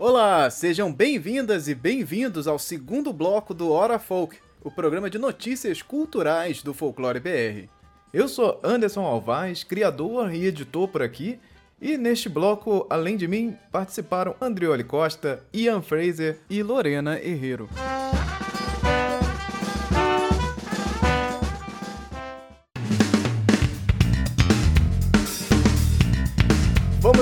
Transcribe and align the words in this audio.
Olá, 0.00 0.48
sejam 0.48 0.92
bem-vindas 0.92 1.66
e 1.66 1.74
bem-vindos 1.74 2.46
ao 2.46 2.56
segundo 2.56 3.12
bloco 3.12 3.52
do 3.52 3.72
Hora 3.72 3.98
Folk, 3.98 4.36
o 4.62 4.70
programa 4.70 5.10
de 5.10 5.18
notícias 5.18 5.82
culturais 5.82 6.62
do 6.62 6.72
Folclore 6.72 7.18
BR. 7.18 7.68
Eu 8.14 8.28
sou 8.28 8.60
Anderson 8.62 9.04
Alvaz, 9.04 9.64
criador 9.64 10.32
e 10.32 10.46
editor 10.46 10.86
por 10.86 11.02
aqui, 11.02 11.40
e 11.82 11.98
neste 11.98 12.28
bloco, 12.28 12.86
além 12.88 13.16
de 13.16 13.26
mim, 13.26 13.56
participaram 13.72 14.36
Andrioli 14.40 14.84
Costa, 14.84 15.42
Ian 15.52 15.82
Fraser 15.82 16.38
e 16.48 16.62
Lorena 16.62 17.18
Herrero. 17.20 17.68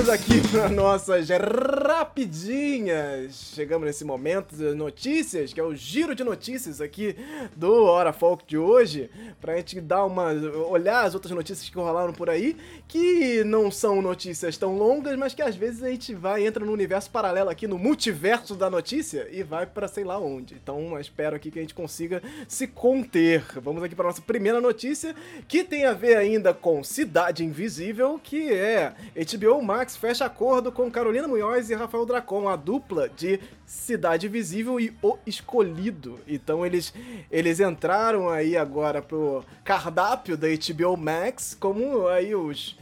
Vamos 0.07 0.21
aqui 0.21 0.39
para 0.49 0.69
nossas 0.69 1.27
rapidinhas. 1.27 3.51
Chegamos 3.53 3.85
nesse 3.85 4.05
momento 4.05 4.55
das 4.55 4.73
notícias, 4.73 5.51
que 5.51 5.59
é 5.59 5.63
o 5.63 5.75
giro 5.75 6.15
de 6.15 6.23
notícias 6.23 6.79
aqui 6.79 7.13
do 7.53 7.83
Hora 7.83 8.13
Folk 8.13 8.45
de 8.47 8.57
hoje, 8.57 9.09
pra 9.41 9.57
gente 9.57 9.81
dar 9.81 10.05
uma 10.05 10.31
olhar 10.69 11.03
as 11.03 11.13
outras 11.13 11.35
notícias 11.35 11.67
que 11.67 11.75
rolaram 11.75 12.13
por 12.13 12.29
aí, 12.29 12.55
que 12.87 13.43
não 13.43 13.69
são 13.69 14.01
notícias 14.01 14.55
tão 14.55 14.77
longas, 14.77 15.17
mas 15.17 15.33
que 15.33 15.41
às 15.41 15.57
vezes 15.57 15.83
a 15.83 15.89
gente 15.89 16.15
vai 16.15 16.47
entra 16.47 16.63
no 16.63 16.71
universo 16.71 17.11
paralelo 17.11 17.49
aqui 17.49 17.67
no 17.67 17.77
multiverso 17.77 18.55
da 18.55 18.69
notícia 18.69 19.27
e 19.29 19.43
vai 19.43 19.65
para 19.65 19.89
sei 19.89 20.05
lá 20.05 20.17
onde. 20.17 20.53
Então, 20.53 20.97
espero 20.97 21.35
aqui 21.35 21.51
que 21.51 21.59
a 21.59 21.61
gente 21.61 21.73
consiga 21.73 22.23
se 22.47 22.65
conter. 22.65 23.43
Vamos 23.61 23.83
aqui 23.83 23.93
para 23.93 24.07
nossa 24.07 24.21
primeira 24.21 24.61
notícia, 24.61 25.13
que 25.49 25.65
tem 25.65 25.85
a 25.85 25.91
ver 25.91 26.15
ainda 26.15 26.53
com 26.53 26.81
Cidade 26.81 27.43
Invisível, 27.43 28.17
que 28.23 28.53
é 28.53 28.93
HBO 29.13 29.61
Max 29.61 29.96
fecha 29.97 30.25
acordo 30.25 30.71
com 30.71 30.91
Carolina 30.91 31.27
Munhoz 31.27 31.69
e 31.69 31.75
Rafael 31.75 32.05
Dracon, 32.05 32.47
a 32.47 32.55
dupla 32.55 33.09
de 33.09 33.39
Cidade 33.65 34.27
Visível 34.27 34.79
e 34.79 34.95
O 35.01 35.17
Escolhido. 35.25 36.19
Então 36.27 36.65
eles, 36.65 36.93
eles 37.31 37.59
entraram 37.59 38.29
aí 38.29 38.55
agora 38.55 39.01
pro 39.01 39.43
cardápio 39.63 40.37
da 40.37 40.47
HBO 40.47 40.95
Max 40.95 41.57
como 41.59 42.07
aí 42.07 42.35
os 42.35 42.77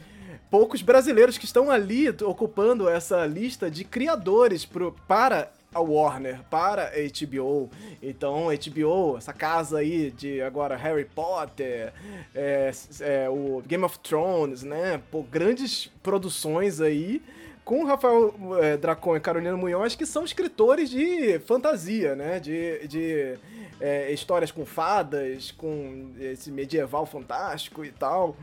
poucos 0.50 0.82
brasileiros 0.82 1.38
que 1.38 1.46
estão 1.46 1.70
ali 1.70 2.08
ocupando 2.22 2.88
essa 2.88 3.26
lista 3.26 3.70
de 3.70 3.82
criadores 3.82 4.64
pro, 4.64 4.94
para 5.08 5.50
a 5.76 5.80
Warner, 5.80 6.40
para 6.50 6.88
a 6.88 7.26
HBO. 7.26 7.70
Então, 8.02 8.46
HBO, 8.46 9.18
essa 9.18 9.32
casa 9.32 9.78
aí 9.78 10.10
de 10.10 10.40
agora 10.40 10.76
Harry 10.76 11.04
Potter, 11.04 11.92
é, 12.34 12.72
é, 13.00 13.28
o 13.28 13.62
Game 13.66 13.84
of 13.84 13.98
Thrones, 13.98 14.62
né? 14.62 15.00
Pô, 15.10 15.22
grandes 15.22 15.90
produções 16.02 16.80
aí 16.80 17.22
com 17.64 17.82
o 17.82 17.86
Rafael 17.86 18.34
é, 18.62 18.76
Dracon 18.76 19.16
e 19.16 19.20
Carolina 19.20 19.56
Munhoz, 19.56 19.94
que 19.94 20.06
são 20.06 20.24
escritores 20.24 20.88
de 20.88 21.38
fantasia, 21.40 22.14
né? 22.14 22.40
De, 22.40 22.86
de 22.86 23.38
é, 23.80 24.10
histórias 24.12 24.50
com 24.50 24.64
fadas, 24.64 25.50
com 25.50 26.12
esse 26.18 26.50
medieval 26.50 27.04
fantástico 27.04 27.84
e 27.84 27.90
tal. 27.90 28.36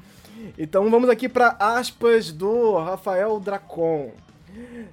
Então 0.57 0.89
vamos 0.89 1.09
aqui 1.09 1.29
para 1.29 1.55
aspas 1.59 2.31
do 2.31 2.77
Rafael 2.77 3.39
Dracon. 3.39 4.11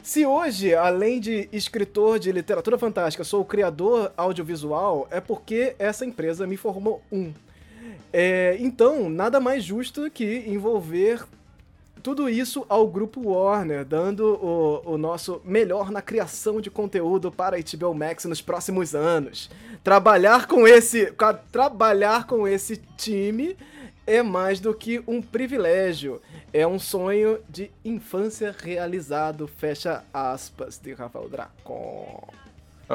Se 0.03 0.25
hoje, 0.25 0.75
além 0.75 1.20
de 1.20 1.48
escritor 1.53 2.19
de 2.19 2.33
literatura 2.33 2.78
fantástica, 2.78 3.25
sou 3.25 3.44
criador 3.44 4.12
audiovisual, 4.16 5.06
é 5.11 5.20
porque 5.20 5.75
essa 5.78 6.05
empresa 6.05 6.47
me 6.47 6.56
formou 6.56 7.03
um. 7.12 7.33
É, 8.12 8.56
então, 8.58 9.08
nada 9.08 9.38
mais 9.38 9.62
justo 9.62 10.11
que 10.11 10.44
envolver 10.47 11.25
tudo 12.03 12.28
isso 12.28 12.64
ao 12.69 12.88
grupo 12.88 13.20
Warner, 13.28 13.84
dando 13.84 14.25
o, 14.25 14.94
o, 14.94 14.98
nosso 14.98 15.41
melhor 15.44 15.91
na 15.91 16.00
criação 16.00 16.61
de 16.61 16.70
conteúdo 16.70 17.31
para 17.31 17.56
a 17.56 17.61
HBO 17.61 17.94
Max 17.94 18.25
nos 18.25 18.41
próximos 18.41 18.94
anos. 18.94 19.50
Trabalhar 19.84 20.47
com 20.47 20.66
esse, 20.66 21.12
trabalhar 21.53 22.26
com 22.26 22.49
esse 22.49 22.78
time 22.97 23.56
é 24.10 24.22
mais 24.22 24.59
do 24.59 24.75
que 24.75 25.03
um 25.06 25.22
privilégio. 25.22 26.21
É 26.53 26.66
um 26.66 26.78
sonho 26.78 27.38
de 27.48 27.71
infância 27.84 28.54
realizado, 28.59 29.47
fecha 29.47 30.03
aspas, 30.12 30.78
de 30.78 30.93
Rafael 30.93 31.28
Dracon. 31.28 32.28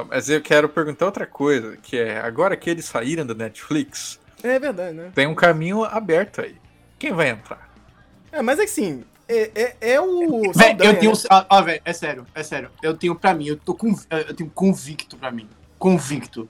Mas 0.10 0.30
eu 0.30 0.42
quero 0.42 0.68
perguntar 0.68 1.06
outra 1.06 1.26
coisa, 1.26 1.78
que 1.78 1.98
é, 1.98 2.18
agora 2.20 2.58
que 2.58 2.70
eles 2.70 2.84
saíram 2.86 3.26
da 3.26 3.34
Netflix... 3.34 4.20
É 4.44 4.60
verdade, 4.60 4.94
né? 4.94 5.12
Tem 5.16 5.26
um 5.26 5.34
caminho 5.34 5.84
aberto 5.86 6.42
aí. 6.42 6.58
Quem 7.00 7.14
vai 7.14 7.30
entrar? 7.30 7.70
É, 8.32 8.42
mas 8.42 8.60
assim, 8.60 9.06
é, 9.28 9.52
é, 9.56 9.76
é 9.94 10.02
o. 10.02 10.52
Véi, 10.54 10.74
eu 10.74 11.00
tenho. 11.00 11.12
Né? 11.12 11.18
Ó, 11.32 11.46
ó 11.50 11.62
velho, 11.62 11.82
é 11.84 11.94
sério, 11.94 12.28
é 12.36 12.44
sério. 12.44 12.70
Eu 12.84 12.96
tenho 12.96 13.16
pra 13.16 13.34
mim, 13.34 13.48
eu 13.48 13.58
tô 13.58 13.74
com. 13.74 13.96
Eu 14.10 14.36
tenho 14.36 14.50
convicto 14.50 15.18
pra 15.18 15.32
mim. 15.32 15.50
Convicto 15.80 16.48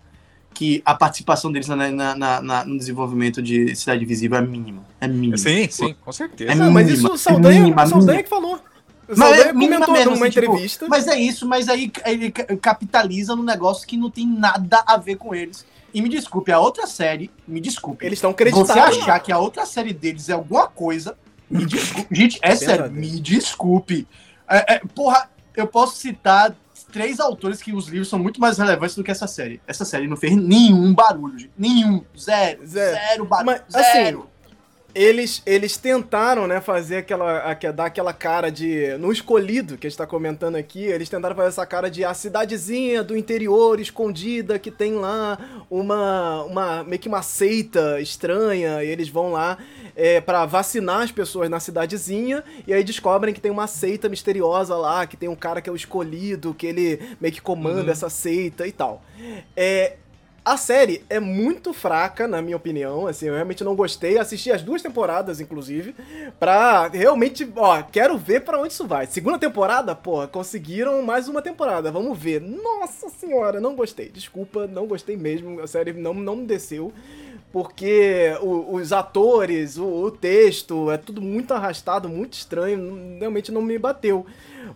que 0.56 0.82
a 0.86 0.96
participação 0.96 1.52
deles 1.52 1.68
na, 1.68 1.76
na, 1.92 2.42
na, 2.42 2.66
no 2.66 2.78
desenvolvimento 2.78 3.42
de 3.42 3.76
Cidade 3.76 4.06
Visível 4.06 4.38
é 4.38 4.42
mínima. 4.42 4.84
É 5.02 5.08
mínima. 5.08 5.38
Sim, 5.38 5.68
sim, 5.70 5.94
com 6.02 6.12
certeza. 6.12 6.54
É 6.54 6.56
não, 6.56 6.72
mas 6.72 6.90
isso 6.90 7.12
o 7.12 7.18
Saldanha, 7.18 7.60
é 7.60 7.62
mínima, 7.62 7.84
o 7.84 7.88
Saldanha 7.88 8.24
que 8.24 8.30
falou. 8.30 8.60
O 9.08 9.16
Saldanha 9.16 9.42
é 9.42 9.54
comentou 9.54 9.94
mesmo, 9.94 10.12
numa 10.12 10.26
assim, 10.26 10.40
entrevista. 10.40 10.86
Tipo, 10.86 10.90
mas 10.90 11.08
é 11.08 11.20
isso, 11.20 11.46
mas 11.46 11.68
aí 11.68 11.92
ele 12.06 12.32
capitaliza 12.32 13.36
num 13.36 13.44
negócio 13.44 13.86
que 13.86 13.98
não 13.98 14.10
tem 14.10 14.26
nada 14.26 14.82
a 14.88 14.96
ver 14.98 15.18
com 15.18 15.36
eles. 15.36 15.66
E 15.94 16.02
me 16.02 16.08
desculpe, 16.08 16.52
a 16.52 16.60
outra 16.60 16.88
série, 16.88 17.30
me 17.46 17.60
desculpe. 17.60 18.06
Eles 18.06 18.18
estão 18.18 18.32
acreditando. 18.32 18.66
Você 18.66 18.80
achar 18.80 19.20
que 19.20 19.32
a 19.32 19.38
outra 19.38 19.66
série 19.66 19.94
deles 19.94 20.30
é 20.30 20.34
alguma 20.34 20.68
coisa, 20.68 21.18
me 21.50 21.66
desculpe. 21.66 22.16
Gente, 22.16 22.40
é 22.42 22.56
sério, 22.56 22.90
me 22.90 23.20
desculpe. 23.20 24.08
É, 24.50 24.76
é, 24.76 24.82
porra, 24.94 25.30
eu 25.56 25.68
posso 25.68 25.98
citar 25.98 26.56
três 26.96 27.20
autores 27.20 27.62
que 27.62 27.74
os 27.74 27.90
livros 27.90 28.08
são 28.08 28.18
muito 28.18 28.40
mais 28.40 28.58
relevantes 28.58 28.96
do 28.96 29.04
que 29.04 29.12
essa 29.12 29.28
série. 29.28 29.62
Essa 29.68 29.84
série 29.84 30.08
não 30.08 30.16
fez 30.16 30.34
nenhum 30.34 30.94
barulho, 30.94 31.38
gente. 31.38 31.52
Nenhum. 31.58 32.02
Zero. 32.18 32.66
Zero, 32.66 32.96
zero 32.96 33.26
barulho. 33.26 33.62
Mas, 33.68 33.84
zero. 33.84 34.20
Assim, 34.20 34.30
eles, 34.96 35.44
eles 35.46 35.76
tentaram, 35.76 36.48
né, 36.48 36.62
fazer 36.62 36.98
aquela, 36.98 37.54
dar 37.76 37.86
aquela 37.88 38.14
cara 38.14 38.50
de. 38.50 38.98
No 38.98 39.12
escolhido 39.12 39.78
que 39.78 39.86
a 39.86 39.90
gente 39.90 39.98
tá 39.98 40.08
comentando 40.08 40.56
aqui, 40.56 40.84
eles 40.84 41.10
tentaram 41.10 41.36
fazer 41.36 41.50
essa 41.50 41.66
cara 41.66 41.92
de 41.92 42.06
a 42.06 42.14
cidadezinha 42.14 43.04
do 43.04 43.18
interior 43.18 43.78
escondida 43.82 44.58
que 44.58 44.72
tem 44.72 44.94
lá 44.94 45.38
uma. 45.70 46.44
uma 46.44 46.84
meio 46.86 46.98
que 46.98 47.10
uma 47.10 47.22
seita 47.22 48.00
estranha, 48.00 48.82
e 48.82 48.88
eles 48.88 49.10
vão 49.10 49.34
lá 49.34 49.58
é, 49.98 50.22
para 50.22 50.46
vacinar 50.46 51.02
as 51.02 51.12
pessoas 51.12 51.50
na 51.50 51.60
cidadezinha, 51.60 52.42
e 52.66 52.74
aí 52.74 52.84
descobrem 52.84 53.34
que 53.34 53.42
tem 53.42 53.52
uma 53.52 53.68
seita 53.68 54.08
misteriosa 54.08 54.78
lá, 54.78 55.06
que 55.06 55.18
tem 55.18 55.28
um 55.28 55.36
cara 55.36 55.60
que 55.60 55.70
é 55.70 55.74
o 55.74 55.76
escolhido, 55.76 56.54
que 56.54 56.68
ele 56.68 57.02
meio 57.20 57.34
que 57.34 57.42
comanda 57.42 57.84
uhum. 57.84 57.90
essa 57.90 58.10
seita 58.10 58.66
e 58.66 58.72
tal. 58.72 59.04
É, 59.58 59.98
a 60.46 60.58
série 60.58 61.04
é 61.10 61.20
muito 61.20 61.74
fraca, 61.74 62.28
na 62.28 62.40
minha 62.40 62.56
opinião, 62.56 63.08
assim, 63.08 63.26
eu 63.26 63.34
realmente 63.34 63.64
não 63.64 63.76
gostei. 63.76 64.20
Assisti 64.20 64.52
as 64.52 64.62
duas 64.62 64.80
temporadas, 64.80 65.42
inclusive, 65.42 65.96
pra 66.40 66.88
realmente, 66.88 67.52
ó, 67.56 67.82
quero 67.82 68.16
ver 68.16 68.42
para 68.42 68.60
onde 68.60 68.72
isso 68.72 68.86
vai. 68.86 69.08
Segunda 69.08 69.40
temporada, 69.40 69.96
pô, 69.96 70.28
conseguiram 70.28 71.02
mais 71.02 71.28
uma 71.28 71.42
temporada, 71.42 71.92
vamos 71.92 72.16
ver. 72.16 72.40
Nossa 72.42 73.10
senhora, 73.10 73.60
não 73.60 73.76
gostei, 73.76 74.10
desculpa, 74.10 74.68
não 74.68 74.86
gostei 74.86 75.18
mesmo, 75.18 75.60
a 75.60 75.66
série 75.66 75.94
não, 75.94 76.14
não 76.14 76.46
desceu. 76.46 76.94
Porque 77.52 78.36
o, 78.42 78.76
os 78.76 78.92
atores, 78.92 79.78
o, 79.78 79.86
o 79.86 80.12
texto, 80.12 80.92
é 80.92 80.98
tudo 80.98 81.22
muito 81.22 81.54
arrastado, 81.54 82.10
muito 82.10 82.34
estranho, 82.34 83.18
realmente 83.20 83.52
não 83.52 83.62
me 83.62 83.78
bateu. 83.78 84.26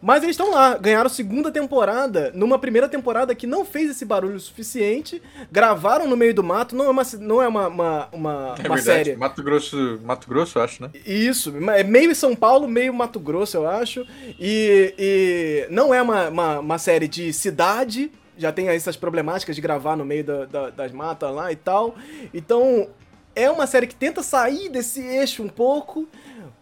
Mas 0.01 0.23
eles 0.23 0.33
estão 0.33 0.51
lá, 0.51 0.77
ganharam 0.77 1.09
segunda 1.09 1.51
temporada, 1.51 2.31
numa 2.33 2.57
primeira 2.57 2.87
temporada 2.87 3.35
que 3.35 3.45
não 3.45 3.65
fez 3.65 3.91
esse 3.91 4.05
barulho 4.05 4.39
suficiente, 4.39 5.21
gravaram 5.51 6.07
no 6.07 6.15
meio 6.15 6.33
do 6.33 6.43
mato, 6.43 6.75
não 6.75 6.85
é 6.85 6.89
uma, 6.89 7.03
não 7.19 7.41
é 7.41 7.47
uma, 7.47 7.67
uma, 7.67 8.09
uma, 8.13 8.55
é 8.63 8.67
uma 8.67 8.77
série. 8.77 9.15
Mato 9.15 9.43
Grosso, 9.43 9.99
Mato 10.03 10.27
Grosso, 10.27 10.57
eu 10.57 10.63
acho, 10.63 10.83
né? 10.83 10.89
Isso, 11.05 11.53
é 11.71 11.83
meio 11.83 12.15
São 12.15 12.35
Paulo, 12.35 12.67
meio 12.67 12.93
Mato 12.93 13.19
Grosso, 13.19 13.57
eu 13.57 13.67
acho. 13.67 14.05
E, 14.39 14.93
e 14.97 15.67
não 15.69 15.93
é 15.93 16.01
uma, 16.01 16.29
uma, 16.29 16.59
uma 16.59 16.77
série 16.77 17.07
de 17.07 17.33
cidade, 17.33 18.11
já 18.39 18.51
tem 18.51 18.69
essas 18.69 18.95
problemáticas 18.95 19.55
de 19.55 19.61
gravar 19.61 19.95
no 19.95 20.05
meio 20.05 20.23
da, 20.23 20.45
da, 20.45 20.69
das 20.69 20.91
matas 20.91 21.33
lá 21.33 21.51
e 21.51 21.55
tal. 21.55 21.95
Então, 22.33 22.87
é 23.35 23.49
uma 23.51 23.67
série 23.67 23.85
que 23.85 23.95
tenta 23.95 24.23
sair 24.23 24.69
desse 24.69 25.01
eixo 25.01 25.43
um 25.43 25.49
pouco, 25.49 26.07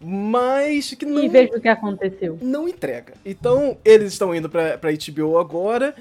mas 0.00 0.92
que 0.94 1.06
não. 1.06 1.22
E 1.22 1.28
veja 1.28 1.56
o 1.56 1.60
que 1.60 1.68
aconteceu. 1.68 2.38
Não 2.42 2.68
entrega. 2.68 3.14
Então, 3.24 3.78
eles 3.84 4.12
estão 4.12 4.34
indo 4.34 4.50
pra, 4.50 4.76
pra 4.76 4.90
HBO 4.90 5.38
agora, 5.38 5.94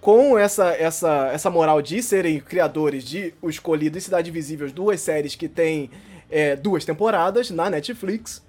com 0.00 0.38
essa, 0.38 0.70
essa, 0.74 1.30
essa 1.32 1.50
moral 1.50 1.80
de 1.80 2.02
serem 2.02 2.38
criadores 2.40 3.04
de 3.04 3.34
O 3.40 3.48
Escolhido 3.48 3.98
e 3.98 4.00
Cidade 4.00 4.30
Visível, 4.30 4.70
duas 4.70 5.00
séries 5.00 5.34
que 5.34 5.48
têm 5.48 5.90
é, 6.30 6.56
duas 6.56 6.84
temporadas 6.84 7.50
na 7.50 7.70
Netflix. 7.70 8.42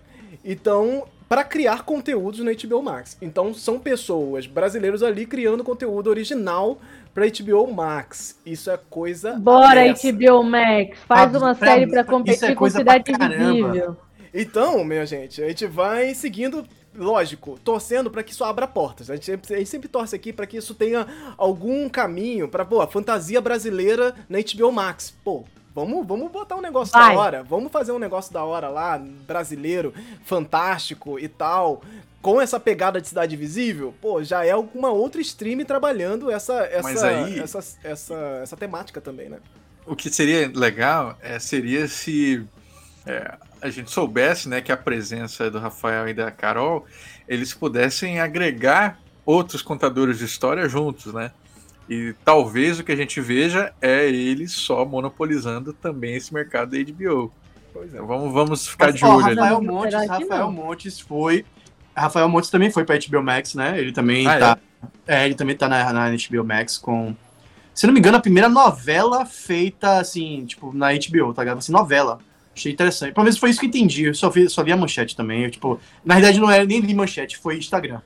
Então, 0.43 1.05
para 1.33 1.43
criar 1.43 1.81
conteúdos 1.81 2.41
na 2.41 2.51
HBO 2.51 2.83
Max. 2.83 3.17
Então, 3.19 3.55
são 3.55 3.79
pessoas 3.79 4.45
brasileiros 4.45 5.01
ali 5.01 5.25
criando 5.25 5.63
conteúdo 5.63 6.11
original 6.11 6.77
pra 7.11 7.25
HBO 7.25 7.73
Max. 7.73 8.39
Isso 8.45 8.69
é 8.69 8.77
coisa. 8.87 9.33
Bora, 9.39 9.81
dessa. 9.81 10.11
HBO 10.11 10.43
Max! 10.43 10.95
Faz 11.07 11.33
ah, 11.33 11.37
uma 11.39 11.55
série 11.55 11.87
pra 11.87 12.03
competir 12.03 12.51
é 12.51 12.53
com 12.53 12.69
Cidade 12.69 13.11
Invisível. 13.11 13.97
Então, 14.31 14.83
minha 14.83 15.07
gente, 15.07 15.41
a 15.41 15.47
gente 15.47 15.65
vai 15.65 16.13
seguindo 16.13 16.63
lógico, 16.95 17.57
torcendo 17.63 18.11
pra 18.11 18.21
que 18.21 18.31
isso 18.31 18.43
abra 18.43 18.67
portas. 18.67 19.09
A 19.09 19.15
gente 19.15 19.25
sempre, 19.25 19.55
a 19.55 19.57
gente 19.57 19.69
sempre 19.71 19.87
torce 19.87 20.15
aqui 20.15 20.31
pra 20.31 20.45
que 20.45 20.57
isso 20.57 20.75
tenha 20.75 21.07
algum 21.35 21.89
caminho 21.89 22.47
pra, 22.47 22.63
pô, 22.63 22.79
a 22.79 22.85
fantasia 22.85 23.41
brasileira 23.41 24.13
na 24.29 24.37
HBO 24.37 24.71
Max. 24.71 25.11
Pô, 25.23 25.45
Vamos, 25.75 26.05
vamos 26.05 26.31
botar 26.31 26.55
um 26.55 26.61
negócio 26.61 26.93
Vai. 26.93 27.15
da 27.15 27.19
hora. 27.19 27.43
Vamos 27.43 27.71
fazer 27.71 27.91
um 27.91 27.99
negócio 27.99 28.31
da 28.31 28.43
hora 28.43 28.69
lá, 28.69 28.97
brasileiro, 28.97 29.93
fantástico 30.23 31.17
e 31.19 31.27
tal. 31.27 31.81
Com 32.21 32.39
essa 32.39 32.59
pegada 32.59 33.01
de 33.01 33.07
cidade 33.07 33.35
visível, 33.35 33.93
pô, 33.99 34.23
já 34.23 34.45
é 34.45 34.51
alguma 34.51 34.91
outra 34.91 35.19
stream 35.19 35.65
trabalhando 35.65 36.31
essa 36.31 36.53
essa, 36.65 37.07
aí- 37.07 37.39
essa, 37.39 37.59
essa, 37.83 38.15
essa 38.43 38.57
temática 38.57 39.01
também, 39.01 39.29
né? 39.29 39.39
O 39.85 39.95
que 39.95 40.09
seria 40.09 40.49
legal 40.53 41.17
é, 41.21 41.37
seria 41.39 41.87
se 41.87 42.45
é, 43.05 43.35
a 43.61 43.69
gente 43.69 43.91
soubesse 43.91 44.47
né, 44.47 44.61
que 44.61 44.71
a 44.71 44.77
presença 44.77 45.51
do 45.51 45.59
Rafael 45.59 46.07
e 46.07 46.13
da 46.13 46.31
Carol 46.31 46.85
eles 47.27 47.53
pudessem 47.53 48.19
agregar 48.19 48.99
outros 49.25 49.61
contadores 49.61 50.19
de 50.19 50.25
história 50.25 50.67
juntos, 50.69 51.13
né? 51.13 51.31
E 51.89 52.13
talvez 52.23 52.79
o 52.79 52.83
que 52.83 52.91
a 52.91 52.95
gente 52.95 53.19
veja 53.19 53.73
é 53.81 54.05
eles 54.09 54.53
só 54.53 54.85
monopolizando 54.85 55.73
também 55.73 56.15
esse 56.15 56.33
mercado 56.33 56.71
da 56.71 56.91
HBO. 56.91 57.31
Pois 57.73 57.93
é. 57.93 58.01
Vamos, 58.01 58.33
vamos 58.33 58.67
ficar 58.67 58.87
Mas, 58.87 58.95
de 58.95 59.05
ó, 59.05 59.15
olho 59.15 59.25
ali. 59.25 59.35
Rafael 59.35 59.61
Não, 59.61 59.73
Montes, 59.73 60.07
Rafael? 60.07 60.51
Montes 60.51 60.99
foi. 60.99 61.45
Rafael 61.95 62.29
Montes 62.29 62.49
também 62.49 62.71
foi 62.71 62.85
pra 62.85 62.97
HBO 62.97 63.21
Max, 63.21 63.55
né? 63.55 63.79
Ele 63.79 63.91
também 63.91 64.27
Ah, 64.27 64.39
tá. 64.39 64.57
É? 65.07 65.25
ele 65.25 65.35
também 65.35 65.55
tá 65.55 65.67
na, 65.67 65.91
na 65.91 66.09
HBO 66.11 66.43
Max 66.43 66.77
com. 66.77 67.15
Se 67.73 67.87
não 67.87 67.93
me 67.93 67.99
engano, 67.99 68.17
a 68.17 68.21
primeira 68.21 68.47
novela 68.47 69.25
feita 69.25 69.97
assim, 69.97 70.45
tipo, 70.45 70.71
na 70.73 70.89
HBO, 70.93 71.33
tá 71.33 71.41
ligado? 71.41 71.57
Assim, 71.57 71.71
novela. 71.71 72.19
Achei 72.55 72.71
interessante. 72.71 73.13
Pelo 73.13 73.23
menos 73.23 73.39
foi 73.39 73.49
isso 73.49 73.59
que 73.59 73.65
eu 73.65 73.69
entendi. 73.69 74.03
Eu 74.03 74.13
só 74.13 74.29
vi, 74.29 74.47
só 74.47 74.63
vi 74.63 74.71
a 74.71 74.77
manchete 74.77 75.15
também. 75.15 75.43
Eu, 75.43 75.49
tipo, 75.49 75.79
na 76.05 76.13
verdade, 76.15 76.39
não 76.39 76.51
era 76.51 76.63
nem 76.63 76.79
li 76.79 76.93
manchete, 76.93 77.35
foi 77.37 77.57
Instagram. 77.57 77.99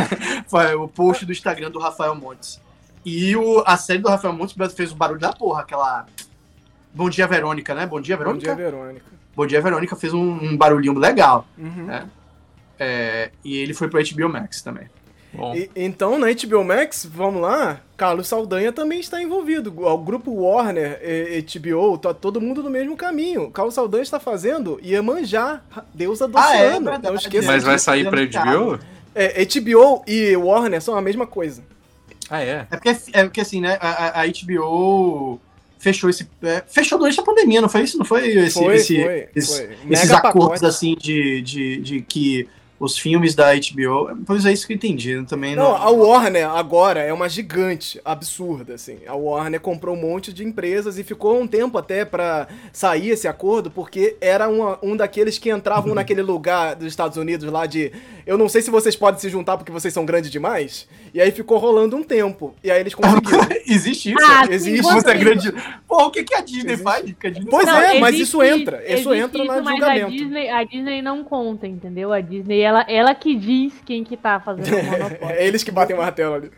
foi 0.46 0.74
o 0.74 0.86
post 0.86 1.24
do 1.24 1.32
Instagram 1.32 1.70
do 1.70 1.78
Rafael 1.78 2.14
Montes. 2.14 2.60
E 3.04 3.36
o, 3.36 3.62
a 3.66 3.76
série 3.76 3.98
do 3.98 4.08
Rafael 4.08 4.32
Montes 4.34 4.56
fez 4.74 4.92
o 4.92 4.96
barulho 4.96 5.20
da 5.20 5.32
porra, 5.32 5.60
aquela. 5.62 6.06
Bom 6.92 7.10
dia, 7.10 7.26
Verônica, 7.26 7.74
né? 7.74 7.86
Bom 7.86 8.00
dia, 8.00 8.16
Bom 8.16 8.22
Verônica. 8.24 8.46
dia, 8.46 8.54
Verônica. 8.70 9.04
Bom 9.36 9.46
dia, 9.46 9.60
Verônica 9.60 9.96
fez 9.96 10.14
um, 10.14 10.20
um 10.32 10.56
barulhinho 10.56 10.96
legal. 10.98 11.46
Uhum. 11.58 11.90
É. 11.90 12.04
É, 12.78 13.30
e 13.44 13.56
ele 13.56 13.74
foi 13.74 13.88
pro 13.88 14.00
HBO 14.02 14.28
Max 14.28 14.62
também. 14.62 14.88
Bom, 15.32 15.54
E- 15.56 15.68
então, 15.74 16.16
na 16.18 16.28
HBO 16.32 16.62
Max, 16.64 17.04
vamos 17.04 17.42
lá, 17.42 17.80
Carlos 17.96 18.28
Saldanha 18.28 18.72
também 18.72 19.00
está 19.00 19.20
envolvido. 19.20 19.74
O 19.84 19.98
grupo 19.98 20.32
Warner 20.32 21.00
e 21.02 21.42
HBO, 21.58 21.98
tá 21.98 22.14
todo 22.14 22.40
mundo 22.40 22.62
no 22.62 22.70
mesmo 22.70 22.96
caminho. 22.96 23.50
Carlos 23.50 23.74
Saldanha 23.74 24.02
está 24.02 24.20
fazendo 24.20 24.78
Iemanjá, 24.82 25.60
deusa 25.92 26.28
do 26.28 26.38
Ah, 26.38 26.54
é 26.56 26.68
oceano. 26.68 26.84
verdade. 26.90 27.06
Não 27.08 27.14
esqueça 27.16 27.46
mas 27.48 27.64
vai 27.64 27.78
sair 27.78 28.08
pra 28.08 28.20
HBO? 28.24 28.78
É, 29.14 29.44
HBO 29.44 30.04
e 30.06 30.36
Warner 30.36 30.80
são 30.80 30.96
a 30.96 31.02
mesma 31.02 31.26
coisa. 31.26 31.62
Ah, 32.30 32.42
é. 32.42 32.66
É 32.70 32.76
porque, 32.76 32.96
é 33.12 33.24
porque 33.24 33.40
assim, 33.40 33.60
né? 33.60 33.76
A, 33.80 34.20
a- 34.22 34.26
HBO 34.26 35.40
fechou 35.78 36.08
esse. 36.08 36.26
é, 36.42 36.62
fechou 36.66 36.98
durante 36.98 37.20
a 37.20 37.22
pandemia, 37.22 37.60
não 37.60 37.68
foi 37.68 37.82
isso? 37.82 37.98
Não 37.98 38.04
foi 38.04 38.28
esse, 38.28 38.58
Foi, 38.58 38.74
esse- 38.76 39.02
foi, 39.02 39.28
esse- 39.36 39.56
foi. 39.56 39.64
esses 39.90 40.08
Mega 40.08 40.16
acordos 40.16 40.60
pacote. 40.60 40.66
assim 40.66 40.96
de, 40.98 41.42
de, 41.42 41.76
de 41.78 42.00
que 42.02 42.48
os 42.84 42.98
filmes 42.98 43.34
da 43.34 43.52
HBO. 43.54 44.16
Pois 44.26 44.44
é 44.46 44.52
isso 44.52 44.66
que 44.66 44.72
eu 44.72 44.76
entendi. 44.76 45.10
Eu 45.12 45.24
também 45.24 45.54
Não, 45.56 45.70
não. 45.70 45.76
a 45.76 45.90
Warner 45.90 46.48
agora 46.50 47.00
é 47.00 47.12
uma 47.12 47.28
gigante, 47.28 48.00
absurda, 48.04 48.74
assim. 48.74 48.98
A 49.06 49.14
Warner 49.14 49.60
comprou 49.60 49.94
um 49.96 50.00
monte 50.00 50.32
de 50.32 50.44
empresas 50.44 50.98
e 50.98 51.04
ficou 51.04 51.40
um 51.40 51.46
tempo 51.46 51.76
até 51.78 52.04
pra 52.04 52.46
sair 52.72 53.10
esse 53.10 53.26
acordo, 53.28 53.70
porque 53.70 54.16
era 54.20 54.48
uma- 54.48 54.78
um 54.82 54.96
daqueles 54.96 55.38
que 55.38 55.50
entravam 55.50 55.94
naquele 55.94 56.22
lugar 56.22 56.74
dos 56.76 56.86
Estados 56.88 57.16
Unidos 57.16 57.50
lá 57.50 57.66
de 57.66 57.92
eu 58.26 58.38
não 58.38 58.48
sei 58.48 58.62
se 58.62 58.70
vocês 58.70 58.96
podem 58.96 59.20
se 59.20 59.28
juntar 59.28 59.56
porque 59.56 59.70
vocês 59.72 59.92
são 59.92 60.04
grandes 60.06 60.30
demais. 60.30 60.88
E 61.12 61.20
aí 61.20 61.30
ficou 61.30 61.58
rolando 61.58 61.96
um 61.96 62.02
tempo. 62.02 62.54
E 62.64 62.70
aí 62.70 62.80
eles 62.80 62.94
conseguiram. 62.94 63.44
Existe 63.66 64.10
isso? 64.12 64.24
Ah, 64.24 64.46
existe. 64.50 64.82
Você 64.82 65.10
é 65.10 65.14
grande. 65.14 65.52
Pô, 65.88 66.04
o 66.06 66.10
que, 66.10 66.22
que 66.22 66.34
a 66.34 66.40
Disney 66.40 66.72
Existe. 66.72 66.82
faz? 66.82 67.02
Que 67.18 67.26
a 67.26 67.30
Disney 67.30 67.50
Pois 67.50 67.66
Não, 67.66 67.76
é, 67.78 67.98
mas 67.98 68.14
existe- 68.14 68.28
isso 68.28 68.42
entra. 68.42 68.82
Isso 68.92 69.14
entra 69.14 69.38
no 69.44 69.52
isso, 69.52 69.62
mas 69.64 69.74
julgamento. 69.78 70.06
A 70.06 70.10
Disney, 70.10 70.48
a 70.50 70.64
Disney 70.64 71.02
não 71.02 71.24
conta, 71.24 71.66
entendeu? 71.66 72.12
A 72.12 72.20
Disney, 72.20 72.60
ela, 72.60 72.73
ela 72.82 73.14
que 73.14 73.34
diz 73.34 73.72
quem 73.84 74.02
que 74.02 74.16
tá 74.16 74.40
fazendo 74.40 74.76
o 74.76 74.82
monopólio. 74.84 75.36
É 75.36 75.46
eles 75.46 75.62
que 75.62 75.70
batem 75.70 75.94
o 75.94 75.98
martelo 75.98 76.34
ali. 76.34 76.50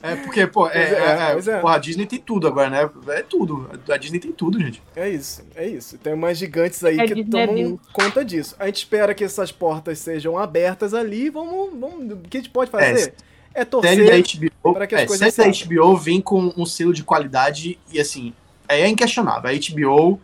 É 0.00 0.14
porque, 0.14 0.46
pô, 0.46 0.68
é, 0.68 0.78
é, 0.78 0.92
é, 0.92 1.50
é, 1.50 1.56
é. 1.56 1.60
porra, 1.60 1.74
a 1.74 1.78
Disney 1.78 2.06
tem 2.06 2.20
tudo 2.20 2.46
agora, 2.46 2.70
né? 2.70 2.88
É 3.08 3.22
tudo. 3.22 3.68
A 3.88 3.96
Disney 3.96 4.20
tem 4.20 4.30
tudo, 4.30 4.60
gente. 4.60 4.80
É 4.94 5.08
isso, 5.08 5.42
é 5.56 5.66
isso. 5.66 5.98
Tem 5.98 6.14
umas 6.14 6.38
gigantes 6.38 6.84
aí 6.84 7.00
É 7.00 7.06
que 7.06 7.14
Disney 7.24 7.42
é 7.42 7.46
tomam 7.46 7.80
conta 7.92 8.24
disso. 8.24 8.54
A 8.60 8.66
gente 8.66 8.76
espera 8.76 9.12
que 9.12 9.24
essas 9.24 9.50
portas 9.50 9.98
sejam 9.98 10.38
abertas 10.38 10.94
ali. 10.94 11.30
Vamos, 11.30 11.70
vamos, 11.78 12.12
o 12.12 12.16
que 12.18 12.36
a 12.36 12.40
gente 12.40 12.50
pode 12.50 12.70
fazer 12.70 13.12
é, 13.52 13.64
torcer. 13.64 14.06
da 14.06 14.16
HBO, 14.16 14.72
para 14.72 14.86
que 14.86 14.94
as 14.94 15.00
é, 15.02 15.06
coisas 15.06 15.34
da 15.34 15.52
saiam. 15.52 15.52
HBO 15.52 15.96
vem 15.96 16.20
com 16.20 16.52
um 16.56 16.64
selo 16.64 16.92
de 16.92 17.02
qualidade 17.02 17.78
e 17.92 17.98
assim, 17.98 18.32
é 18.68 18.86
inquestionável. 18.86 19.50
A 19.50 19.52
HBO, 19.52 20.20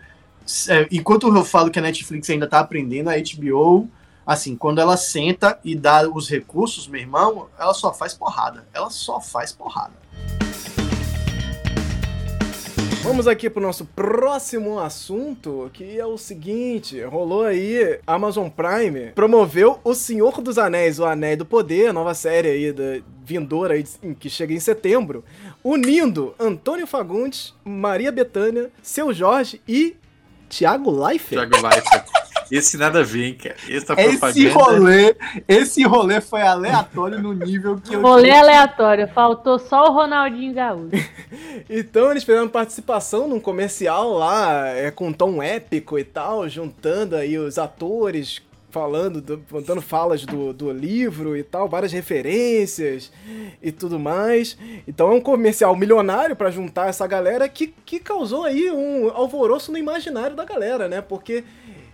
é, 0.69 0.87
enquanto 0.93 1.35
eu 1.35 1.45
falo 1.45 1.71
que 1.71 1.79
a 1.81 1.83
Netflix 1.83 2.31
ainda 2.31 2.47
tá 2.47 2.61
aprendendo, 2.61 3.11
a 3.11 3.15
HBO, 3.15 3.89
assim, 4.27 4.57
quando 4.57 4.81
ela 4.81 4.97
senta 4.97 5.59
e 5.65 5.75
dá 5.75 6.09
os 6.09 6.29
recursos, 6.29 6.87
meu 6.87 7.01
irmão, 7.01 7.49
ela 7.59 7.75
só 7.75 7.93
faz 7.93 8.15
porrada. 8.15 8.67
Ela 8.73 8.91
só 8.91 9.21
faz 9.21 9.53
porrada. 9.53 10.05
Vamos 13.05 13.29
aqui 13.29 13.51
pro 13.51 13.61
nosso 13.61 13.85
próximo 13.85 14.79
assunto, 14.79 15.71
que 15.75 16.01
é 16.01 16.07
o 16.07 16.17
seguinte: 16.17 17.03
rolou 17.03 17.45
aí, 17.45 18.01
Amazon 18.07 18.49
Prime 18.49 19.13
promoveu 19.15 19.79
O 19.85 19.95
Senhor 19.95 20.41
dos 20.41 20.57
Anéis, 20.57 20.99
o 20.99 21.05
Anéis 21.05 21.37
do 21.37 21.45
Poder, 21.45 21.93
nova 21.93 22.15
série 22.15 22.49
aí 22.49 22.73
da 22.73 23.05
vindoura 23.23 23.75
aí, 23.75 23.85
que 24.19 24.31
chega 24.31 24.55
em 24.55 24.59
setembro, 24.59 25.23
unindo 25.63 26.35
Antônio 26.41 26.87
Fagundes, 26.87 27.55
Maria 27.63 28.11
Bethânia, 28.11 28.71
Seu 28.83 29.13
Jorge 29.13 29.61
e 29.69 29.99
Thiago 30.49 30.91
Leifert. 30.91 31.51
Thiago 31.51 31.69
Leifert. 31.69 32.24
Esse 32.51 32.77
nada 32.77 33.01
a 33.01 33.03
ver, 33.03 33.25
hein, 33.25 33.35
cara. 33.35 33.55
Essa 33.69 33.95
Esse 34.01 34.49
propaganda. 34.51 34.79
rolê, 34.79 35.17
esse 35.49 35.83
rolê 35.85 36.21
foi 36.21 36.43
aleatório 36.43 37.21
no 37.21 37.33
nível 37.33 37.77
que 37.77 37.95
eu 37.95 38.01
Rolê 38.03 38.31
aleatório, 38.31 39.09
faltou 39.09 39.59
só 39.59 39.85
o 39.89 39.93
Ronaldinho 39.93 40.55
Gaúcho. 40.55 40.91
Então 41.69 42.11
eles 42.11 42.25
fizeram 42.25 42.49
participação 42.49 43.27
num 43.29 43.41
comercial 43.41 44.13
lá, 44.13 44.69
é, 44.69 44.91
com 44.91 45.13
tom 45.13 45.43
épico 45.43 45.99
e 45.99 46.05
tal, 46.05 46.49
juntando 46.49 47.17
aí 47.17 47.39
os 47.39 47.59
atores, 47.59 48.41
falando, 48.71 49.21
do- 49.21 49.39
contando 49.51 49.81
falas 49.81 50.25
do, 50.25 50.53
do 50.53 50.71
livro 50.73 51.37
e 51.37 51.43
tal, 51.43 51.69
várias 51.69 51.93
referências 51.93 53.11
e 53.63 53.71
tudo 53.73 53.99
mais. 53.99 54.59
Então 54.87 55.11
é 55.11 55.15
um 55.15 55.21
comercial 55.21 55.75
milionário 55.77 56.35
pra 56.37 56.51
juntar 56.51 56.89
essa 56.89 57.07
galera 57.07 57.49
que, 57.49 57.69
que 57.85 57.99
causou 58.01 58.45
aí 58.45 58.71
um 58.71 59.09
alvoroço 59.11 59.71
no 59.73 59.79
imaginário 59.79 60.35
da 60.37 60.45
galera, 60.45 60.89
né? 60.89 61.01
Porque 61.01 61.45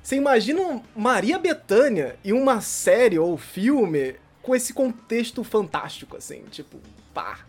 você 0.02 0.16
imagina 0.16 0.82
Maria 0.96 1.38
Bethânia 1.38 2.16
e 2.24 2.32
uma 2.32 2.60
série 2.60 3.18
ou 3.18 3.36
filme 3.36 4.14
com 4.42 4.54
esse 4.54 4.72
contexto 4.72 5.44
fantástico, 5.44 6.16
assim, 6.16 6.42
tipo, 6.50 6.78
pá. 7.12 7.40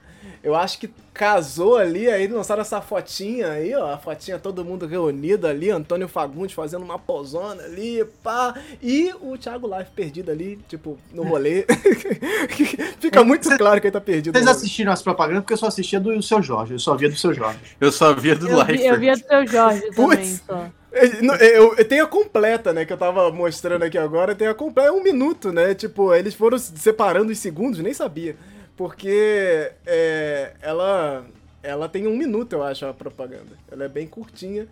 Eu 0.44 0.56
acho 0.56 0.78
que 0.78 0.88
casou 1.14 1.78
ali, 1.78 2.08
aí 2.08 2.28
lançaram 2.28 2.62
essa 2.62 2.80
fotinha 2.80 3.52
aí, 3.52 3.74
ó, 3.74 3.92
a 3.92 3.98
fotinha 3.98 4.38
todo 4.38 4.64
mundo 4.64 4.86
reunido 4.86 5.48
ali, 5.48 5.72
Antônio 5.72 6.08
Fagundes 6.08 6.54
fazendo 6.54 6.84
uma 6.84 7.00
posona 7.00 7.64
ali, 7.64 8.06
pá, 8.24 8.54
e 8.82 9.12
o 9.20 9.36
Thiago 9.36 9.68
Life 9.68 9.92
perdido 9.96 10.30
ali, 10.30 10.60
tipo, 10.68 10.98
no 11.12 11.24
rolê. 11.24 11.66
Fica 13.00 13.24
muito 13.24 13.50
claro 13.58 13.82
que 13.82 13.88
ele 13.88 13.92
tá 13.94 14.02
perdido. 14.02 14.38
Vocês 14.38 14.48
assistiram 14.48 14.92
as 14.92 15.02
propagandas 15.02 15.42
porque 15.42 15.54
eu 15.54 15.58
só 15.58 15.68
assistia 15.68 16.00
do 16.00 16.22
seu 16.22 16.42
Jorge, 16.42 16.74
eu 16.74 16.80
só 16.80 16.96
via 16.96 17.10
do 17.10 17.18
seu 17.18 17.34
Jorge. 17.34 17.60
Eu 17.80 17.92
só 17.92 18.14
via 18.14 18.36
do 18.36 18.48
Eu 18.48 18.66
vi, 18.66 18.86
eu 18.86 19.00
vi 19.00 19.10
a 19.10 19.14
Leifert. 19.14 19.22
do 19.22 19.28
seu 19.28 19.48
Jorge 19.48 19.82
também, 19.82 19.96
Putz. 19.96 20.44
só. 20.46 20.70
É, 20.92 21.06
é, 21.06 21.58
Eu, 21.58 21.76
eu 21.76 21.86
tenho 21.86 22.04
a 22.04 22.08
completa, 22.08 22.74
né? 22.74 22.86
Que 22.86 22.94
eu 22.94 22.98
tava 22.98 23.32
mostrando 23.32 23.84
aqui 23.84 23.98
agora. 23.98 24.36
Tem 24.36 24.48
a 24.48 24.54
completa. 24.54 24.90
É 24.90 24.92
um 24.92 25.04
minuto, 25.04 25.52
né? 25.52 25.74
Tipo, 25.74 26.14
eles 26.14 26.34
foram 26.34 26.58
separando 26.60 27.32
os 27.32 27.40
segundos, 27.40 27.80
nem 27.80 27.94
sabia. 27.94 28.36
Porque 28.76 29.72
é, 29.86 30.54
ela, 30.62 31.26
ela 31.64 31.88
tem 31.88 32.08
um 32.08 32.18
minuto, 32.18 32.54
eu 32.54 32.64
acho, 32.64 32.86
a 32.86 32.94
propaganda. 32.94 33.58
Ela 33.72 33.86
é 33.86 33.90
bem 33.90 34.08
curtinha. 34.08 34.68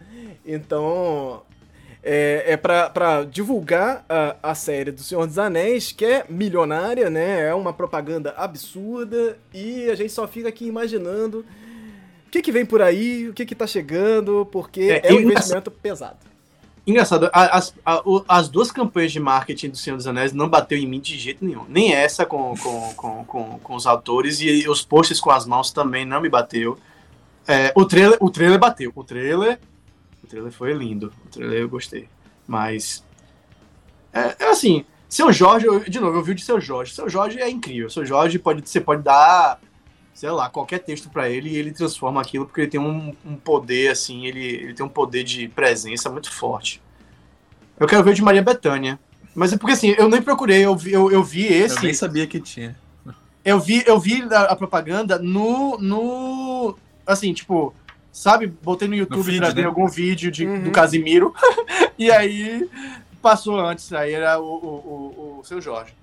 Então. 0.46 1.44
É, 2.02 2.54
é 2.54 2.58
pra, 2.58 2.90
pra 2.90 3.26
divulgar 3.26 4.06
a, 4.08 4.38
a 4.42 4.56
série 4.56 4.90
do 4.90 5.04
Senhor 5.04 5.28
dos 5.28 5.38
Anéis, 5.38 5.92
que 5.92 6.06
é 6.06 6.26
milionária, 6.30 7.10
né? 7.10 7.42
É 7.50 7.54
uma 7.54 7.74
propaganda 7.74 8.34
absurda. 8.38 9.38
E 9.54 9.90
a 9.90 9.96
gente 9.96 10.14
só 10.14 10.26
fica 10.26 10.48
aqui 10.48 10.66
imaginando 10.66 11.46
o 12.30 12.32
que, 12.32 12.44
que 12.44 12.52
vem 12.52 12.64
por 12.64 12.80
aí, 12.80 13.28
o 13.28 13.34
que, 13.34 13.44
que 13.44 13.56
tá 13.56 13.66
chegando, 13.66 14.48
porque 14.52 15.02
É, 15.04 15.12
é, 15.12 15.14
um 15.14 15.20
investimento 15.22 15.72
pesado. 15.72 16.18
Engraçado, 16.86 17.30
as, 17.34 17.74
as 18.28 18.50
duas 18.50 18.72
campanhas 18.72 19.12
de 19.12 19.20
marketing 19.20 19.70
do 19.70 19.78
Senhor 19.78 19.98
dos 19.98 20.06
Anéis 20.06 20.32
não 20.32 20.48
bateu 20.48 20.78
em 20.78 20.88
mim 20.88 21.00
de 21.00 21.18
jeito 21.18 21.44
nenhum. 21.44 21.66
Nem 21.68 21.92
essa 21.94 22.26
com, 22.28 22.56
com, 22.58 22.94
com, 22.94 23.26
com, 23.26 23.60
com 23.60 23.76
os 23.76 23.88
autores 23.88 24.40
e 24.42 24.68
os 24.70 24.84
posts 24.84 25.20
com 25.20 25.32
as 25.32 25.46
mãos 25.48 25.72
também 25.72 26.06
não 26.06 26.22
me 26.22 26.30
bateu. 26.30 26.78
É, 27.48 27.72
o, 27.76 27.84
trailer, 27.84 28.18
o 28.22 28.30
trailer 28.30 28.60
bateu. 28.60 28.92
O 28.96 29.04
trailer, 29.04 29.60
o 30.24 30.28
trailer 30.28 30.52
foi 30.52 30.74
lindo. 30.74 31.12
O 31.26 31.30
trailer 31.30 31.62
eu 31.62 31.70
gostei. 31.70 32.08
Mas, 32.48 33.04
é, 34.14 34.36
é 34.40 34.50
assim, 34.50 34.86
Seu 35.08 35.32
Jorge, 35.34 35.66
eu- 35.66 35.80
de 35.82 36.00
novo, 36.00 36.18
eu 36.18 36.24
vi 36.24 36.32
o 36.32 36.36
de 36.36 36.44
Seu 36.44 36.62
Jorge. 36.62 36.94
Seu 36.94 37.10
Jorge 37.10 37.40
é 37.40 37.50
incrível. 37.50 37.90
Seu 37.90 38.06
Jorge 38.06 38.38
pode, 38.40 38.68
você 38.68 38.80
pode 38.80 39.02
dar, 39.04 39.60
sei 40.14 40.30
lá, 40.32 40.50
qualquer 40.50 40.80
texto 40.80 41.10
pra 41.10 41.30
ele 41.30 41.50
e 41.50 41.58
ele 41.58 41.72
transforma 41.72 42.22
aquilo 42.22 42.46
porque 42.46 42.62
ele 42.62 42.70
tem 42.72 42.80
um, 42.80 43.16
um 43.26 43.36
poder, 43.36 43.90
assim, 43.92 44.26
ele, 44.26 44.46
ele 44.46 44.74
tem 44.74 44.86
um 44.86 44.90
poder 44.90 45.24
de 45.24 45.48
presença 45.48 46.10
muito 46.10 46.32
forte. 46.32 46.82
Eu 47.80 47.88
quero 47.88 48.04
ver 48.04 48.12
o 48.12 48.14
de 48.14 48.22
Maria 48.22 48.42
Bethânia. 48.42 49.00
Mas 49.34 49.54
é 49.54 49.58
porque 49.58 49.74
assim, 49.74 49.96
eu 49.98 50.10
nem 50.10 50.22
procurei, 50.22 50.66
eu 50.66 50.76
vi, 50.76 50.92
eu, 50.92 51.10
eu 51.12 51.24
vi 51.24 51.46
Eu 51.46 51.66
esse. 51.66 51.84
nem 51.84 51.94
sabia 51.94 52.28
que 52.28 52.40
tinha. 52.40 52.76
Eu 53.46 53.60
vi, 53.60 53.84
eu 53.88 53.98
vi 54.00 54.22
a, 54.34 54.42
a 54.44 54.56
propaganda 54.56 55.18
no, 55.18 55.78
no. 55.78 56.76
Assim, 57.08 57.34
tipo, 57.34 57.74
sabe? 58.12 58.48
Botei 58.48 58.88
no 58.88 58.96
YouTube 58.96 59.24
feed, 59.24 59.38
pra 59.38 59.50
ver 59.52 59.62
né? 59.62 59.68
algum 59.68 59.88
vídeo 59.88 60.30
de, 60.30 60.46
Uhum. 60.46 60.64
do 60.64 60.72
Casimiro. 60.72 61.34
e 61.98 62.12
aí 62.12 62.70
passou 63.22 63.58
antes, 63.60 63.94
aí 63.94 64.14
era 64.14 64.40
o, 64.40 64.44
o, 64.44 64.48
o, 64.48 65.40
o 65.40 65.44
seu 65.46 65.62
Jorge. 65.62 65.94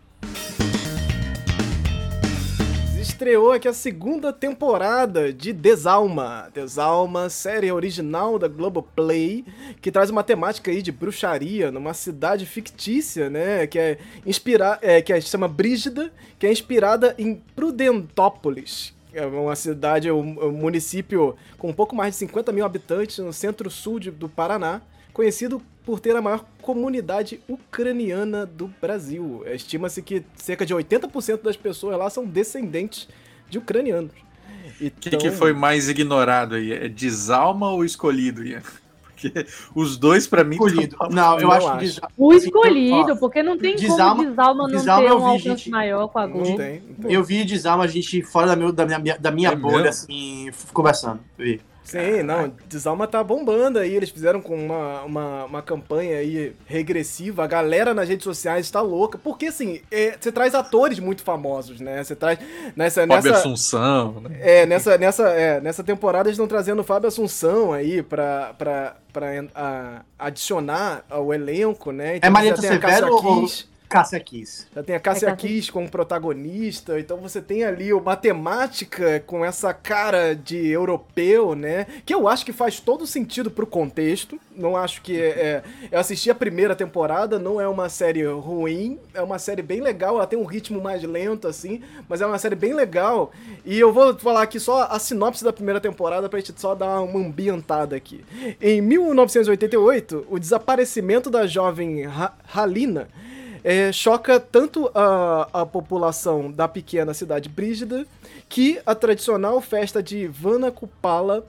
Estreou 3.16 3.50
aqui 3.50 3.66
a 3.66 3.72
segunda 3.72 4.30
temporada 4.30 5.32
de 5.32 5.50
Desalma. 5.50 6.50
Desalma, 6.52 7.30
série 7.30 7.72
original 7.72 8.38
da 8.38 8.46
Globoplay, 8.46 9.42
que 9.80 9.90
traz 9.90 10.10
uma 10.10 10.22
temática 10.22 10.70
aí 10.70 10.82
de 10.82 10.92
bruxaria 10.92 11.72
numa 11.72 11.94
cidade 11.94 12.44
fictícia, 12.44 13.30
né? 13.30 13.66
Que 13.66 13.78
é 13.78 13.98
inspira 14.26 14.78
é, 14.82 15.00
que 15.00 15.14
é, 15.14 15.20
se 15.22 15.28
chama 15.28 15.48
Brígida, 15.48 16.12
que 16.38 16.46
é 16.46 16.52
inspirada 16.52 17.14
em 17.16 17.36
Prudentópolis. 17.54 18.94
É 19.14 19.24
uma 19.24 19.56
cidade, 19.56 20.10
um, 20.10 20.48
um 20.48 20.52
município 20.52 21.34
com 21.56 21.70
um 21.70 21.74
pouco 21.74 21.96
mais 21.96 22.12
de 22.12 22.18
50 22.18 22.52
mil 22.52 22.66
habitantes 22.66 23.16
no 23.16 23.32
centro-sul 23.32 23.98
do 23.98 24.28
Paraná, 24.28 24.82
conhecido 25.14 25.62
por 25.86 26.00
ter 26.00 26.14
a 26.16 26.20
maior 26.20 26.44
comunidade 26.60 27.40
ucraniana 27.48 28.44
do 28.44 28.66
Brasil. 28.82 29.42
Estima-se 29.46 30.02
que 30.02 30.22
cerca 30.34 30.66
de 30.66 30.74
80% 30.74 31.42
das 31.42 31.56
pessoas 31.56 31.96
lá 31.96 32.10
são 32.10 32.26
descendentes 32.26 33.08
de 33.48 33.56
ucranianos. 33.58 34.10
O 34.80 34.90
que, 34.90 35.08
Então, 35.08 35.18
que 35.20 35.30
foi 35.30 35.52
mais 35.52 35.88
ignorado 35.88 36.56
aí? 36.56 36.72
É 36.72 36.88
desalma 36.88 37.70
ou 37.70 37.84
escolhido, 37.84 38.44
Ian? 38.44 38.60
Porque 39.16 39.32
os 39.74 39.96
dois, 39.96 40.26
pra 40.26 40.44
mim, 40.44 40.56
Escolhido. 40.56 40.94
tão- 40.98 41.08
Não, 41.08 41.36
eu 41.38 41.44
Não 41.46 41.50
acho 41.52 41.68
acho. 41.68 42.00
que. 42.02 42.06
O 42.18 42.32
assim, 42.32 42.46
escolhido, 42.48 43.12
ó, 43.12 43.16
porque 43.16 43.42
não 43.42 43.56
tem 43.56 43.74
Desalma- 43.74 44.16
como 44.16 44.28
Desalma 44.28 44.62
não 44.64 44.70
Desalma 44.70 45.02
ter 45.06 45.10
eu 45.10 45.16
um 45.16 45.20
vi, 45.20 45.24
alcance 45.24 45.48
gente. 45.48 45.70
maior 45.70 46.08
com 46.08 46.18
a 46.18 46.26
não 46.26 46.32
Globo. 46.34 46.56
tem. 46.58 46.82
não 46.86 46.94
tem. 46.96 47.12
Eu 47.14 47.24
vi 47.24 47.42
Desarma 47.44 47.84
a 47.84 47.86
gente 47.86 48.20
fora 48.22 48.48
da, 48.48 48.56
meu, 48.56 48.70
da 48.72 48.84
minha, 48.84 49.16
da 49.18 49.30
minha 49.30 49.48
É 49.52 49.56
bolha, 49.56 49.84
mesmo? 49.84 49.88
assim, 49.88 50.50
conversando. 50.74 51.20
Vi. 51.38 51.62
Sim, 51.86 52.22
não, 52.24 52.52
Desalma 52.68 53.06
tá 53.06 53.22
bombando 53.22 53.78
aí, 53.78 53.94
eles 53.94 54.10
fizeram 54.10 54.40
com 54.40 54.56
uma, 54.56 55.02
uma, 55.02 55.44
uma 55.44 55.62
campanha 55.62 56.18
aí 56.18 56.52
regressiva, 56.66 57.44
a 57.44 57.46
galera 57.46 57.94
nas 57.94 58.08
redes 58.08 58.24
sociais 58.24 58.68
tá 58.70 58.80
louca, 58.80 59.16
porque 59.16 59.46
assim, 59.46 59.80
é, 59.90 60.16
você 60.20 60.32
traz 60.32 60.54
atores 60.54 60.98
muito 60.98 61.22
famosos, 61.22 61.80
né, 61.80 62.02
você 62.02 62.16
traz 62.16 62.38
nessa... 62.74 63.06
Fábio 63.06 63.30
nessa 63.30 63.38
Assunção, 63.38 64.20
né? 64.20 64.36
É, 64.40 64.66
nessa, 64.66 64.98
nessa, 64.98 65.28
é, 65.28 65.60
nessa 65.60 65.84
temporada 65.84 66.28
eles 66.28 66.34
estão 66.36 66.48
trazendo 66.48 66.80
o 66.80 66.84
Fábio 66.84 67.06
Assunção 67.08 67.72
aí 67.72 68.02
pra, 68.02 68.52
pra, 68.58 68.96
pra 69.12 69.36
en- 69.36 69.48
a- 69.54 70.02
adicionar 70.18 71.04
ao 71.08 71.32
elenco, 71.32 71.92
né? 71.92 72.18
É 72.20 72.28
Marieta 72.30 72.60
Severo 73.00 73.12
ou- 73.14 73.22
Cássia 73.88 74.18
Kiss. 74.20 74.66
já 74.74 74.82
tem 74.82 74.96
a 74.96 75.00
Cássia 75.00 75.28
É 75.28 75.36
Kiss 75.36 75.70
como 75.70 75.88
protagonista, 75.88 76.98
então 76.98 77.18
você 77.18 77.40
tem 77.40 77.64
ali 77.64 77.92
uma 77.92 78.16
temática 78.16 79.20
com 79.26 79.44
essa 79.44 79.72
cara 79.72 80.34
de 80.34 80.66
europeu, 80.68 81.54
né? 81.54 81.86
Que 82.04 82.14
eu 82.14 82.26
acho 82.28 82.44
que 82.44 82.52
faz 82.52 82.80
todo 82.80 83.06
sentido 83.06 83.50
pro 83.50 83.66
contexto. 83.66 84.38
Não 84.56 84.76
acho 84.76 85.02
que 85.02 85.20
é, 85.20 85.28
é- 85.28 85.62
Eu 85.90 85.98
assisti 86.00 86.30
a 86.30 86.34
primeira 86.34 86.74
temporada, 86.74 87.38
não 87.38 87.60
é 87.60 87.68
uma 87.68 87.88
série 87.88 88.24
ruim, 88.26 88.98
é 89.14 89.22
uma 89.22 89.38
série 89.38 89.62
bem 89.62 89.80
legal, 89.80 90.16
ela 90.16 90.26
tem 90.26 90.38
um 90.38 90.44
ritmo 90.44 90.80
mais 90.80 91.02
lento, 91.02 91.46
assim, 91.46 91.80
mas 92.08 92.20
é 92.20 92.26
uma 92.26 92.38
série 92.38 92.54
bem 92.56 92.74
legal. 92.74 93.30
E 93.64 93.78
eu 93.78 93.92
vou 93.92 94.18
falar 94.18 94.42
aqui 94.42 94.58
só 94.58 94.84
a 94.90 94.98
sinopse 94.98 95.44
da 95.44 95.52
primeira 95.52 95.80
temporada 95.80 96.28
pra 96.28 96.38
gente 96.40 96.60
só 96.60 96.74
dar 96.74 97.00
uma 97.02 97.20
ambientada 97.20 97.94
aqui. 97.94 98.24
Em 98.60 98.80
1988, 98.80 100.26
o 100.28 100.38
desaparecimento 100.38 101.30
da 101.30 101.46
jovem 101.46 102.04
Ha- 102.06 102.32
Halina 102.54 103.08
é, 103.66 103.90
choca 103.90 104.38
tanto 104.38 104.88
a, 104.94 105.48
a 105.52 105.66
população 105.66 106.52
da 106.52 106.68
pequena 106.68 107.12
cidade 107.12 107.48
Brígida 107.48 108.06
que 108.48 108.80
a 108.86 108.94
tradicional 108.94 109.60
festa 109.60 110.00
de 110.00 110.28
Vana 110.28 110.70
Kupala 110.70 111.44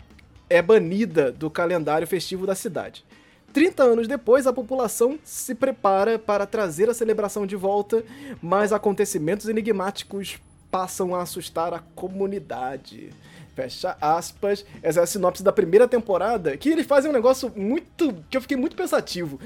é 0.49 0.59
banida 0.59 1.31
do 1.31 1.47
calendário 1.47 2.07
festivo 2.07 2.47
da 2.47 2.55
cidade. 2.55 3.05
30 3.53 3.83
anos 3.83 4.07
depois, 4.07 4.47
a 4.47 4.53
população 4.53 5.19
se 5.23 5.53
prepara 5.53 6.17
para 6.17 6.47
trazer 6.47 6.89
a 6.89 6.93
celebração 6.95 7.45
de 7.45 7.55
volta, 7.55 8.03
mas 8.41 8.73
acontecimentos 8.73 9.47
enigmáticos 9.47 10.39
passam 10.71 11.13
a 11.13 11.21
assustar 11.21 11.71
a 11.71 11.83
comunidade. 11.93 13.11
Fecha 13.57 13.97
aspas. 13.99 14.63
Essa 14.83 14.99
é 14.99 15.03
a 15.03 15.07
sinopse 15.07 15.41
da 15.41 15.51
primeira 15.51 15.87
temporada, 15.87 16.55
que 16.55 16.69
eles 16.69 16.85
fazem 16.85 17.09
um 17.09 17.13
negócio 17.13 17.51
muito. 17.55 18.23
que 18.29 18.37
eu 18.37 18.41
fiquei 18.41 18.55
muito 18.55 18.75
pensativo. 18.75 19.39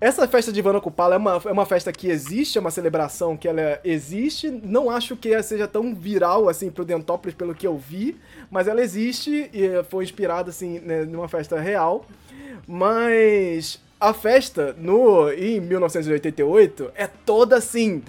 Essa 0.00 0.26
festa 0.26 0.50
de 0.50 0.60
Ivana 0.60 0.80
Kupala 0.80 1.16
é 1.16 1.18
uma, 1.18 1.42
é 1.44 1.52
uma 1.52 1.66
festa 1.66 1.92
que 1.92 2.08
existe, 2.08 2.56
é 2.56 2.60
uma 2.60 2.70
celebração 2.70 3.36
que 3.36 3.46
ela 3.46 3.78
existe. 3.84 4.50
Não 4.50 4.88
acho 4.88 5.14
que 5.14 5.30
ela 5.30 5.42
seja 5.42 5.68
tão 5.68 5.94
viral 5.94 6.48
assim 6.48 6.70
pro 6.70 6.86
Dentópolis, 6.86 7.34
pelo 7.34 7.54
que 7.54 7.66
eu 7.66 7.76
vi, 7.76 8.16
mas 8.50 8.66
ela 8.66 8.80
existe 8.80 9.50
e 9.52 9.82
foi 9.90 10.04
inspirada 10.04 10.48
assim 10.48 10.78
né, 10.78 11.04
numa 11.04 11.28
festa 11.28 11.60
real. 11.60 12.06
Mas 12.66 13.78
a 14.00 14.14
festa 14.14 14.74
no 14.78 15.30
em 15.30 15.60
1988 15.60 16.90
é 16.94 17.06
toda 17.06 17.56
assim 17.56 18.02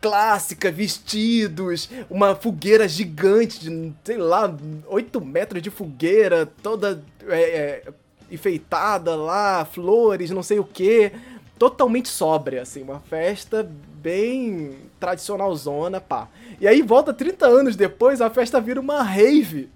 clássica, 0.00 0.70
vestidos, 0.72 1.90
uma 2.08 2.34
fogueira 2.34 2.88
gigante 2.88 3.60
de, 3.60 3.92
sei 4.02 4.16
lá, 4.16 4.54
8 4.86 5.20
metros 5.20 5.62
de 5.62 5.70
fogueira, 5.70 6.46
toda 6.62 7.02
é, 7.28 7.40
é, 7.40 7.82
enfeitada 8.30 9.14
lá, 9.16 9.64
flores, 9.64 10.30
não 10.30 10.42
sei 10.42 10.58
o 10.58 10.64
que, 10.64 11.12
totalmente 11.58 12.08
sóbria, 12.08 12.62
assim, 12.62 12.82
uma 12.82 13.00
festa 13.00 13.68
bem 14.02 14.76
tradicionalzona, 14.98 16.00
pá. 16.00 16.28
E 16.60 16.66
aí 16.66 16.82
volta 16.82 17.12
30 17.12 17.46
anos 17.46 17.76
depois, 17.76 18.20
a 18.20 18.30
festa 18.30 18.60
vira 18.60 18.80
uma 18.80 19.02
rave. 19.02 19.70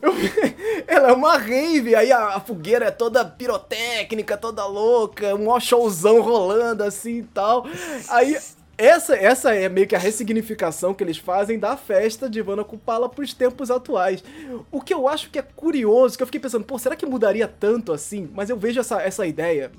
Eu- 0.00 0.12
Ela 0.86 1.10
é 1.10 1.12
uma 1.12 1.36
rave, 1.36 1.94
aí 1.94 2.10
a, 2.12 2.36
a 2.36 2.40
fogueira 2.40 2.86
é 2.86 2.90
toda 2.90 3.24
pirotécnica, 3.24 4.36
toda 4.36 4.64
louca, 4.66 5.34
um 5.34 5.58
showzão 5.60 6.20
rolando 6.20 6.82
assim 6.82 7.18
e 7.18 7.22
tal. 7.22 7.66
Aí 8.08 8.36
essa, 8.76 9.14
essa 9.14 9.54
é 9.54 9.68
meio 9.68 9.86
que 9.86 9.94
a 9.94 9.98
ressignificação 9.98 10.94
que 10.94 11.04
eles 11.04 11.18
fazem 11.18 11.58
da 11.58 11.76
festa 11.76 12.30
de 12.30 12.38
Ivana 12.38 12.64
Kupala 12.64 13.08
pros 13.08 13.34
tempos 13.34 13.70
atuais. 13.70 14.24
O 14.72 14.80
que 14.80 14.94
eu 14.94 15.06
acho 15.06 15.30
que 15.30 15.38
é 15.38 15.42
curioso, 15.42 16.16
que 16.16 16.22
eu 16.22 16.26
fiquei 16.26 16.40
pensando, 16.40 16.64
pô, 16.64 16.78
será 16.78 16.96
que 16.96 17.04
mudaria 17.06 17.46
tanto 17.46 17.92
assim? 17.92 18.28
Mas 18.34 18.48
eu 18.48 18.56
vejo 18.56 18.80
essa, 18.80 19.00
essa 19.02 19.26
ideia 19.26 19.70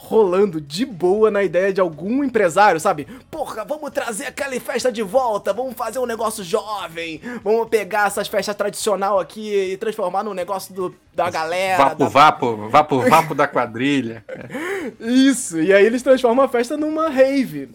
rolando 0.00 0.60
de 0.60 0.86
boa 0.86 1.30
na 1.30 1.42
ideia 1.42 1.72
de 1.72 1.80
algum 1.80 2.22
empresário, 2.24 2.78
sabe? 2.80 3.06
Porra, 3.30 3.64
vamos 3.64 3.90
trazer 3.90 4.26
aquela 4.26 4.58
festa 4.60 4.90
de 4.92 5.02
volta, 5.02 5.52
vamos 5.52 5.74
fazer 5.74 5.98
um 5.98 6.06
negócio 6.06 6.42
jovem, 6.44 7.20
vamos 7.42 7.68
pegar 7.68 8.06
essas 8.06 8.28
festas 8.28 8.54
tradicional 8.54 9.18
aqui 9.18 9.52
e 9.72 9.76
transformar 9.76 10.22
num 10.22 10.32
negócio 10.32 10.72
do, 10.72 10.94
da 11.12 11.28
galera. 11.28 11.76
Vapo, 11.84 11.96
da- 11.96 12.08
vapo, 12.08 12.56
vapo, 12.68 13.00
vapo 13.10 13.34
da 13.34 13.46
quadrilha. 13.48 14.24
Isso, 15.00 15.60
e 15.60 15.72
aí 15.72 15.84
eles 15.84 16.02
transformam 16.02 16.44
a 16.44 16.48
festa 16.48 16.76
numa 16.76 17.08
rave. 17.08 17.68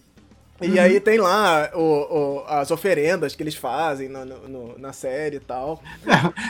E 0.63 0.79
aí 0.79 0.99
tem 0.99 1.17
lá 1.17 1.69
o, 1.73 1.79
o- 1.81 2.43
as 2.47 2.71
oferendas 2.71 3.35
que 3.35 3.43
eles 3.43 3.55
fazem 3.55 4.09
no- 4.09 4.25
no- 4.25 4.75
na 4.79 4.93
série 4.93 5.37
e 5.37 5.39
tal. 5.39 5.81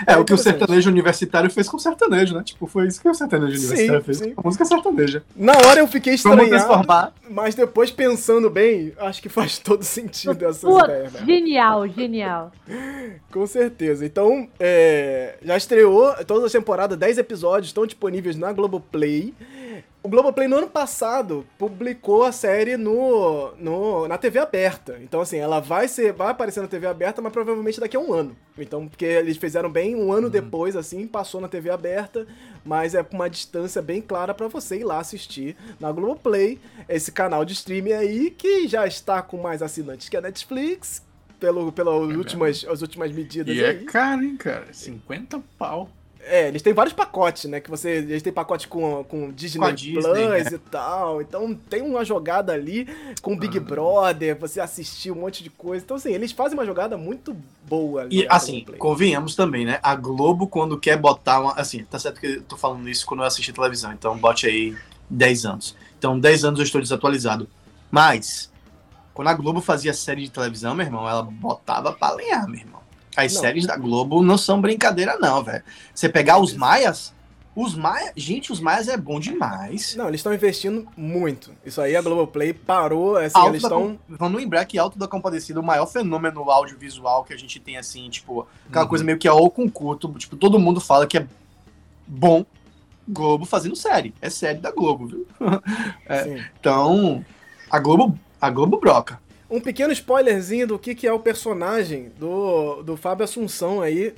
É, 0.07 0.17
o 0.17 0.25
que 0.25 0.33
o 0.33 0.37
sertanejo 0.37 0.89
universitário 0.89 1.49
fez 1.49 1.67
com 1.67 1.77
o 1.77 1.79
sertanejo, 1.79 2.35
né? 2.35 2.43
Tipo, 2.43 2.67
foi 2.67 2.87
isso 2.87 3.01
que 3.01 3.09
o 3.09 3.13
sertanejo 3.13 3.57
Sim, 3.57 3.65
universitário 3.65 4.03
fez 4.03 4.17
sim. 4.17 4.33
a 4.35 4.41
música 4.41 4.65
sertaneja. 4.65 5.23
Na 5.35 5.53
hora 5.53 5.79
eu 5.79 5.87
fiquei 5.87 6.13
estranhado, 6.13 7.03
mas 7.29 7.55
depois 7.55 7.89
pensando 7.91 8.49
bem, 8.49 8.93
acho 8.97 9.21
que 9.21 9.29
faz 9.29 9.57
todo 9.59 9.83
sentido 9.85 10.45
essas 10.45 10.61
Putz, 10.61 10.83
ideias, 10.83 11.13
né? 11.13 11.23
genial, 11.25 11.87
genial. 11.87 12.51
Com 13.31 13.45
certeza. 13.47 14.05
Então, 14.05 14.47
é, 14.59 15.35
já 15.41 15.57
estreou 15.57 16.13
todas 16.25 16.45
as 16.45 16.51
temporadas, 16.51 16.97
10 16.97 17.17
episódios 17.17 17.67
estão 17.69 17.85
disponíveis 17.85 18.35
na 18.35 18.51
Globoplay. 18.51 19.33
O 20.03 20.09
Globoplay 20.09 20.49
no 20.49 20.57
ano 20.57 20.67
passado 20.69 21.45
publicou 21.57 22.23
a 22.23 22.31
série 22.33 22.75
no, 22.75 23.53
no, 23.55 24.05
na 24.05 24.17
TV 24.17 24.37
aberta. 24.37 24.99
Então, 25.01 25.21
assim, 25.21 25.37
ela 25.37 25.61
vai 25.61 25.87
ser, 25.87 26.11
vai 26.11 26.27
aparecer 26.27 26.59
na 26.59 26.67
TV 26.67 26.85
aberta, 26.87 27.21
mas 27.21 27.31
provavelmente 27.31 27.79
daqui 27.79 27.95
a 27.95 27.99
um 28.01 28.11
ano. 28.11 28.35
Então, 28.57 28.85
porque 28.85 29.05
eles 29.05 29.37
fizeram 29.37 29.71
bem 29.71 29.95
um 29.95 30.11
ano 30.11 30.29
depois, 30.29 30.75
assim, 30.75 31.07
passou 31.07 31.39
na 31.39 31.47
TV 31.47 31.69
aberta, 31.69 32.27
mas 32.65 32.93
é 32.93 33.01
com 33.01 33.15
uma 33.15 33.29
distância 33.29 33.81
bem 33.81 34.01
clara 34.01 34.33
pra 34.33 34.49
você 34.49 34.79
ir 34.79 34.83
lá 34.83 34.99
assistir 34.99 35.55
na 35.79 35.89
Globoplay, 35.89 36.59
esse 36.89 37.09
canal 37.09 37.45
de 37.45 37.53
streaming 37.53 37.93
aí 37.93 38.29
que 38.29 38.67
já 38.67 38.85
está 38.85 39.21
com 39.21 39.37
mais 39.37 39.61
assinantes 39.61 40.09
que 40.09 40.17
a 40.17 40.21
Netflix, 40.21 41.01
pelo, 41.39 41.71
pelas 41.71 42.13
últimas, 42.13 42.65
as 42.69 42.81
últimas 42.81 43.09
medidas 43.13 43.55
E 43.55 43.63
é 43.63 43.69
aí. 43.69 43.85
caro, 43.85 44.21
hein, 44.21 44.35
cara? 44.35 44.67
50 44.73 45.41
pau. 45.57 45.89
É, 46.25 46.47
eles 46.47 46.61
têm 46.61 46.73
vários 46.73 46.93
pacotes, 46.93 47.45
né? 47.45 47.59
Que 47.59 47.69
você. 47.69 47.89
Eles 47.97 48.21
têm 48.21 48.31
pacote 48.31 48.67
com, 48.67 49.03
com 49.03 49.31
Disney, 49.31 49.59
Com 49.59 49.73
Disney, 49.73 50.01
Plus 50.01 50.29
né? 50.29 50.43
e 50.53 50.57
tal. 50.57 51.21
Então 51.21 51.53
tem 51.69 51.81
uma 51.81 52.05
jogada 52.05 52.53
ali 52.53 52.87
com 53.21 53.33
Ah. 53.33 53.37
Big 53.37 53.59
Brother, 53.59 54.37
você 54.39 54.59
assistir 54.59 55.11
um 55.11 55.15
monte 55.15 55.43
de 55.43 55.49
coisa. 55.49 55.83
Então, 55.83 55.97
assim, 55.97 56.13
eles 56.13 56.31
fazem 56.31 56.57
uma 56.57 56.65
jogada 56.65 56.97
muito 56.97 57.35
boa 57.67 58.03
ali. 58.03 58.21
E 58.21 58.27
assim, 58.29 58.65
convenhamos 58.77 59.35
também, 59.35 59.65
né? 59.65 59.79
A 59.83 59.95
Globo, 59.95 60.47
quando 60.47 60.79
quer 60.79 60.97
botar 60.97 61.39
uma. 61.41 61.53
Assim, 61.53 61.83
tá 61.83 61.99
certo 61.99 62.19
que 62.19 62.27
eu 62.27 62.41
tô 62.43 62.55
falando 62.57 62.87
isso 62.89 63.05
quando 63.05 63.21
eu 63.21 63.27
assisti 63.27 63.51
televisão, 63.51 63.91
então 63.91 64.17
bote 64.17 64.47
aí 64.47 64.75
10 65.09 65.45
anos. 65.45 65.75
Então, 65.97 66.19
10 66.19 66.45
anos 66.45 66.59
eu 66.59 66.65
estou 66.65 66.81
desatualizado. 66.81 67.47
Mas, 67.91 68.51
quando 69.13 69.27
a 69.27 69.33
Globo 69.33 69.61
fazia 69.61 69.93
série 69.93 70.23
de 70.23 70.31
televisão, 70.31 70.73
meu 70.73 70.85
irmão, 70.85 71.07
ela 71.07 71.21
botava 71.23 71.93
pra 71.93 72.11
lenhar, 72.13 72.47
meu 72.47 72.59
irmão. 72.59 72.72
As 73.15 73.33
Não. 73.33 73.41
séries 73.41 73.65
da 73.65 73.77
Globo 73.77 74.21
não 74.23 74.37
são 74.37 74.59
brincadeira, 74.61 75.17
não, 75.19 75.43
velho. 75.43 75.63
Você 75.93 76.09
pegar 76.09 76.39
os 76.39 76.53
Maias, 76.53 77.13
os 77.55 77.75
Maias. 77.75 78.11
Gente, 78.15 78.51
os 78.51 78.59
Maias 78.59 78.87
é 78.87 78.97
bom 78.97 79.19
demais. 79.19 79.95
Não, 79.95 80.07
eles 80.07 80.19
estão 80.19 80.33
investindo 80.33 80.87
muito. 80.97 81.51
Isso 81.63 81.79
aí 81.79 81.95
a 81.95 82.01
Globoplay 82.01 82.53
parou, 82.53 83.15
assim, 83.17 83.37
Alto 83.37 83.49
eles 83.51 83.63
estão. 83.63 83.99
Vamos 84.09 84.41
lembrar 84.41 84.65
que 84.65 84.77
Alto 84.79 84.97
da 84.97 85.07
Compadecida, 85.07 85.59
o 85.59 85.63
maior 85.63 85.85
fenômeno 85.85 86.49
audiovisual 86.49 87.23
que 87.23 87.33
a 87.33 87.37
gente 87.37 87.59
tem, 87.59 87.77
assim, 87.77 88.09
tipo, 88.09 88.47
aquela 88.67 88.83
Uhum. 88.85 88.89
coisa 88.89 89.03
meio 89.03 89.17
que 89.19 89.27
é 89.27 89.31
ou 89.31 89.49
com 89.51 89.69
curto, 89.69 90.11
tipo, 90.17 90.35
todo 90.35 90.57
mundo 90.59 90.81
fala 90.81 91.05
que 91.05 91.17
é 91.19 91.27
bom 92.07 92.43
Globo 93.07 93.45
fazendo 93.45 93.75
série. 93.75 94.13
É 94.21 94.29
série 94.29 94.59
da 94.59 94.71
Globo, 94.71 95.05
viu? 95.07 95.27
É. 96.07 96.45
Então, 96.59 97.23
a 97.69 97.77
Globo, 97.77 98.17
a 98.41 98.49
Globo 98.49 98.79
broca. 98.79 99.21
Um 99.53 99.61
pequeno 99.61 99.93
spoilerzinho 99.93 100.65
do 100.65 100.79
que, 100.79 100.95
que 100.95 101.05
é 101.05 101.13
o 101.13 101.19
personagem 101.19 102.11
do, 102.17 102.81
do 102.81 102.97
Fábio 102.97 103.23
Assunção 103.23 103.83
aí, 103.83 104.11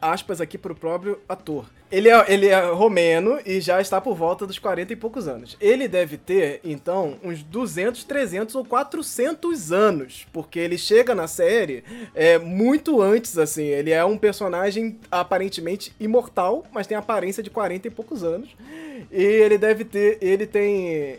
aspas 0.00 0.40
aqui 0.40 0.56
pro 0.56 0.74
próprio 0.74 1.20
ator. 1.28 1.66
Ele 1.92 2.08
é, 2.08 2.24
ele 2.26 2.46
é 2.46 2.58
romeno 2.70 3.38
e 3.44 3.60
já 3.60 3.82
está 3.82 4.00
por 4.00 4.14
volta 4.14 4.46
dos 4.46 4.58
40 4.58 4.94
e 4.94 4.96
poucos 4.96 5.28
anos. 5.28 5.58
Ele 5.60 5.86
deve 5.86 6.16
ter, 6.16 6.62
então, 6.64 7.18
uns 7.22 7.42
200, 7.42 8.02
300 8.04 8.54
ou 8.54 8.64
400 8.64 9.72
anos, 9.72 10.26
porque 10.32 10.58
ele 10.58 10.78
chega 10.78 11.14
na 11.14 11.26
série 11.26 11.84
é, 12.14 12.38
muito 12.38 13.02
antes, 13.02 13.36
assim. 13.36 13.64
Ele 13.64 13.90
é 13.90 14.02
um 14.06 14.16
personagem 14.16 14.98
aparentemente 15.10 15.92
imortal, 16.00 16.64
mas 16.72 16.86
tem 16.86 16.96
aparência 16.96 17.42
de 17.42 17.50
40 17.50 17.88
e 17.88 17.90
poucos 17.90 18.24
anos. 18.24 18.56
E 19.12 19.22
ele 19.22 19.58
deve 19.58 19.84
ter, 19.84 20.16
ele 20.22 20.46
tem... 20.46 21.18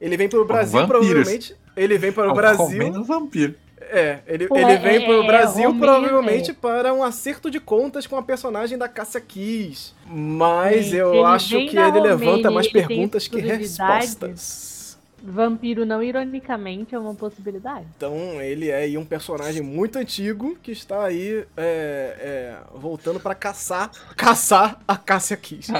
Ele 0.00 0.16
vem 0.16 0.28
pro 0.28 0.42
Brasil, 0.46 0.80
vampiros. 0.80 1.06
provavelmente... 1.06 1.63
Ele 1.76 1.98
vem 1.98 2.12
para 2.12 2.28
o 2.28 2.32
É 2.32 2.34
Brasil... 2.34 3.04
vampiro. 3.04 3.54
É, 3.90 4.20
ele, 4.26 4.46
Pô, 4.48 4.56
ele 4.56 4.76
vem 4.78 4.96
é- 4.96 5.00
pro 5.00 5.22
é, 5.22 5.26
Brasil 5.26 5.70
Romero, 5.70 5.78
provavelmente 5.78 6.50
é. 6.50 6.54
para 6.54 6.94
um 6.94 7.02
acerto 7.02 7.50
de 7.50 7.60
contas 7.60 8.06
com 8.06 8.16
a 8.16 8.22
personagem 8.22 8.78
da 8.78 8.88
Cássia 8.88 9.20
Kiss. 9.20 9.92
Mas 10.06 10.86
Gente, 10.86 10.96
eu 10.96 11.24
acho 11.26 11.56
que 11.66 11.76
ele 11.76 12.00
levanta 12.00 12.50
mais 12.50 12.70
perguntas 12.70 13.28
que 13.28 13.40
respostas. 13.40 14.73
Vampiro 15.26 15.86
não 15.86 16.02
ironicamente 16.02 16.94
é 16.94 16.98
uma 16.98 17.14
possibilidade. 17.14 17.86
Então 17.96 18.14
ele 18.42 18.68
é 18.68 18.76
aí 18.76 18.98
um 18.98 19.04
personagem 19.04 19.62
muito 19.62 19.98
antigo 19.98 20.56
que 20.62 20.70
está 20.70 21.04
aí 21.04 21.44
é, 21.56 21.56
é, 21.56 22.56
voltando 22.74 23.18
para 23.18 23.34
caçar, 23.34 23.90
caçar 24.16 24.78
a 24.86 24.96
Cássia 24.96 25.36
Kiss. 25.36 25.72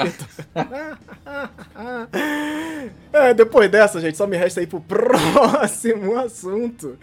é, 3.13 3.35
depois 3.35 3.71
dessa, 3.71 4.01
gente, 4.01 4.17
só 4.17 4.27
me 4.27 4.37
resta 4.37 4.63
ir 4.63 4.67
pro 4.67 4.81
próximo 4.81 6.17
assunto. 6.17 6.99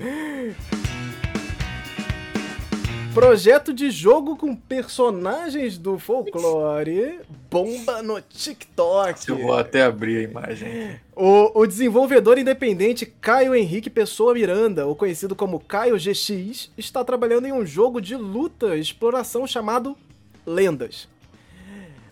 Projeto 3.14 3.74
de 3.74 3.92
jogo 3.92 4.38
com 4.38 4.56
personagens 4.56 5.78
do 5.78 6.00
folclore 6.00 7.20
bomba 7.50 8.02
no 8.02 8.22
TikTok. 8.22 9.28
Eu 9.28 9.38
vou 9.40 9.54
até 9.58 9.84
abrir 9.84 10.18
a 10.20 10.22
imagem. 10.22 10.96
O, 11.14 11.60
o 11.62 11.68
desenvolvedor 11.68 12.38
independente 12.38 13.06
Caio 13.06 13.54
Henrique 13.54 13.90
Pessoa 13.90 14.34
Miranda, 14.34 14.86
ou 14.86 14.96
conhecido 14.96 15.36
como 15.36 15.60
Caio 15.60 15.98
GX, 15.98 16.72
está 16.78 17.04
trabalhando 17.04 17.46
em 17.48 17.52
um 17.52 17.66
jogo 17.66 18.00
de 18.00 18.16
luta 18.16 18.76
e 18.76 18.80
exploração 18.80 19.46
chamado 19.46 19.98
Lendas. 20.46 21.10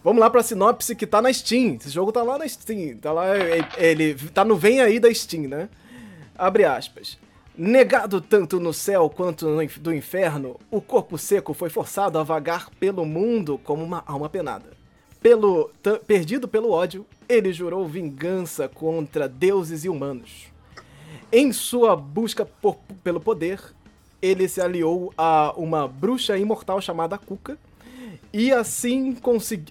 Vamos 0.03 0.19
lá 0.19 0.29
pra 0.29 0.43
sinopse 0.43 0.95
que 0.95 1.07
tá 1.07 1.21
na 1.21 1.31
Steam. 1.31 1.75
Esse 1.75 1.89
jogo 1.89 2.11
tá 2.11 2.23
lá 2.23 2.37
na 2.37 2.47
Steam. 2.47 2.97
Tá 2.97 3.11
lá, 3.11 3.37
é- 3.37 3.65
ele 3.77 4.15
tá 4.33 4.43
no 4.43 4.55
Vem 4.57 4.81
Aí 4.81 4.99
da 4.99 5.13
Steam, 5.13 5.43
né? 5.43 5.69
Abre 6.37 6.63
aspas. 6.65 7.17
Negado 7.61 8.21
tanto 8.21 8.57
no 8.57 8.71
céu 8.71 9.09
quanto 9.09 9.45
no 9.45 9.67
do 9.81 9.93
inferno, 9.93 10.55
o 10.71 10.79
corpo 10.79 11.17
seco 11.17 11.53
foi 11.53 11.69
forçado 11.69 12.17
a 12.17 12.23
vagar 12.23 12.69
pelo 12.79 13.03
mundo 13.03 13.59
como 13.65 13.83
uma 13.83 14.01
alma 14.07 14.29
penada. 14.29 14.67
Pelo, 15.21 15.69
perdido 16.07 16.47
pelo 16.47 16.71
ódio, 16.71 17.05
ele 17.27 17.51
jurou 17.51 17.85
vingança 17.85 18.69
contra 18.69 19.27
deuses 19.27 19.83
e 19.83 19.89
humanos. 19.89 20.45
Em 21.33 21.51
sua 21.51 21.97
busca 21.97 22.45
por- 22.45 22.77
pelo 23.03 23.19
poder, 23.19 23.61
ele 24.21 24.47
se 24.47 24.61
aliou 24.61 25.13
a 25.17 25.53
uma 25.57 25.85
bruxa 25.85 26.37
imortal 26.37 26.79
chamada 26.79 27.17
Kuka 27.17 27.57
e 28.31 28.51
assim 28.51 29.17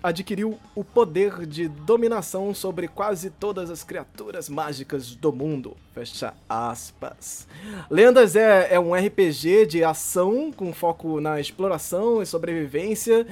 adquiriu 0.03 0.59
o 0.75 0.83
poder 0.83 1.47
de 1.47 1.68
dominação 1.68 2.53
sobre 2.53 2.88
quase 2.88 3.31
todas 3.31 3.71
as 3.71 3.85
criaturas 3.85 4.49
mágicas 4.49 5.14
do 5.14 5.33
mundo. 5.33 5.77
Fecha 5.94 6.35
aspas. 6.49 7.47
Lendas 7.88 8.35
é, 8.35 8.75
é 8.75 8.81
um 8.81 8.94
RPG 8.94 9.66
de 9.66 9.85
ação 9.85 10.51
com 10.51 10.73
foco 10.73 11.21
na 11.21 11.40
exploração 11.40 12.21
e 12.21 12.27
sobrevivência 12.27 13.27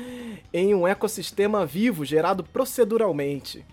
em 0.52 0.74
um 0.74 0.86
ecossistema 0.86 1.66
vivo 1.66 2.04
gerado 2.04 2.44
proceduralmente. 2.44 3.64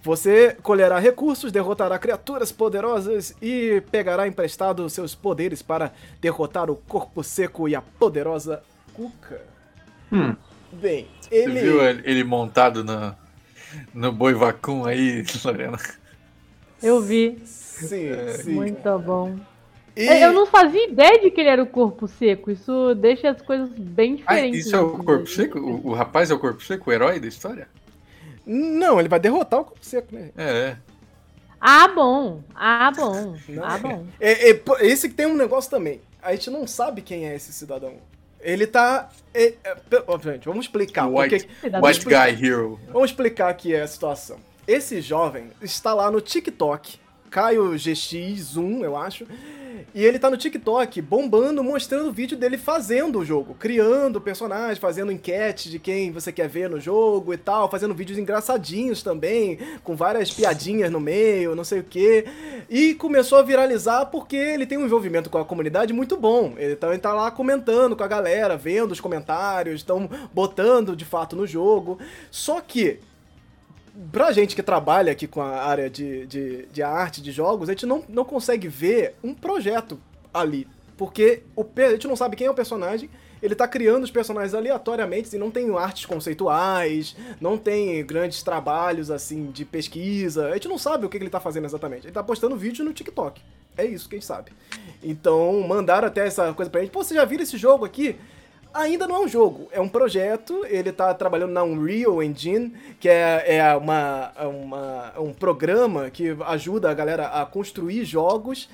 Você 0.00 0.56
colherá 0.62 0.98
recursos, 0.98 1.50
derrotará 1.50 1.98
criaturas 1.98 2.52
poderosas 2.52 3.34
e 3.40 3.82
pegará 3.90 4.28
emprestado 4.28 4.88
seus 4.90 5.14
poderes 5.14 5.62
para 5.62 5.92
derrotar 6.20 6.70
o 6.70 6.76
corpo 6.76 7.24
seco 7.24 7.68
e 7.68 7.74
a 7.74 7.80
poderosa 7.80 8.62
Kuka. 8.92 9.40
Hum. 10.12 10.36
Bem, 10.80 11.08
Você 11.20 11.50
ele. 11.50 11.52
viu 11.52 11.82
ele 11.82 12.24
montado 12.24 12.82
no, 12.84 13.14
no 13.94 14.12
boi 14.12 14.34
vacum 14.34 14.84
aí, 14.86 15.24
Lorena? 15.44 15.78
Eu 16.82 17.00
vi. 17.02 17.42
Sim, 17.44 18.26
sim. 18.28 18.66
Muito 18.66 18.98
bom. 19.00 19.38
E- 19.96 20.24
Eu 20.24 20.32
não 20.32 20.46
fazia 20.46 20.88
ideia 20.90 21.20
de 21.20 21.30
que 21.30 21.40
ele 21.40 21.50
era 21.50 21.62
o 21.62 21.66
corpo 21.66 22.06
seco. 22.08 22.50
Isso 22.50 22.94
deixa 22.96 23.30
as 23.30 23.42
coisas 23.42 23.70
bem 23.78 24.16
Ah, 24.26 24.38
diferentes. 24.38 24.52
isso 24.52 24.74
é 24.76 24.80
o 24.80 24.90
assim, 24.90 25.02
corpo 25.04 25.28
né? 25.28 25.28
seco? 25.28 25.58
O, 25.58 25.88
o 25.90 25.94
rapaz 25.94 26.30
é 26.30 26.34
o 26.34 26.38
corpo 26.38 26.62
seco, 26.62 26.90
o 26.90 26.92
herói 26.92 27.20
da 27.20 27.26
história? 27.28 27.68
Não, 28.46 28.98
ele 29.00 29.08
vai 29.08 29.20
derrotar 29.20 29.60
o 29.60 29.64
corpo 29.64 29.84
seco, 29.84 30.14
né? 30.14 30.30
É, 30.36 30.42
é. 30.70 30.76
Ah, 31.60 31.88
bom. 31.88 32.42
Ah, 32.54 32.90
bom. 32.90 33.40
Não. 33.48 33.64
Ah, 33.64 33.78
bom. 33.78 34.06
É, 34.20 34.50
é, 34.50 34.62
esse 34.80 35.08
que 35.08 35.14
tem 35.14 35.26
um 35.26 35.36
negócio 35.36 35.70
também. 35.70 36.00
A 36.22 36.32
gente 36.34 36.50
não 36.50 36.66
sabe 36.66 37.02
quem 37.02 37.26
é 37.26 37.34
esse 37.34 37.52
cidadão. 37.52 37.94
Ele 38.44 38.66
tá. 38.66 39.08
É, 39.32 39.54
é, 39.64 39.76
vamos 40.44 40.66
explicar. 40.66 41.06
O 41.08 41.18
White- 41.18 41.48
porque-. 41.62 41.76
White 41.84 42.04
Guy 42.04 42.46
Hero. 42.46 42.78
Vamos 42.92 43.10
explicar 43.10 43.48
aqui 43.48 43.74
a 43.74 43.86
situação. 43.86 44.36
Esse 44.68 45.00
jovem 45.00 45.50
está 45.60 45.92
lá 45.92 46.10
no 46.10 46.20
TikTok, 46.20 46.98
Caio 47.34 47.72
GX1, 47.72 48.84
eu 48.84 48.96
acho. 48.96 49.26
E 49.92 50.04
ele 50.04 50.20
tá 50.20 50.30
no 50.30 50.36
TikTok 50.36 51.02
bombando, 51.02 51.64
mostrando 51.64 52.08
o 52.08 52.12
vídeo 52.12 52.38
dele 52.38 52.56
fazendo 52.56 53.18
o 53.18 53.24
jogo, 53.24 53.56
criando 53.58 54.16
o 54.16 54.20
personagem, 54.20 54.80
fazendo 54.80 55.10
enquete 55.10 55.68
de 55.68 55.80
quem 55.80 56.12
você 56.12 56.30
quer 56.30 56.48
ver 56.48 56.70
no 56.70 56.80
jogo 56.80 57.34
e 57.34 57.36
tal, 57.36 57.68
fazendo 57.68 57.92
vídeos 57.92 58.20
engraçadinhos 58.20 59.02
também, 59.02 59.58
com 59.82 59.96
várias 59.96 60.30
piadinhas 60.30 60.92
no 60.92 61.00
meio, 61.00 61.56
não 61.56 61.64
sei 61.64 61.80
o 61.80 61.84
quê. 61.84 62.24
E 62.70 62.94
começou 62.94 63.38
a 63.38 63.42
viralizar 63.42 64.06
porque 64.06 64.36
ele 64.36 64.64
tem 64.64 64.78
um 64.78 64.84
envolvimento 64.84 65.28
com 65.28 65.38
a 65.38 65.44
comunidade 65.44 65.92
muito 65.92 66.16
bom. 66.16 66.54
Tá, 66.78 66.88
ele 66.90 66.98
tá 66.98 67.12
lá 67.12 67.32
comentando 67.32 67.96
com 67.96 68.04
a 68.04 68.08
galera, 68.08 68.56
vendo 68.56 68.92
os 68.92 69.00
comentários, 69.00 69.80
estão 69.80 70.08
botando 70.32 70.94
de 70.94 71.04
fato 71.04 71.34
no 71.34 71.48
jogo. 71.48 71.98
Só 72.30 72.60
que 72.60 73.00
pra 74.10 74.32
gente 74.32 74.56
que 74.56 74.62
trabalha 74.62 75.12
aqui 75.12 75.26
com 75.26 75.40
a 75.40 75.62
área 75.62 75.88
de, 75.88 76.26
de, 76.26 76.66
de 76.66 76.82
arte, 76.82 77.22
de 77.22 77.30
jogos, 77.30 77.68
a 77.68 77.72
gente 77.72 77.86
não, 77.86 78.04
não 78.08 78.24
consegue 78.24 78.68
ver 78.68 79.14
um 79.22 79.34
projeto 79.34 80.00
ali. 80.32 80.66
Porque 80.96 81.42
o, 81.56 81.64
a 81.76 81.90
gente 81.90 82.06
não 82.06 82.16
sabe 82.16 82.36
quem 82.36 82.46
é 82.46 82.50
o 82.50 82.54
personagem, 82.54 83.10
ele 83.42 83.54
tá 83.54 83.68
criando 83.68 84.04
os 84.04 84.10
personagens 84.10 84.54
aleatoriamente 84.54 85.34
e 85.34 85.38
não 85.38 85.50
tem 85.50 85.70
artes 85.76 86.06
conceituais, 86.06 87.14
não 87.40 87.58
tem 87.58 88.04
grandes 88.04 88.42
trabalhos 88.42 89.10
assim 89.10 89.50
de 89.50 89.64
pesquisa. 89.66 90.48
A 90.48 90.54
gente 90.54 90.68
não 90.68 90.78
sabe 90.78 91.04
o 91.04 91.08
que 91.10 91.16
ele 91.16 91.28
tá 91.28 91.38
fazendo 91.38 91.66
exatamente. 91.66 92.06
Ele 92.06 92.14
tá 92.14 92.22
postando 92.22 92.56
vídeo 92.56 92.84
no 92.84 92.92
TikTok. 92.92 93.42
É 93.76 93.84
isso 93.84 94.08
que 94.08 94.14
a 94.14 94.18
gente 94.18 94.26
sabe. 94.26 94.52
Então, 95.02 95.60
mandaram 95.60 96.08
até 96.08 96.26
essa 96.26 96.54
coisa 96.54 96.70
pra 96.70 96.80
gente. 96.80 96.90
Pô, 96.90 97.04
você 97.04 97.14
já 97.14 97.24
viram 97.24 97.42
esse 97.42 97.58
jogo 97.58 97.84
aqui? 97.84 98.16
Ainda 98.74 99.06
não 99.06 99.14
é 99.14 99.20
um 99.20 99.28
jogo, 99.28 99.68
é 99.70 99.80
um 99.80 99.88
projeto. 99.88 100.66
Ele 100.66 100.90
tá 100.90 101.14
trabalhando 101.14 101.52
na 101.52 101.62
Unreal 101.62 102.20
Engine, 102.20 102.74
que 102.98 103.08
é, 103.08 103.58
é 103.58 103.76
uma, 103.76 104.32
é 104.34 104.46
uma, 104.46 105.12
é 105.16 105.20
um 105.20 105.32
programa 105.32 106.10
que 106.10 106.36
ajuda 106.44 106.90
a 106.90 106.94
galera 106.94 107.28
a 107.28 107.46
construir 107.46 108.04
jogos. 108.04 108.68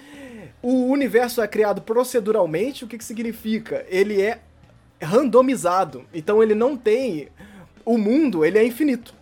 O 0.63 0.87
universo 0.87 1.43
é 1.43 1.47
criado 1.47 1.83
proceduralmente. 1.83 2.83
O 2.83 2.89
que, 2.89 2.97
que 2.97 3.05
significa? 3.05 3.85
Ele 3.91 4.23
é 4.23 4.41
randomizado. 5.03 6.07
Então 6.15 6.43
ele 6.43 6.55
não 6.55 6.79
tem 6.79 7.29
o, 7.85 7.93
o 7.93 7.99
mundo, 7.99 8.43
ele 8.43 8.57
é 8.57 8.65
infinito. 8.65 9.13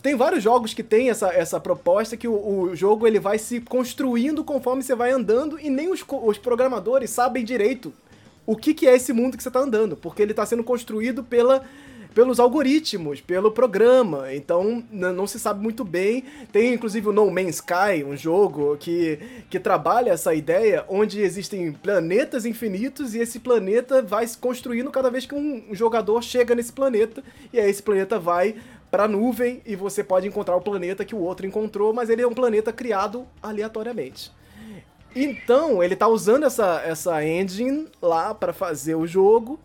Tem 0.00 0.14
vários 0.14 0.44
jogos 0.44 0.72
que 0.72 0.84
tem 0.84 1.10
essa, 1.10 1.34
essa 1.34 1.58
proposta 1.58 2.16
que 2.16 2.28
o, 2.28 2.60
o 2.60 2.76
jogo 2.76 3.04
ele 3.04 3.18
vai 3.18 3.36
se 3.36 3.60
construindo 3.60 4.44
conforme 4.44 4.80
você 4.80 4.94
vai 4.94 5.10
andando 5.10 5.58
e 5.58 5.68
nem 5.68 5.90
os, 5.90 6.04
os 6.08 6.38
programadores 6.38 7.10
sabem 7.10 7.44
direito 7.44 7.92
o 8.48 8.56
que, 8.56 8.72
que 8.72 8.88
é 8.88 8.96
esse 8.96 9.12
mundo 9.12 9.36
que 9.36 9.42
você 9.42 9.50
está 9.50 9.60
andando, 9.60 9.94
porque 9.94 10.22
ele 10.22 10.30
está 10.30 10.46
sendo 10.46 10.64
construído 10.64 11.22
pela, 11.22 11.62
pelos 12.14 12.40
algoritmos, 12.40 13.20
pelo 13.20 13.52
programa, 13.52 14.32
então 14.32 14.82
não 14.90 15.26
se 15.26 15.38
sabe 15.38 15.62
muito 15.62 15.84
bem. 15.84 16.24
Tem 16.50 16.72
inclusive 16.72 17.10
o 17.10 17.12
No 17.12 17.30
Man's 17.30 17.56
Sky, 17.56 18.02
um 18.06 18.16
jogo 18.16 18.78
que, 18.78 19.18
que 19.50 19.60
trabalha 19.60 20.12
essa 20.12 20.34
ideia 20.34 20.82
onde 20.88 21.20
existem 21.20 21.72
planetas 21.72 22.46
infinitos 22.46 23.14
e 23.14 23.18
esse 23.18 23.38
planeta 23.38 24.00
vai 24.00 24.26
se 24.26 24.38
construindo 24.38 24.90
cada 24.90 25.10
vez 25.10 25.26
que 25.26 25.34
um 25.34 25.66
jogador 25.72 26.22
chega 26.22 26.54
nesse 26.54 26.72
planeta 26.72 27.22
e 27.52 27.60
aí 27.60 27.68
esse 27.68 27.82
planeta 27.82 28.18
vai 28.18 28.54
para 28.90 29.06
nuvem 29.06 29.60
e 29.66 29.76
você 29.76 30.02
pode 30.02 30.26
encontrar 30.26 30.56
o 30.56 30.62
planeta 30.62 31.04
que 31.04 31.14
o 31.14 31.20
outro 31.20 31.46
encontrou, 31.46 31.92
mas 31.92 32.08
ele 32.08 32.22
é 32.22 32.26
um 32.26 32.32
planeta 32.32 32.72
criado 32.72 33.26
aleatoriamente. 33.42 34.37
Então, 35.14 35.82
ele 35.82 35.96
tá 35.96 36.06
usando 36.06 36.44
essa, 36.44 36.82
essa 36.84 37.24
engine 37.24 37.88
lá 38.00 38.34
para 38.34 38.52
fazer 38.52 38.94
o 38.94 39.06
jogo 39.06 39.58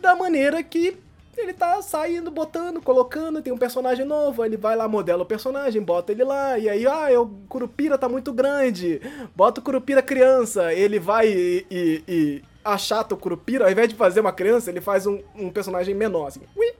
da 0.00 0.16
maneira 0.16 0.62
que 0.62 0.96
ele 1.36 1.52
tá 1.52 1.80
saindo, 1.80 2.30
botando, 2.30 2.80
colocando, 2.80 3.40
tem 3.40 3.52
um 3.52 3.58
personagem 3.58 4.04
novo, 4.04 4.44
ele 4.44 4.56
vai 4.56 4.76
lá, 4.76 4.86
modela 4.86 5.22
o 5.22 5.26
personagem, 5.26 5.80
bota 5.80 6.12
ele 6.12 6.24
lá, 6.24 6.58
e 6.58 6.68
aí, 6.68 6.86
ah, 6.86 7.20
o 7.20 7.26
Curupira 7.48 7.96
tá 7.96 8.08
muito 8.08 8.32
grande, 8.32 9.00
bota 9.34 9.60
o 9.60 9.64
Curupira 9.64 10.02
criança, 10.02 10.72
ele 10.74 10.98
vai 10.98 11.28
e, 11.28 11.66
e, 11.70 12.04
e 12.06 12.42
achata 12.64 13.14
o 13.14 13.18
Curupira, 13.18 13.64
ao 13.64 13.70
invés 13.70 13.88
de 13.88 13.94
fazer 13.94 14.20
uma 14.20 14.32
criança, 14.32 14.70
ele 14.70 14.80
faz 14.80 15.06
um, 15.06 15.20
um 15.34 15.50
personagem 15.50 15.94
menor, 15.94 16.26
assim, 16.26 16.42
ui, 16.56 16.74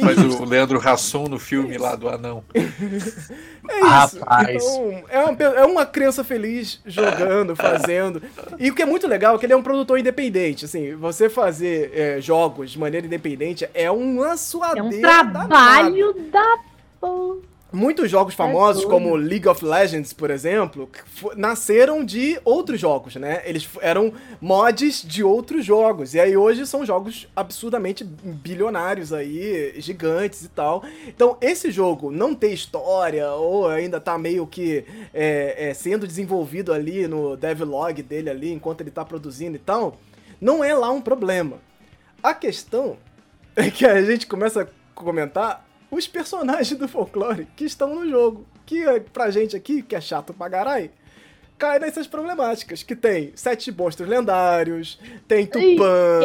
Faz 0.00 0.18
o 0.18 0.44
Leandro 0.44 0.78
Rasson 0.78 1.24
no 1.24 1.38
filme 1.38 1.78
lá 1.78 1.94
do 1.94 2.08
anão. 2.08 2.44
É 2.54 3.78
isso. 3.78 4.18
Rapaz. 4.18 4.62
Então, 4.62 5.04
é 5.08 5.18
uma, 5.20 5.42
é 5.42 5.64
uma 5.64 5.86
criança 5.86 6.22
feliz 6.22 6.80
jogando, 6.84 7.56
fazendo. 7.56 8.22
E 8.58 8.70
o 8.70 8.74
que 8.74 8.82
é 8.82 8.86
muito 8.86 9.06
legal 9.06 9.36
é 9.36 9.38
que 9.38 9.46
ele 9.46 9.54
é 9.54 9.56
um 9.56 9.62
produtor 9.62 9.98
independente. 9.98 10.66
Assim, 10.66 10.94
você 10.94 11.30
fazer 11.30 11.90
é, 11.94 12.20
jogos 12.20 12.72
de 12.72 12.78
maneira 12.78 13.06
independente 13.06 13.66
é 13.72 13.90
uma 13.90 14.36
suadeira. 14.36 14.86
É 14.86 14.98
um 14.98 15.00
trabalho 15.00 16.14
da 16.30 16.58
porra. 17.00 17.53
Muitos 17.74 18.08
jogos 18.08 18.34
é 18.34 18.36
famosos, 18.36 18.84
é 18.84 18.86
como 18.86 19.16
League 19.16 19.48
of 19.48 19.64
Legends, 19.64 20.12
por 20.12 20.30
exemplo, 20.30 20.88
nasceram 21.36 22.04
de 22.04 22.40
outros 22.44 22.80
jogos, 22.80 23.16
né? 23.16 23.42
Eles 23.44 23.68
eram 23.80 24.12
mods 24.40 25.02
de 25.02 25.24
outros 25.24 25.64
jogos. 25.64 26.14
E 26.14 26.20
aí 26.20 26.36
hoje 26.36 26.66
são 26.66 26.86
jogos 26.86 27.26
absurdamente 27.34 28.04
bilionários 28.04 29.12
aí, 29.12 29.74
gigantes 29.78 30.44
e 30.44 30.48
tal. 30.48 30.84
Então, 31.08 31.36
esse 31.40 31.72
jogo 31.72 32.12
não 32.12 32.32
ter 32.32 32.52
história, 32.52 33.28
ou 33.32 33.66
ainda 33.66 34.00
tá 34.00 34.16
meio 34.16 34.46
que 34.46 34.84
é, 35.12 35.70
é, 35.70 35.74
sendo 35.74 36.06
desenvolvido 36.06 36.72
ali 36.72 37.08
no 37.08 37.36
devlog 37.36 38.00
dele 38.04 38.30
ali, 38.30 38.52
enquanto 38.52 38.82
ele 38.82 38.92
tá 38.92 39.04
produzindo 39.04 39.56
e 39.56 39.60
tal, 39.60 39.98
não 40.40 40.62
é 40.62 40.72
lá 40.74 40.90
um 40.90 41.00
problema. 41.00 41.58
A 42.22 42.32
questão 42.32 42.96
é 43.56 43.68
que 43.68 43.84
a 43.84 44.00
gente 44.02 44.28
começa 44.28 44.62
a 44.62 44.66
comentar 44.94 45.63
os 45.94 46.08
personagens 46.08 46.78
do 46.78 46.88
folclore 46.88 47.46
que 47.56 47.64
estão 47.64 47.94
no 47.94 48.08
jogo. 48.08 48.44
Que 48.66 48.82
é, 48.82 49.00
pra 49.00 49.30
gente 49.30 49.54
aqui, 49.54 49.82
que 49.82 49.94
é 49.94 50.00
chato 50.00 50.32
pra 50.32 50.48
caralho, 50.48 50.90
cai 51.58 51.78
nessas 51.78 52.06
problemáticas. 52.06 52.82
Que 52.82 52.96
tem 52.96 53.32
sete 53.34 53.70
monstros 53.70 54.08
lendários, 54.08 54.98
tem 55.28 55.46
Tupã, 55.46 56.20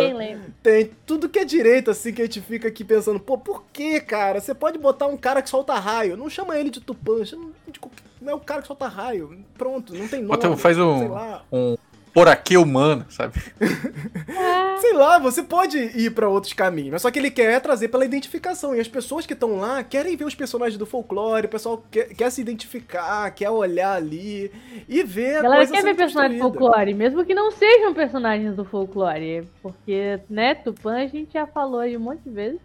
tem 0.63 0.91
tudo 1.05 1.29
que 1.29 1.39
é 1.39 1.45
direito, 1.45 1.91
assim, 1.91 2.13
que 2.13 2.21
a 2.21 2.25
gente 2.25 2.41
fica 2.41 2.67
aqui 2.69 2.83
pensando, 2.83 3.19
pô, 3.19 3.37
por 3.37 3.65
que, 3.73 3.99
cara? 3.99 4.39
Você 4.39 4.55
pode 4.55 4.77
botar 4.77 5.07
um 5.07 5.17
cara 5.17 5.41
que 5.41 5.49
solta 5.49 5.73
raio. 5.75 6.15
Não 6.15 6.29
chama 6.29 6.57
ele 6.57 6.69
de 6.69 6.79
Tupã, 6.79 7.23
chama 7.25 7.51
de... 7.67 7.79
não 8.21 8.31
é 8.31 8.35
o 8.35 8.39
cara 8.39 8.61
que 8.61 8.67
solta 8.67 8.87
raio. 8.87 9.43
Pronto, 9.57 9.93
não 9.93 10.07
tem 10.07 10.21
nome. 10.21 10.41
Bota, 10.41 10.55
faz 10.55 10.77
um, 10.77 11.13
um 11.51 11.77
por 12.13 12.27
aqui 12.27 12.57
humano, 12.57 13.05
sabe? 13.09 13.33
Sei 14.79 14.93
lá, 14.93 15.19
você 15.19 15.43
pode 15.43 15.77
ir 15.77 16.11
para 16.11 16.27
outros 16.27 16.53
caminhos, 16.53 16.91
mas 16.91 17.01
só 17.01 17.11
que 17.11 17.19
ele 17.19 17.29
quer 17.29 17.59
trazer 17.61 17.89
pela 17.89 18.05
identificação. 18.05 18.75
E 18.75 18.79
as 18.79 18.87
pessoas 18.87 19.25
que 19.25 19.33
estão 19.33 19.59
lá 19.59 19.83
querem 19.83 20.15
ver 20.15 20.25
os 20.25 20.35
personagens 20.35 20.77
do 20.77 20.85
folclore, 20.85 21.45
o 21.45 21.49
pessoal 21.49 21.83
quer, 21.91 22.13
quer 22.13 22.29
se 22.29 22.41
identificar, 22.41 23.29
quer 23.31 23.49
olhar 23.49 23.93
ali 23.93 24.51
e 24.87 25.03
ver 25.03 25.37
a 25.37 25.41
galera 25.41 25.67
quer 25.67 25.83
ver 25.83 25.95
personagens 25.95 26.41
do 26.41 26.43
folclore, 26.43 26.93
mesmo 26.93 27.25
que 27.25 27.33
não 27.33 27.51
sejam 27.51 27.93
personagens 27.93 28.55
do 28.55 28.65
folclore. 28.65 29.47
Porque, 29.61 30.19
né, 30.29 30.55
Tupã 30.55 31.03
a 31.03 31.07
gente 31.07 31.33
já 31.33 31.45
falou 31.45 31.81
aí 31.81 31.95
um 31.95 32.01
monte 32.01 32.21
de 32.21 32.29
vezes. 32.29 32.59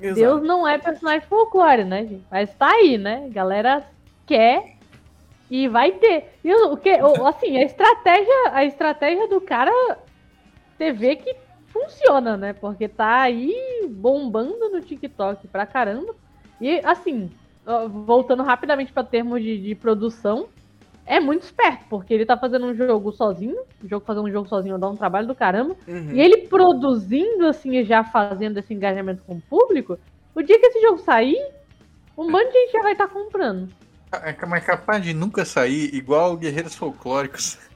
Exato. 0.00 0.20
Deus 0.20 0.42
não 0.42 0.66
é 0.66 0.78
personagem 0.78 1.26
folclore, 1.28 1.84
né, 1.84 2.06
gente? 2.06 2.24
Mas 2.30 2.54
tá 2.54 2.70
aí, 2.70 2.96
né? 2.96 3.28
Galera 3.30 3.84
quer 4.26 4.77
e 5.50 5.68
vai 5.68 5.92
ter. 5.92 6.38
E 6.44 6.52
o 6.52 6.76
que, 6.76 6.90
assim, 7.26 7.56
a 7.56 7.64
estratégia, 7.64 8.52
a 8.52 8.64
estratégia 8.64 9.28
do 9.28 9.40
cara 9.40 9.98
TV 10.76 11.16
que 11.16 11.36
funciona, 11.68 12.36
né? 12.36 12.52
Porque 12.52 12.88
tá 12.88 13.22
aí 13.22 13.86
bombando 13.88 14.68
no 14.70 14.80
TikTok 14.80 15.48
pra 15.48 15.66
caramba. 15.66 16.14
E 16.60 16.80
assim, 16.84 17.30
voltando 17.88 18.42
rapidamente 18.42 18.92
para 18.92 19.04
termos 19.04 19.42
de, 19.42 19.58
de, 19.58 19.74
produção, 19.74 20.48
é 21.06 21.20
muito 21.20 21.42
esperto, 21.42 21.84
porque 21.88 22.12
ele 22.12 22.26
tá 22.26 22.36
fazendo 22.36 22.66
um 22.66 22.74
jogo 22.74 23.12
sozinho, 23.12 23.56
o 23.82 23.88
jogo 23.88 24.04
fazendo 24.04 24.26
um 24.26 24.32
jogo 24.32 24.48
sozinho 24.48 24.78
dá 24.78 24.88
um 24.88 24.96
trabalho 24.96 25.26
do 25.26 25.34
caramba. 25.34 25.76
Uhum. 25.86 26.12
E 26.12 26.20
ele 26.20 26.48
produzindo 26.48 27.46
assim 27.46 27.76
e 27.76 27.84
já 27.84 28.04
fazendo 28.04 28.58
esse 28.58 28.74
engajamento 28.74 29.22
com 29.22 29.36
o 29.36 29.40
público, 29.40 29.98
o 30.34 30.42
dia 30.42 30.58
que 30.58 30.66
esse 30.66 30.80
jogo 30.80 30.98
sair, 30.98 31.38
um 32.16 32.30
monte 32.30 32.52
de 32.52 32.58
gente 32.58 32.72
já 32.72 32.82
vai 32.82 32.92
estar 32.92 33.08
tá 33.08 33.14
comprando. 33.14 33.68
É, 34.12 34.46
mas 34.46 34.64
capaz 34.64 35.02
de 35.02 35.12
nunca 35.12 35.44
sair 35.44 35.94
igual 35.94 36.36
Guerreiros 36.36 36.74
Folclóricos. 36.74 37.58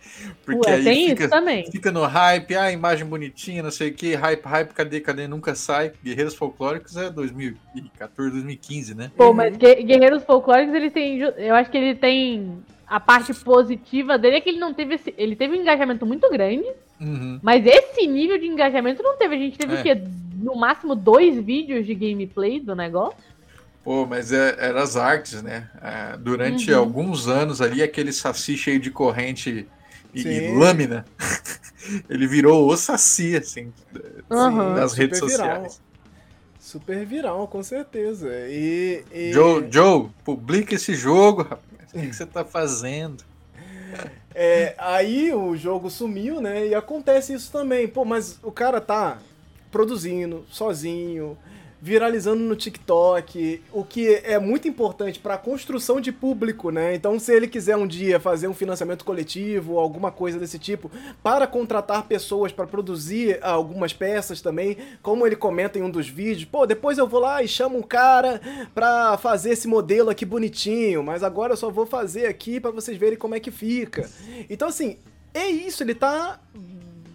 Porque 0.44 0.70
Ué, 0.70 0.76
aí 0.76 1.08
fica, 1.08 1.28
fica 1.70 1.92
no 1.92 2.04
hype, 2.04 2.54
ah, 2.54 2.70
imagem 2.70 3.06
bonitinha, 3.06 3.62
não 3.62 3.70
sei 3.70 3.90
o 3.90 3.94
que, 3.94 4.14
hype, 4.14 4.44
hype, 4.44 4.72
cadê, 4.72 5.00
cadê, 5.00 5.26
nunca 5.26 5.54
sai. 5.54 5.92
Guerreiros 6.02 6.34
Folclóricos 6.34 6.96
é 6.96 7.10
2014, 7.10 8.30
2015, 8.30 8.94
né? 8.94 9.10
Pô, 9.16 9.32
mas 9.32 9.56
Guerreiros 9.56 10.22
Folclóricos, 10.24 10.74
ele 10.74 10.90
tem, 10.90 11.18
eu 11.18 11.54
acho 11.54 11.70
que 11.70 11.76
ele 11.76 11.94
tem, 11.94 12.58
a 12.86 13.00
parte 13.00 13.32
positiva 13.34 14.18
dele 14.18 14.36
é 14.36 14.40
que 14.40 14.50
ele 14.50 14.60
não 14.60 14.72
teve, 14.72 14.94
esse, 14.94 15.14
ele 15.16 15.34
teve 15.34 15.56
um 15.56 15.60
engajamento 15.60 16.06
muito 16.06 16.28
grande, 16.30 16.68
uhum. 17.00 17.40
mas 17.42 17.64
esse 17.66 18.06
nível 18.06 18.38
de 18.38 18.46
engajamento 18.46 19.02
não 19.02 19.16
teve, 19.16 19.34
a 19.34 19.38
gente 19.38 19.58
teve 19.58 19.74
é. 19.74 19.80
o 19.80 19.82
quê? 19.82 20.02
No 20.36 20.56
máximo 20.56 20.94
dois 20.94 21.36
vídeos 21.42 21.86
de 21.86 21.94
gameplay 21.94 22.60
do 22.60 22.74
negócio. 22.74 23.31
Pô, 23.84 24.06
mas 24.06 24.32
é, 24.32 24.56
eram 24.58 24.80
as 24.80 24.96
artes, 24.96 25.42
né? 25.42 25.68
É, 25.80 26.16
durante 26.16 26.72
uhum. 26.72 26.78
alguns 26.78 27.26
anos 27.26 27.60
ali, 27.60 27.82
aquele 27.82 28.12
saci 28.12 28.56
cheio 28.56 28.78
de 28.78 28.90
corrente 28.90 29.66
e, 30.14 30.20
e 30.20 30.54
lâmina, 30.54 31.04
ele 32.08 32.26
virou 32.26 32.70
o 32.70 32.76
saci, 32.76 33.36
assim, 33.36 33.72
uhum. 34.30 34.74
nas 34.74 34.94
redes 34.94 35.18
sociais. 35.18 35.40
Viral. 35.40 35.92
Super 36.60 37.04
viral, 37.04 37.48
com 37.48 37.62
certeza. 37.62 38.28
E, 38.48 39.04
e... 39.12 39.32
Joe, 39.32 39.66
Joe, 39.68 40.08
publica 40.24 40.76
esse 40.76 40.94
jogo, 40.94 41.42
rapaz. 41.42 41.60
O 41.92 41.98
que, 41.98 42.06
que 42.06 42.16
você 42.16 42.24
tá 42.24 42.44
fazendo? 42.44 43.24
É, 44.34 44.74
aí 44.78 45.32
o 45.34 45.54
jogo 45.56 45.90
sumiu, 45.90 46.40
né? 46.40 46.68
E 46.68 46.74
acontece 46.74 47.34
isso 47.34 47.52
também. 47.52 47.86
Pô, 47.86 48.04
mas 48.04 48.38
o 48.42 48.50
cara 48.50 48.80
tá 48.80 49.18
produzindo 49.70 50.46
sozinho, 50.48 51.36
viralizando 51.82 52.44
no 52.44 52.54
TikTok, 52.54 53.60
o 53.72 53.82
que 53.82 54.14
é 54.14 54.38
muito 54.38 54.68
importante 54.68 55.18
para 55.18 55.34
a 55.34 55.38
construção 55.38 56.00
de 56.00 56.12
público, 56.12 56.70
né? 56.70 56.94
Então, 56.94 57.18
se 57.18 57.34
ele 57.34 57.48
quiser 57.48 57.76
um 57.76 57.88
dia 57.88 58.20
fazer 58.20 58.46
um 58.46 58.54
financiamento 58.54 59.04
coletivo, 59.04 59.80
alguma 59.80 60.12
coisa 60.12 60.38
desse 60.38 60.60
tipo, 60.60 60.88
para 61.24 61.44
contratar 61.44 62.04
pessoas 62.04 62.52
para 62.52 62.68
produzir 62.68 63.40
algumas 63.42 63.92
peças 63.92 64.40
também, 64.40 64.76
como 65.02 65.26
ele 65.26 65.34
comenta 65.34 65.76
em 65.76 65.82
um 65.82 65.90
dos 65.90 66.08
vídeos, 66.08 66.44
pô, 66.44 66.64
depois 66.66 66.98
eu 66.98 67.08
vou 67.08 67.18
lá 67.18 67.42
e 67.42 67.48
chamo 67.48 67.76
um 67.76 67.82
cara 67.82 68.40
para 68.72 69.18
fazer 69.18 69.50
esse 69.50 69.66
modelo 69.66 70.08
aqui 70.08 70.24
bonitinho, 70.24 71.02
mas 71.02 71.24
agora 71.24 71.54
eu 71.54 71.56
só 71.56 71.68
vou 71.68 71.84
fazer 71.84 72.26
aqui 72.26 72.60
para 72.60 72.70
vocês 72.70 72.96
verem 72.96 73.18
como 73.18 73.34
é 73.34 73.40
que 73.40 73.50
fica. 73.50 74.08
Então, 74.48 74.68
assim, 74.68 74.98
é 75.34 75.48
isso, 75.48 75.82
ele 75.82 75.96
tá 75.96 76.38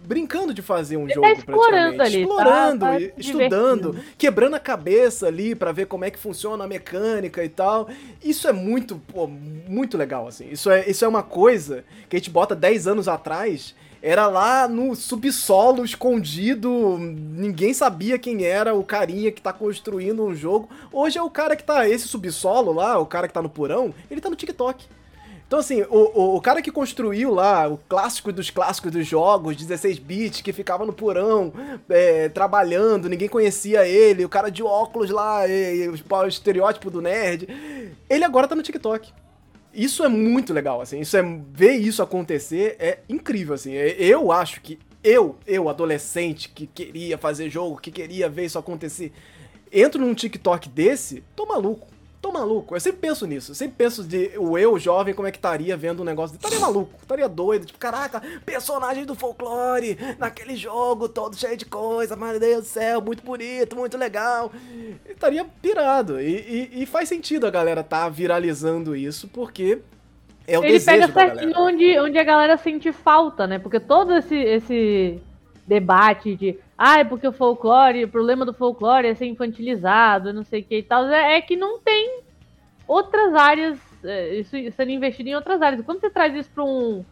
brincando 0.08 0.54
de 0.54 0.62
fazer 0.62 0.96
um 0.96 1.04
ele 1.04 1.12
jogo 1.12 1.26
tá 1.26 1.32
explorando 1.34 2.02
ali, 2.02 2.20
explorando, 2.22 2.80
tá, 2.80 2.92
tá 2.92 3.00
estudando, 3.18 3.96
quebrando 4.16 4.54
a 4.54 4.58
cabeça 4.58 5.26
ali 5.26 5.54
para 5.54 5.70
ver 5.70 5.86
como 5.86 6.02
é 6.02 6.10
que 6.10 6.18
funciona 6.18 6.64
a 6.64 6.66
mecânica 6.66 7.44
e 7.44 7.48
tal. 7.50 7.90
Isso 8.24 8.48
é 8.48 8.52
muito, 8.52 8.96
pô, 8.96 9.26
muito 9.26 9.98
legal 9.98 10.26
assim. 10.26 10.48
Isso 10.50 10.70
é, 10.70 10.88
isso 10.88 11.04
é 11.04 11.08
uma 11.08 11.22
coisa 11.22 11.84
que 12.08 12.16
a 12.16 12.18
gente 12.18 12.30
bota 12.30 12.56
10 12.56 12.86
anos 12.86 13.06
atrás, 13.06 13.74
era 14.00 14.26
lá 14.28 14.66
no 14.66 14.94
subsolo 14.94 15.84
escondido, 15.84 16.96
ninguém 16.98 17.74
sabia 17.74 18.18
quem 18.18 18.44
era 18.44 18.72
o 18.72 18.82
carinha 18.82 19.30
que 19.30 19.42
tá 19.42 19.52
construindo 19.52 20.24
um 20.24 20.34
jogo. 20.34 20.70
Hoje 20.90 21.18
é 21.18 21.22
o 21.22 21.28
cara 21.28 21.54
que 21.54 21.64
tá 21.64 21.86
esse 21.86 22.08
subsolo 22.08 22.72
lá, 22.72 22.98
o 22.98 23.04
cara 23.04 23.28
que 23.28 23.34
tá 23.34 23.42
no 23.42 23.50
porão, 23.50 23.92
ele 24.10 24.22
tá 24.22 24.30
no 24.30 24.36
TikTok. 24.36 24.86
Então, 25.48 25.60
assim, 25.60 25.80
o, 25.88 25.96
o, 26.14 26.36
o, 26.36 26.40
cara 26.42 26.60
que 26.60 26.70
construiu 26.70 27.32
lá 27.32 27.66
o 27.66 27.78
clássico 27.78 28.30
dos 28.30 28.50
clássicos 28.50 28.92
dos 28.92 29.06
jogos, 29.06 29.56
16 29.56 29.98
bits, 29.98 30.42
que 30.42 30.52
ficava 30.52 30.84
no 30.84 30.92
porão, 30.92 31.50
é, 31.88 32.28
trabalhando, 32.28 33.08
ninguém 33.08 33.30
conhecia 33.30 33.88
ele, 33.88 34.26
o 34.26 34.28
cara 34.28 34.50
de 34.50 34.62
óculos 34.62 35.08
lá, 35.08 35.48
e, 35.48 35.84
e, 35.84 35.88
o 35.88 36.26
estereótipo 36.26 36.90
do 36.90 37.00
nerd, 37.00 37.48
ele 38.10 38.24
agora 38.24 38.46
tá 38.46 38.54
no 38.54 38.62
TikTok. 38.62 39.10
Isso 39.72 40.04
é 40.04 40.08
muito 40.08 40.52
legal, 40.52 40.82
assim, 40.82 41.00
isso 41.00 41.16
é 41.16 41.22
ver 41.22 41.76
isso 41.76 42.02
acontecer 42.02 42.76
é 42.78 42.98
incrível, 43.08 43.54
assim. 43.54 43.74
É, 43.74 43.96
eu 43.98 44.30
acho 44.30 44.60
que 44.60 44.78
eu, 45.02 45.38
eu 45.46 45.70
adolescente 45.70 46.50
que 46.50 46.66
queria 46.66 47.16
fazer 47.16 47.48
jogo, 47.48 47.80
que 47.80 47.90
queria 47.90 48.28
ver 48.28 48.44
isso 48.44 48.58
acontecer, 48.58 49.14
entro 49.72 49.98
num 49.98 50.12
TikTok 50.12 50.68
desse, 50.68 51.24
tô 51.34 51.46
maluco 51.46 51.86
tô 52.20 52.32
maluco. 52.32 52.74
Eu 52.74 52.80
sempre 52.80 53.00
penso 53.00 53.26
nisso. 53.26 53.52
Eu 53.52 53.54
sempre 53.54 53.76
penso 53.76 54.04
de 54.04 54.32
o 54.36 54.58
eu, 54.58 54.78
jovem, 54.78 55.14
como 55.14 55.28
é 55.28 55.30
que 55.30 55.38
estaria 55.38 55.76
vendo 55.76 56.00
um 56.00 56.04
negócio. 56.04 56.34
Estaria 56.36 56.58
maluco, 56.58 56.92
estaria 57.00 57.28
doido. 57.28 57.66
Tipo, 57.66 57.78
caraca, 57.78 58.22
personagem 58.44 59.04
do 59.04 59.14
folclore, 59.14 59.96
naquele 60.18 60.56
jogo 60.56 61.08
todo 61.08 61.36
cheio 61.36 61.56
de 61.56 61.64
coisa, 61.64 62.16
meu 62.16 62.38
Deus 62.38 62.62
do 62.62 62.66
céu, 62.66 63.00
muito 63.00 63.22
bonito, 63.22 63.76
muito 63.76 63.96
legal. 63.96 64.52
Estaria 65.08 65.44
pirado. 65.62 66.20
E, 66.20 66.70
e, 66.72 66.82
e, 66.82 66.86
faz 66.86 67.08
sentido 67.08 67.46
a 67.46 67.50
galera 67.50 67.82
tá 67.82 68.08
viralizando 68.08 68.96
isso, 68.96 69.28
porque 69.28 69.80
é 70.46 70.58
o 70.58 70.64
Ele 70.64 70.80
pega 70.80 71.08
certinho 71.08 71.52
onde, 71.56 71.98
onde 71.98 72.18
a 72.18 72.24
galera 72.24 72.56
sente 72.56 72.92
falta, 72.92 73.46
né? 73.46 73.58
Porque 73.58 73.78
todo 73.78 74.14
esse, 74.16 74.36
esse 74.36 75.20
debate 75.66 76.34
de 76.34 76.58
ah, 76.80 77.00
é 77.00 77.04
porque 77.04 77.26
o 77.26 77.32
folclore, 77.32 78.04
o 78.04 78.08
problema 78.08 78.46
do 78.46 78.54
folclore 78.54 79.08
é 79.08 79.14
ser 79.14 79.26
infantilizado, 79.26 80.32
não 80.32 80.44
sei 80.44 80.60
o 80.60 80.64
que 80.64 80.78
e 80.78 80.82
tal, 80.84 81.08
é, 81.08 81.36
é 81.36 81.40
que 81.40 81.56
não 81.56 81.80
tem 81.80 81.87
outras 82.88 83.34
áreas, 83.34 83.78
é, 84.02 84.36
isso 84.36 84.56
sendo 84.74 84.90
investido 84.90 85.28
em 85.28 85.34
outras 85.36 85.60
áreas. 85.60 85.84
Quando 85.84 86.00
você 86.00 86.10
traz 86.10 86.34
isso 86.34 86.50
para 86.50 86.64
um, 86.64 87.04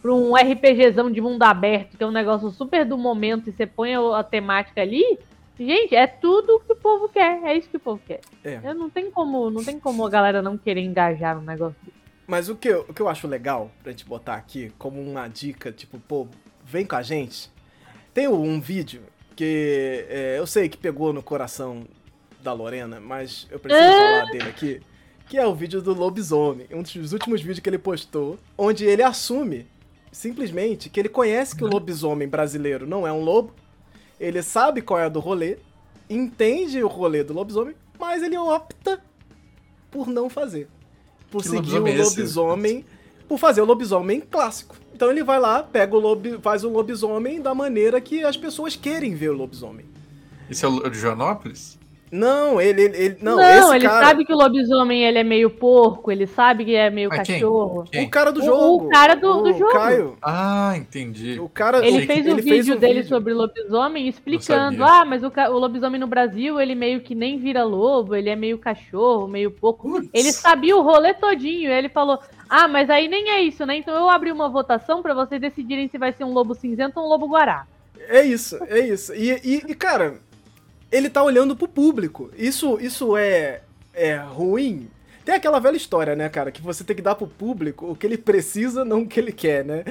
pra 0.00 0.12
um 0.12 0.34
RPGzão 0.34 1.12
de 1.12 1.20
mundo 1.20 1.42
aberto, 1.42 1.96
que 1.96 2.02
é 2.02 2.06
um 2.06 2.10
negócio 2.10 2.50
super 2.50 2.84
do 2.84 2.96
momento, 2.96 3.50
e 3.50 3.52
você 3.52 3.66
põe 3.66 3.94
a, 3.94 4.18
a 4.18 4.24
temática 4.24 4.80
ali, 4.80 5.18
gente, 5.60 5.94
é 5.94 6.06
tudo 6.06 6.60
que 6.66 6.72
o 6.72 6.76
povo 6.76 7.08
quer, 7.08 7.42
é 7.44 7.56
isso 7.56 7.68
que 7.68 7.76
o 7.76 7.80
povo 7.80 8.00
quer. 8.06 8.20
É. 8.42 8.58
Eu 8.64 8.74
não 8.74 8.88
tem 8.88 9.10
como, 9.10 9.50
não 9.50 9.62
tem 9.62 9.78
como 9.78 10.04
a 10.06 10.10
galera 10.10 10.40
não 10.40 10.56
querer 10.56 10.80
engajar 10.80 11.36
no 11.36 11.42
negócio. 11.42 11.76
Mas 12.26 12.48
o 12.48 12.56
que, 12.56 12.68
eu, 12.68 12.84
o 12.88 12.94
que 12.94 13.00
eu 13.00 13.08
acho 13.08 13.26
legal 13.26 13.70
pra 13.82 13.92
gente 13.92 14.04
botar 14.04 14.34
aqui 14.34 14.72
como 14.78 15.00
uma 15.00 15.28
dica, 15.28 15.70
tipo, 15.70 15.98
pô, 15.98 16.26
vem 16.64 16.84
com 16.84 16.96
a 16.96 17.02
gente, 17.02 17.50
tem 18.12 18.28
um 18.28 18.60
vídeo 18.60 19.02
que 19.34 20.04
é, 20.08 20.38
eu 20.38 20.46
sei 20.46 20.68
que 20.68 20.76
pegou 20.76 21.12
no 21.12 21.22
coração 21.22 21.86
da 22.42 22.52
Lorena, 22.52 23.00
mas 23.00 23.46
eu 23.50 23.58
preciso 23.58 23.84
é? 23.84 24.18
falar 24.18 24.30
dele 24.30 24.48
aqui. 24.48 24.80
Que 25.28 25.36
é 25.36 25.46
o 25.46 25.54
vídeo 25.54 25.82
do 25.82 25.92
lobisomem, 25.92 26.66
um 26.72 26.82
dos 26.82 27.12
últimos 27.12 27.40
vídeos 27.40 27.60
que 27.60 27.68
ele 27.68 27.78
postou, 27.78 28.38
onde 28.56 28.84
ele 28.84 29.02
assume 29.02 29.66
simplesmente 30.10 30.88
que 30.88 30.98
ele 30.98 31.08
conhece 31.08 31.54
que 31.54 31.62
o 31.62 31.68
lobisomem 31.68 32.26
brasileiro 32.26 32.86
não 32.86 33.06
é 33.06 33.12
um 33.12 33.22
lobo, 33.22 33.52
ele 34.18 34.42
sabe 34.42 34.82
qual 34.82 34.98
é 34.98 35.04
a 35.04 35.08
do 35.08 35.20
rolê, 35.20 35.58
entende 36.08 36.82
o 36.82 36.88
rolê 36.88 37.22
do 37.22 37.34
lobisomem, 37.34 37.74
mas 37.98 38.22
ele 38.22 38.36
opta 38.38 39.02
por 39.90 40.08
não 40.08 40.28
fazer. 40.28 40.68
Por 41.30 41.42
que 41.42 41.48
seguir 41.48 41.78
o 41.78 41.86
é 41.86 41.96
lobisomem, 41.96 42.84
por 43.28 43.38
fazer 43.38 43.60
o 43.60 43.64
lobisomem 43.64 44.20
clássico. 44.20 44.76
Então 44.94 45.10
ele 45.10 45.22
vai 45.22 45.38
lá, 45.38 45.62
pega 45.62 45.94
o 45.94 46.00
lobi, 46.00 46.38
faz 46.40 46.64
o 46.64 46.70
lobisomem 46.70 47.40
da 47.40 47.54
maneira 47.54 48.00
que 48.00 48.24
as 48.24 48.36
pessoas 48.36 48.74
querem 48.74 49.14
ver 49.14 49.30
o 49.30 49.36
lobisomem. 49.36 49.86
Isso 50.48 50.64
é 50.64 50.68
o 50.68 50.88
de 50.88 50.98
Joanópolis? 50.98 51.78
Não, 52.10 52.60
ele, 52.60 52.82
ele, 52.82 52.96
ele 52.96 53.18
não, 53.20 53.36
não 53.36 53.74
ele 53.74 53.86
cara... 53.86 54.06
sabe 54.06 54.24
que 54.24 54.32
o 54.32 54.36
lobisomem 54.36 55.04
ele 55.04 55.18
é 55.18 55.24
meio 55.24 55.50
porco, 55.50 56.10
ele 56.10 56.26
sabe 56.26 56.64
que 56.64 56.74
é 56.74 56.90
meio 56.90 57.08
Mas 57.08 57.26
cachorro. 57.26 57.84
Quem? 57.84 58.00
Quem? 58.00 58.08
O 58.08 58.10
cara 58.10 58.32
do 58.32 58.42
jogo. 58.42 58.62
O, 58.62 58.86
o 58.86 58.88
cara 58.88 59.14
do, 59.14 59.42
do 59.42 59.52
jogo. 59.52 59.72
Caio. 59.72 60.16
Ah, 60.22 60.74
entendi. 60.76 61.38
O 61.38 61.48
cara 61.48 61.86
ele 61.86 62.06
fez 62.06 62.26
o 62.26 62.30
ele 62.30 62.42
vídeo 62.42 62.54
fez 62.54 62.68
um 62.68 62.76
dele 62.76 62.94
vídeo. 62.94 63.08
sobre 63.08 63.34
lobisomem 63.34 64.08
explicando, 64.08 64.84
ah, 64.84 65.04
mas 65.04 65.22
o, 65.22 65.28
o, 65.28 65.58
lobisomem 65.58 66.00
no 66.00 66.06
Brasil, 66.06 66.60
ele 66.60 66.74
meio 66.74 67.00
que 67.00 67.14
nem 67.14 67.38
vira 67.38 67.64
lobo, 67.64 68.14
ele 68.14 68.30
é 68.30 68.36
meio 68.36 68.58
cachorro, 68.58 69.28
meio 69.28 69.50
porco. 69.50 69.88
Putz. 69.88 70.08
Ele 70.12 70.32
sabia 70.32 70.76
o 70.76 70.82
rolê 70.82 71.14
todinho, 71.14 71.70
ele 71.70 71.88
falou: 71.88 72.18
"Ah, 72.48 72.68
mas 72.68 72.90
aí 72.90 73.08
nem 73.08 73.30
é 73.30 73.42
isso, 73.42 73.64
né? 73.66 73.76
Então 73.76 73.94
eu 73.94 74.08
abri 74.08 74.32
uma 74.32 74.48
votação 74.48 75.02
para 75.02 75.14
vocês 75.14 75.40
decidirem 75.40 75.88
se 75.88 75.98
vai 75.98 76.12
ser 76.12 76.24
um 76.24 76.32
lobo 76.32 76.54
cinzento 76.54 76.98
ou 76.98 77.06
um 77.06 77.08
lobo 77.08 77.26
guará." 77.28 77.66
É 78.08 78.22
isso, 78.22 78.58
é 78.64 78.78
isso. 78.80 79.14
E, 79.14 79.32
e, 79.44 79.62
e 79.68 79.74
cara, 79.74 80.18
ele 80.90 81.10
tá 81.10 81.22
olhando 81.22 81.56
pro 81.56 81.68
público. 81.68 82.30
Isso, 82.36 82.78
isso 82.80 83.16
é, 83.16 83.62
é 83.92 84.16
ruim? 84.16 84.88
Tem 85.28 85.34
aquela 85.34 85.58
velha 85.58 85.76
história, 85.76 86.16
né, 86.16 86.26
cara? 86.30 86.50
Que 86.50 86.62
você 86.62 86.82
tem 86.82 86.96
que 86.96 87.02
dar 87.02 87.14
pro 87.14 87.26
público 87.26 87.90
o 87.90 87.94
que 87.94 88.06
ele 88.06 88.16
precisa, 88.16 88.82
não 88.82 89.02
o 89.02 89.06
que 89.06 89.20
ele 89.20 89.30
quer, 89.30 89.62
né? 89.62 89.84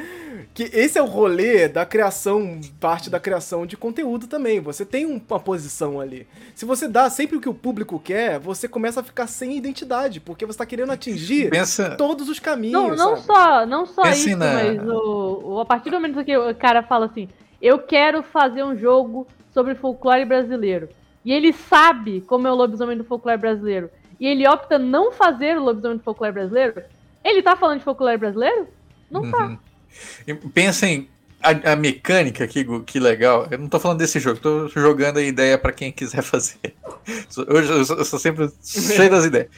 Que 0.51 0.63
esse 0.73 0.97
é 0.97 1.01
o 1.01 1.05
rolê 1.05 1.67
da 1.67 1.85
criação, 1.85 2.59
parte 2.79 3.07
da 3.07 3.19
criação 3.19 3.63
de 3.63 3.77
conteúdo 3.77 4.25
também. 4.25 4.59
Você 4.59 4.83
tem 4.83 5.05
uma 5.05 5.39
posição 5.39 5.99
ali. 5.99 6.25
Se 6.55 6.65
você 6.65 6.87
dá 6.87 7.07
sempre 7.11 7.37
o 7.37 7.39
que 7.39 7.47
o 7.47 7.53
público 7.53 7.99
quer, 7.99 8.39
você 8.39 8.67
começa 8.67 9.01
a 9.01 9.03
ficar 9.03 9.27
sem 9.27 9.55
identidade, 9.55 10.19
porque 10.19 10.43
você 10.43 10.57
tá 10.57 10.65
querendo 10.65 10.91
atingir 10.91 11.51
Pensa... 11.51 11.91
todos 11.91 12.29
os 12.29 12.39
caminhos. 12.39 12.73
Não, 12.73 12.95
não 12.95 13.17
só, 13.17 13.63
não 13.63 13.85
só 13.85 14.09
isso, 14.09 14.35
na... 14.35 14.53
mas 14.53 14.89
o, 14.89 15.41
o, 15.43 15.59
a 15.59 15.65
partir 15.65 15.91
do 15.91 15.97
momento 15.97 16.25
que 16.25 16.35
o 16.35 16.55
cara 16.55 16.81
fala 16.81 17.05
assim, 17.05 17.29
eu 17.61 17.77
quero 17.77 18.23
fazer 18.23 18.63
um 18.63 18.75
jogo 18.75 19.27
sobre 19.57 19.73
folclore 19.73 20.23
brasileiro. 20.23 20.87
E 21.25 21.33
ele 21.33 21.51
sabe 21.51 22.21
como 22.21 22.47
é 22.47 22.51
o 22.51 22.55
lobisomem 22.55 22.95
do 22.95 23.03
folclore 23.03 23.39
brasileiro. 23.39 23.89
E 24.19 24.27
ele 24.27 24.47
opta 24.47 24.77
não 24.77 25.11
fazer 25.11 25.57
o 25.57 25.63
lobisomem 25.63 25.97
do 25.97 26.03
folclore 26.03 26.31
brasileiro. 26.31 26.83
Ele 27.25 27.41
tá 27.41 27.55
falando 27.55 27.79
de 27.79 27.83
folclore 27.83 28.19
brasileiro? 28.19 28.67
Não 29.09 29.31
tá. 29.31 29.47
uhum. 29.47 29.55
tá. 29.55 30.49
Pensem 30.53 31.09
a, 31.41 31.71
a, 31.71 31.75
mecânica 31.75 32.43
aqui, 32.43 32.63
que 32.85 32.99
legal. 32.99 33.47
Eu 33.49 33.57
não 33.57 33.67
tô 33.67 33.79
falando 33.79 33.97
desse 33.97 34.19
jogo, 34.19 34.39
tô 34.39 34.67
jogando 34.67 35.17
a 35.17 35.23
ideia 35.23 35.57
para 35.57 35.71
quem 35.71 35.91
quiser 35.91 36.21
fazer. 36.23 36.75
Hoje 37.49 37.71
eu 37.71 37.83
sou, 37.83 37.97
eu 37.97 38.05
sou 38.05 38.19
sempre 38.19 38.51
cheio 38.63 39.09
das 39.09 39.25
ideias. 39.25 39.49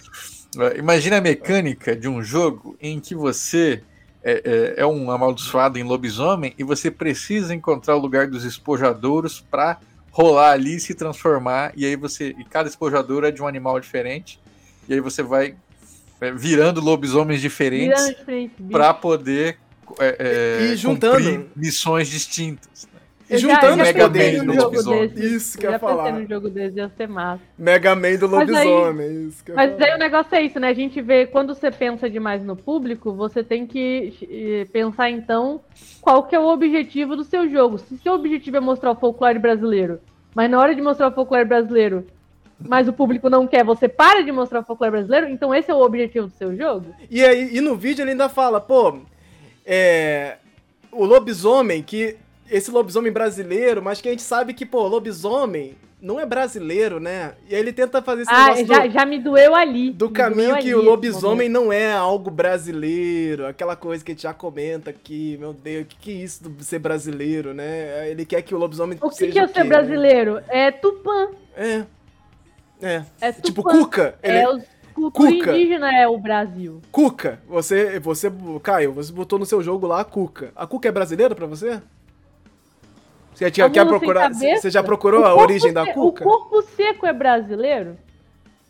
Imagina 0.78 1.18
a 1.18 1.22
mecânica 1.22 1.94
de 1.94 2.08
um 2.08 2.24
jogo 2.24 2.78
em 2.80 3.02
que 3.02 3.14
você 3.14 3.84
é, 4.24 4.76
é, 4.78 4.82
é, 4.82 4.86
um 4.86 5.12
amaldiçoado 5.12 5.78
em 5.78 5.84
lobisomem 5.84 6.54
e 6.58 6.64
você 6.64 6.90
precisa 6.90 7.54
encontrar 7.54 7.96
o 7.96 8.00
lugar 8.00 8.28
dos 8.28 8.44
espojadouros 8.46 9.40
para 9.40 9.80
rolar 10.12 10.52
ali 10.52 10.76
e 10.76 10.80
se 10.80 10.94
transformar. 10.94 11.72
E 11.76 11.86
aí 11.86 11.96
você. 11.96 12.36
E 12.38 12.44
cada 12.44 12.70
espojador 12.70 13.24
é 13.24 13.32
de 13.32 13.42
um 13.42 13.48
animal 13.48 13.80
diferente. 13.80 14.40
E 14.88 14.94
aí 14.94 15.00
você 15.00 15.22
vai 15.22 15.56
é, 16.22 16.32
virando 16.32 16.82
lobisomens 16.82 17.42
diferentes 17.42 18.16
para 18.72 18.94
poder 18.94 19.58
é, 20.00 20.16
é, 20.20 20.66
e 20.66 20.76
juntando 20.76 21.50
missões 21.56 22.08
distintas. 22.08 22.88
Né? 22.94 22.99
E 23.30 23.38
juntando 23.38 23.78
Mega 23.78 24.10
Man 24.10 24.46
do 24.46 24.64
lobisomem. 24.64 25.12
Isso 25.16 25.58
que 25.58 25.68
eu 25.68 25.72
ia 25.72 25.80
falar. 25.80 26.12
no 26.12 26.28
jogo 26.28 26.50
desse 26.50 26.78
ia 26.78 26.90
ser 26.90 27.08
massa. 27.08 27.44
Mega 27.58 27.96
Man 27.96 28.16
do 28.16 28.28
lobisomem. 28.28 28.94
Mas 28.94 29.00
aí, 29.00 29.28
isso 29.28 29.44
que 29.44 29.52
mas 29.52 29.82
aí 29.82 29.96
o 29.96 29.98
negócio 30.00 30.36
é 30.36 30.42
isso, 30.42 30.60
né? 30.60 30.70
A 30.70 30.74
gente 30.74 31.00
vê, 31.02 31.28
quando 31.28 31.54
você 31.54 31.70
pensa 31.70 32.10
demais 32.10 32.44
no 32.44 32.56
público, 32.56 33.14
você 33.14 33.44
tem 33.44 33.68
que 33.68 34.14
eh, 34.30 34.66
pensar 34.72 35.12
então 35.12 35.62
qual 36.02 36.24
que 36.24 36.36
é 36.36 36.40
o 36.40 36.48
objetivo 36.48 37.16
do 37.16 37.24
seu 37.24 37.48
jogo. 37.50 37.78
Se 37.78 37.98
seu 38.00 38.14
objetivo 38.14 38.58
é 38.58 38.60
mostrar 38.60 38.92
o 38.92 38.96
folclore 38.96 39.38
brasileiro, 39.38 40.00
mas 40.34 40.50
na 40.50 40.60
hora 40.60 40.74
de 40.74 40.82
mostrar 40.82 41.10
o 41.10 41.12
folclore 41.12 41.46
brasileiro, 41.46 42.08
mas 42.60 42.88
o 42.88 42.94
público 42.94 43.30
não 43.30 43.46
quer, 43.48 43.64
você 43.64 43.88
para 43.88 44.24
de 44.24 44.32
mostrar 44.32 44.62
o 44.62 44.66
folclore 44.66 44.92
brasileiro, 44.92 45.30
então 45.30 45.54
esse 45.54 45.70
é 45.70 45.74
o 45.74 45.82
objetivo 45.82 46.28
do 46.28 46.34
seu 46.34 46.56
jogo? 46.56 46.94
E 47.10 47.24
aí, 47.24 47.56
e 47.56 47.62
no 47.62 47.76
vídeo 47.76 48.04
ele 48.04 48.12
ainda 48.12 48.28
fala, 48.28 48.60
pô, 48.60 49.00
é. 49.66 50.38
O 50.92 51.06
lobisomem 51.06 51.84
que 51.84 52.18
esse 52.50 52.72
lobisomem 52.72 53.12
brasileiro, 53.12 53.82
mas 53.82 54.02
que 54.02 54.08
a 54.08 54.12
gente 54.12 54.24
sabe 54.24 54.54
que, 54.54 54.66
pô, 54.66 54.88
lobisomem 54.88 55.76
não 56.02 56.20
é 56.20 56.26
brasileiro, 56.26 57.00
né? 57.00 57.34
E 57.48 57.54
aí 57.54 57.60
ele 57.60 57.74
tenta 57.74 58.02
fazer 58.02 58.22
esse 58.22 58.32
ah, 58.32 58.56
já, 58.64 58.86
do, 58.86 58.92
já 58.92 59.06
me 59.06 59.20
doeu 59.20 59.54
ali. 59.54 59.92
Do 59.92 60.10
caminho 60.10 60.56
que 60.56 60.72
ali, 60.72 60.76
o 60.76 60.82
lobisomem 60.82 61.50
não 61.50 61.74
é 61.74 61.92
algo 61.92 62.32
brasileiro, 62.32 63.46
aquela 63.46 63.76
coisa 63.76 64.04
que 64.04 64.12
a 64.12 64.14
gente 64.14 64.24
já 64.24 64.34
comenta 64.34 64.90
aqui, 64.90 65.38
meu 65.40 65.54
Deus, 65.54 65.84
o 65.84 65.88
que, 65.88 65.96
que 65.98 66.12
é 66.12 66.24
isso 66.24 66.50
de 66.50 66.64
ser 66.64 66.80
brasileiro, 66.80 67.54
né? 67.54 68.10
Ele 68.10 68.26
quer 68.26 68.42
que 68.42 68.56
o 68.56 68.58
lobisomem 68.58 68.98
o 69.02 69.10
que 69.10 69.16
seja 69.16 69.32
que 69.34 69.40
é 69.40 69.44
o 69.44 69.50
ser 69.50 69.66
brasileiro? 69.66 70.36
Né? 70.36 70.44
É 70.48 70.72
Tupã. 70.72 71.30
É. 71.56 71.84
É. 72.82 73.04
é 73.20 73.32
tipo 73.34 73.62
Cuca. 73.62 74.16
É, 74.24 74.38
é... 74.38 74.80
Cultura 74.94 75.32
Cuca. 75.32 75.52
indígena 75.52 75.96
é 75.96 76.08
o 76.08 76.18
Brasil. 76.18 76.82
Cuca, 76.92 77.40
você, 77.48 78.00
você, 78.00 78.32
Caio, 78.62 78.92
você 78.92 79.14
botou 79.14 79.40
no 79.40 79.46
seu 79.46 79.62
jogo 79.62 79.88
lá 79.88 80.02
a 80.02 80.06
Cuca. 80.06 80.52
A 80.56 80.68
Cuca 80.68 80.90
é 80.90 80.92
brasileira 80.92 81.34
para 81.34 81.46
você? 81.46 81.82
Você 83.40 83.50
já, 83.56 83.70
quer 83.70 83.86
procurar, 83.86 84.34
você 84.34 84.70
já 84.70 84.84
procurou 84.84 85.24
a 85.24 85.34
origem 85.34 85.72
da 85.72 85.94
cuca? 85.94 86.28
O 86.28 86.30
corpo 86.30 86.62
seco 86.76 87.06
é 87.06 87.14
brasileiro? 87.14 87.96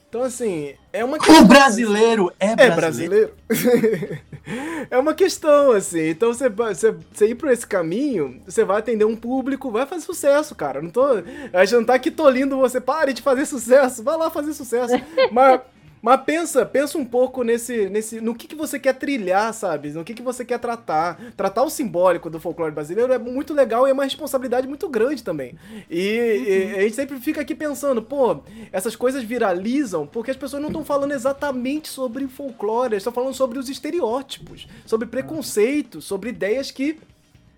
Então, 0.08 0.22
assim, 0.22 0.76
é 0.94 1.04
uma 1.04 1.18
questão. 1.18 1.44
O 1.44 1.48
brasileiro 1.48 2.32
é 2.40 2.56
brasileiro. 2.56 3.34
É 3.50 3.56
brasileiro. 3.56 4.20
é 4.92 4.98
uma 4.98 5.16
questão, 5.16 5.72
assim. 5.72 6.10
Então, 6.10 6.32
você, 6.32 6.50
você, 6.50 6.92
você 6.92 7.28
ir 7.30 7.36
por 7.36 7.50
esse 7.50 7.66
caminho, 7.66 8.40
você 8.46 8.64
vai 8.64 8.78
atender 8.78 9.06
um 9.06 9.16
público, 9.16 9.72
vai 9.72 9.88
fazer 9.88 10.04
sucesso, 10.04 10.54
cara. 10.54 10.84
Não 10.84 10.92
tô. 10.92 11.04
A 11.52 11.66
gente 11.66 11.78
não 11.78 11.86
tá 11.86 11.96
aqui 11.96 12.12
tolindo 12.12 12.58
você, 12.58 12.80
pare 12.80 13.12
de 13.12 13.24
fazer 13.24 13.48
sucesso, 13.48 14.04
vai 14.04 14.18
lá 14.18 14.30
fazer 14.30 14.54
sucesso. 14.54 14.94
mas, 15.32 15.62
Mas 16.02 16.22
pensa, 16.22 16.66
pensa 16.66 16.98
um 16.98 17.04
pouco 17.04 17.44
nesse, 17.44 17.90
nesse, 17.90 18.22
no 18.22 18.34
que, 18.34 18.48
que 18.48 18.56
você 18.56 18.80
quer 18.80 18.94
trilhar, 18.94 19.54
sabe? 19.54 19.90
No 19.90 20.04
que, 20.04 20.14
que 20.14 20.22
você 20.22 20.46
quer 20.46 20.58
tratar. 20.58 21.20
Tratar 21.36 21.64
o 21.64 21.70
simbólico 21.70 22.30
do 22.30 22.40
folclore 22.40 22.72
brasileiro 22.72 23.12
é 23.12 23.20
muito 23.20 23.54
legal 23.54 23.86
e 23.86 23.92
é 23.92 23.94
uma 23.94 24.06
responsabilidade 24.06 24.68
muito 24.68 24.88
grande 24.88 25.24
também. 25.24 25.56
E, 25.90 26.00
e 26.00 26.76
a 26.78 26.82
gente 26.82 26.96
sempre 26.96 27.20
fica 27.20 27.42
aqui 27.42 27.54
pensando, 27.54 28.02
pô, 28.02 28.40
essas 28.72 28.96
coisas 28.96 29.24
viralizam 29.24 30.08
porque 30.08 30.32
as 30.32 30.38
pessoas 30.38 30.62
não 30.62 30.70
estão 30.70 30.86
falando 30.86 31.12
exatamente 31.12 31.90
sobre 31.90 32.28
folclore, 32.28 32.94
elas 32.94 33.02
estão 33.02 33.14
falando 33.14 33.34
sobre 33.34 33.60
os 33.60 33.68
estereótipos, 33.68 34.68
sobre 34.86 35.08
preconceito, 35.08 36.02
sobre 36.02 36.30
ideias 36.30 36.72
que 36.72 36.98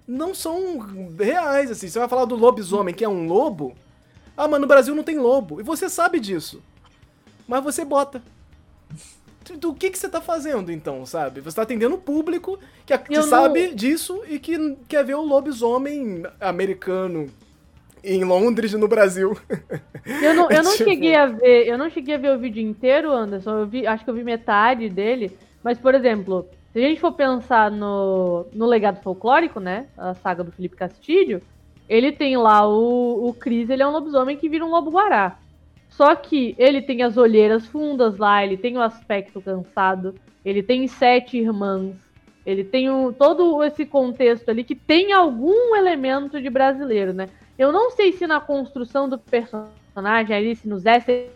não 0.08 0.34
são 0.34 0.80
reais, 1.20 1.70
assim. 1.70 1.88
Você 1.88 2.00
vai 2.00 2.10
falar 2.10 2.26
do 2.26 2.36
lobisomem, 2.36 2.94
que 2.94 3.06
é 3.06 3.10
um 3.10 3.28
lobo. 3.28 3.76
Ah, 4.36 4.48
mas 4.48 4.60
no 4.60 4.68
Brasil 4.68 4.96
não 4.96 5.04
tem 5.04 5.20
lobo. 5.20 5.60
E 5.62 5.64
você 5.64 5.88
sabe 5.88 6.20
disso 6.20 6.62
mas 7.52 7.62
você 7.62 7.84
bota. 7.84 8.22
Do 9.60 9.74
que, 9.74 9.90
que 9.90 9.98
você 9.98 10.08
tá 10.08 10.22
fazendo, 10.22 10.72
então, 10.72 11.06
sabe? 11.06 11.42
Você 11.42 11.58
tá 11.58 11.64
atendendo 11.64 11.96
o 11.96 12.02
público 12.02 12.58
que, 12.86 12.98
que 12.98 13.22
sabe 13.24 13.68
não... 13.68 13.76
disso 13.76 14.24
e 14.30 14.40
que 14.40 14.78
quer 14.88 15.04
ver 15.04 15.16
o 15.16 15.22
lobisomem 15.22 16.24
americano 16.40 17.28
em 18.02 18.24
Londres 18.24 18.72
no 18.72 18.88
Brasil. 18.88 19.38
Eu 20.06 20.34
não, 20.34 20.50
eu 20.50 20.64
não 20.64 20.72
tipo... 20.72 20.90
cheguei 20.90 21.14
a 21.14 21.26
ver, 21.26 21.68
eu 21.68 21.78
não 21.78 21.90
cheguei 21.90 22.16
a 22.16 22.18
ver 22.18 22.32
o 22.32 22.40
vídeo 22.40 22.64
inteiro, 22.64 23.12
Anderson. 23.12 23.60
Eu 23.60 23.68
vi, 23.68 23.86
acho 23.86 24.06
que 24.06 24.10
eu 24.10 24.16
vi 24.16 24.24
metade 24.24 24.88
dele. 24.88 25.38
Mas, 25.62 25.78
por 25.78 25.94
exemplo, 25.94 26.48
se 26.72 26.80
a 26.80 26.88
gente 26.88 27.02
for 27.02 27.12
pensar 27.12 27.70
no, 27.70 28.46
no 28.54 28.66
legado 28.66 29.04
folclórico, 29.04 29.60
né? 29.60 29.88
A 29.98 30.14
saga 30.14 30.42
do 30.42 30.54
Felipe 30.54 30.78
Castilho, 30.78 31.42
ele 31.90 32.14
tem 32.14 32.38
lá 32.38 32.66
o, 32.66 33.28
o 33.28 33.34
Cris, 33.34 33.70
ele 33.70 33.84
é 33.84 33.88
um 33.88 33.92
lobisomem 33.92 34.38
que 34.38 34.48
vira 34.48 34.64
um 34.64 34.72
lobo-guará. 34.72 35.38
Só 35.92 36.16
que 36.16 36.56
ele 36.58 36.82
tem 36.82 37.04
as 37.04 37.18
olheiras 37.18 37.68
fundas 37.68 38.18
lá, 38.18 38.44
ele 38.44 38.58
tem 38.58 38.78
o 38.78 38.82
aspecto 38.82 39.42
cansado, 39.42 40.16
ele 40.44 40.64
tem 40.64 40.88
sete 40.88 41.38
irmãs, 41.38 41.96
ele 42.46 42.64
tem 42.64 42.90
o, 42.90 43.14
todo 43.14 43.64
esse 43.64 43.86
contexto 43.86 44.50
ali 44.50 44.64
que 44.64 44.74
tem 44.74 45.12
algum 45.12 45.76
elemento 45.76 46.42
de 46.42 46.50
brasileiro, 46.50 47.14
né? 47.14 47.30
Eu 47.58 47.72
não 47.72 47.92
sei 47.92 48.14
se 48.14 48.26
na 48.26 48.40
construção 48.40 49.08
do 49.08 49.20
personagem 49.20 50.36
ali, 50.36 50.56
se 50.56 50.68
nos 50.68 50.88
assets 50.88 51.30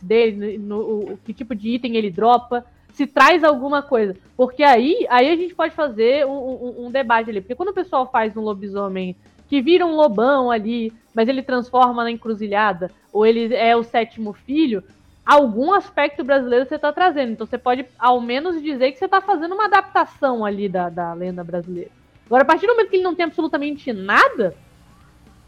dele, 0.00 0.56
no, 0.56 1.10
no, 1.10 1.16
que 1.18 1.34
tipo 1.34 1.54
de 1.54 1.70
item 1.70 1.96
ele 1.96 2.10
dropa, 2.10 2.64
se 2.92 3.06
traz 3.06 3.44
alguma 3.44 3.82
coisa. 3.82 4.16
Porque 4.36 4.62
aí, 4.62 5.04
aí 5.10 5.28
a 5.28 5.36
gente 5.36 5.54
pode 5.54 5.74
fazer 5.74 6.26
um, 6.26 6.30
um, 6.30 6.86
um 6.86 6.90
debate 6.90 7.28
ali. 7.28 7.40
Porque 7.40 7.54
quando 7.54 7.70
o 7.70 7.74
pessoal 7.74 8.10
faz 8.10 8.36
um 8.36 8.40
lobisomem 8.40 9.16
que 9.50 9.60
vira 9.60 9.84
um 9.84 9.96
lobão 9.96 10.48
ali, 10.48 10.92
mas 11.12 11.28
ele 11.28 11.42
transforma 11.42 12.04
na 12.04 12.10
encruzilhada, 12.12 12.88
ou 13.12 13.26
ele 13.26 13.52
é 13.52 13.74
o 13.74 13.82
sétimo 13.82 14.32
filho, 14.32 14.80
algum 15.26 15.72
aspecto 15.72 16.22
brasileiro 16.22 16.66
você 16.66 16.76
está 16.76 16.92
trazendo. 16.92 17.32
Então 17.32 17.44
você 17.44 17.58
pode, 17.58 17.84
ao 17.98 18.20
menos, 18.20 18.62
dizer 18.62 18.92
que 18.92 18.98
você 18.98 19.06
está 19.06 19.20
fazendo 19.20 19.56
uma 19.56 19.64
adaptação 19.64 20.44
ali 20.44 20.68
da, 20.68 20.88
da 20.88 21.12
lenda 21.12 21.42
brasileira. 21.42 21.90
Agora, 22.26 22.44
a 22.44 22.46
partir 22.46 22.68
do 22.68 22.74
momento 22.74 22.90
que 22.90 22.96
ele 22.96 23.02
não 23.02 23.14
tem 23.16 23.26
absolutamente 23.26 23.92
nada, 23.92 24.54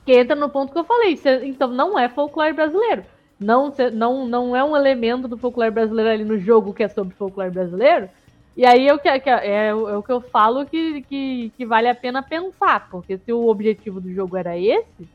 que 0.04 0.12
entra 0.12 0.34
no 0.34 0.48
ponto 0.48 0.72
que 0.72 0.78
eu 0.80 0.84
falei, 0.84 1.16
você, 1.16 1.44
então 1.44 1.68
não 1.68 1.96
é 1.96 2.08
folclore 2.08 2.52
brasileiro. 2.52 3.04
Não, 3.38 3.72
não, 3.92 4.26
não 4.26 4.56
é 4.56 4.64
um 4.64 4.76
elemento 4.76 5.28
do 5.28 5.38
folclore 5.38 5.70
brasileiro 5.70 6.10
ali 6.10 6.24
no 6.24 6.38
jogo 6.38 6.74
que 6.74 6.82
é 6.82 6.88
sobre 6.88 7.14
folclore 7.14 7.52
brasileiro. 7.52 8.10
E 8.56 8.66
aí 8.66 8.86
é 8.86 8.94
o 8.94 8.98
que, 8.98 9.08
é, 9.08 9.22
é, 9.26 9.66
é 9.68 9.74
o 9.74 10.02
que 10.02 10.12
eu 10.12 10.20
falo 10.20 10.66
que, 10.66 11.02
que, 11.02 11.52
que 11.56 11.64
vale 11.64 11.88
a 11.88 11.94
pena 11.94 12.22
pensar, 12.22 12.88
porque 12.90 13.16
se 13.18 13.32
o 13.32 13.48
objetivo 13.48 14.00
do 14.00 14.12
jogo 14.12 14.36
era 14.36 14.58
esse, 14.58 15.08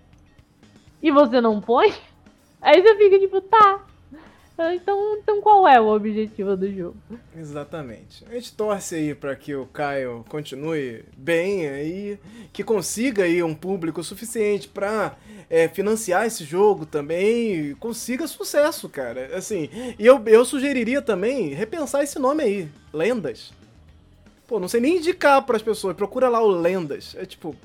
e 1.01 1.11
você 1.11 1.39
não 1.39 1.61
põe, 1.61 1.93
aí 2.61 2.81
você 2.81 2.95
fica 2.97 3.19
tipo, 3.19 3.39
tá, 3.41 3.85
então, 4.73 5.17
então 5.17 5.41
qual 5.41 5.67
é 5.67 5.79
o 5.79 5.87
objetivo 5.87 6.57
do 6.57 6.71
jogo? 6.73 6.97
Exatamente. 7.37 8.25
A 8.29 8.33
gente 8.33 8.53
torce 8.53 8.95
aí 8.95 9.13
para 9.13 9.35
que 9.35 9.55
o 9.55 9.67
Caio 9.67 10.25
continue 10.27 11.05
bem 11.15 11.67
aí, 11.67 12.19
que 12.51 12.63
consiga 12.63 13.23
aí 13.23 13.43
um 13.43 13.53
público 13.53 14.03
suficiente 14.03 14.67
para 14.67 15.15
é, 15.47 15.67
financiar 15.67 16.25
esse 16.25 16.43
jogo 16.43 16.85
também, 16.85 17.75
consiga 17.75 18.25
sucesso, 18.25 18.89
cara. 18.89 19.37
Assim, 19.37 19.69
e 19.97 20.05
eu, 20.05 20.21
eu 20.25 20.43
sugeriria 20.43 21.01
também 21.01 21.49
repensar 21.49 22.03
esse 22.03 22.17
nome 22.17 22.43
aí, 22.43 22.69
Lendas. 22.91 23.53
Pô, 24.47 24.59
não 24.59 24.67
sei 24.67 24.79
nem 24.79 24.97
indicar 24.97 25.45
para 25.45 25.57
as 25.57 25.61
pessoas, 25.61 25.95
procura 25.95 26.29
lá 26.29 26.41
o 26.41 26.49
Lendas. 26.49 27.15
É 27.19 27.25
tipo, 27.25 27.55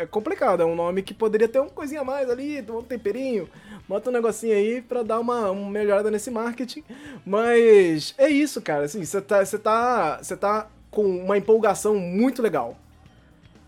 é 0.00 0.06
complicado, 0.06 0.62
é 0.62 0.64
um 0.66 0.74
nome 0.74 1.02
que 1.02 1.12
poderia 1.12 1.46
ter 1.46 1.58
uma 1.58 1.68
coisinha 1.68 2.00
a 2.00 2.04
mais 2.04 2.30
ali, 2.30 2.64
um 2.70 2.82
temperinho, 2.82 3.48
bota 3.86 4.08
um 4.08 4.12
negocinho 4.12 4.54
aí 4.54 4.80
pra 4.80 5.02
dar 5.02 5.20
uma, 5.20 5.50
uma 5.50 5.70
melhorada 5.70 6.10
nesse 6.10 6.30
marketing. 6.30 6.82
Mas 7.24 8.14
é 8.16 8.28
isso, 8.28 8.62
cara, 8.62 8.84
assim, 8.84 9.04
você 9.04 9.20
tá, 9.20 9.44
você 9.44 9.58
tá, 9.58 10.18
você 10.22 10.36
tá 10.36 10.68
com 10.90 11.02
uma 11.02 11.36
empolgação 11.36 11.96
muito 11.96 12.40
legal. 12.40 12.76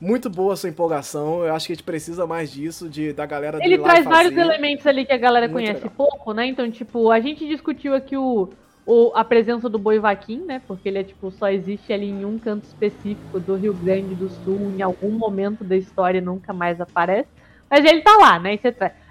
Muito 0.00 0.28
boa 0.28 0.54
a 0.54 0.56
sua 0.56 0.70
empolgação, 0.70 1.44
eu 1.44 1.54
acho 1.54 1.66
que 1.66 1.74
a 1.74 1.76
gente 1.76 1.84
precisa 1.84 2.26
mais 2.26 2.50
disso, 2.50 2.88
de 2.88 3.12
da 3.12 3.24
galera 3.24 3.58
Ele 3.62 3.78
traz 3.78 4.04
vários 4.04 4.36
elementos 4.36 4.84
ali 4.86 5.04
que 5.04 5.12
a 5.12 5.18
galera 5.18 5.46
muito 5.46 5.60
conhece 5.60 5.84
legal. 5.84 5.92
pouco, 5.96 6.32
né? 6.32 6.46
Então, 6.46 6.68
tipo, 6.70 7.10
a 7.10 7.20
gente 7.20 7.46
discutiu 7.46 7.94
aqui 7.94 8.16
o, 8.16 8.48
o, 8.84 9.12
a 9.14 9.24
presença 9.24 9.68
do 9.68 9.78
boi 9.78 9.98
vaquim, 9.98 10.38
né? 10.38 10.60
Porque 10.66 10.88
ele 10.88 10.98
é 10.98 11.04
tipo 11.04 11.30
só 11.30 11.48
existe 11.48 11.92
ali 11.92 12.08
em 12.08 12.24
um 12.24 12.38
canto 12.38 12.64
específico 12.64 13.38
do 13.38 13.54
Rio 13.54 13.74
Grande 13.74 14.14
do 14.14 14.28
Sul, 14.28 14.72
em 14.76 14.82
algum 14.82 15.10
momento 15.10 15.62
da 15.62 15.76
história 15.76 16.20
nunca 16.20 16.52
mais 16.52 16.80
aparece. 16.80 17.28
Mas 17.70 17.84
ele 17.84 18.02
tá 18.02 18.16
lá, 18.16 18.38
né? 18.38 18.58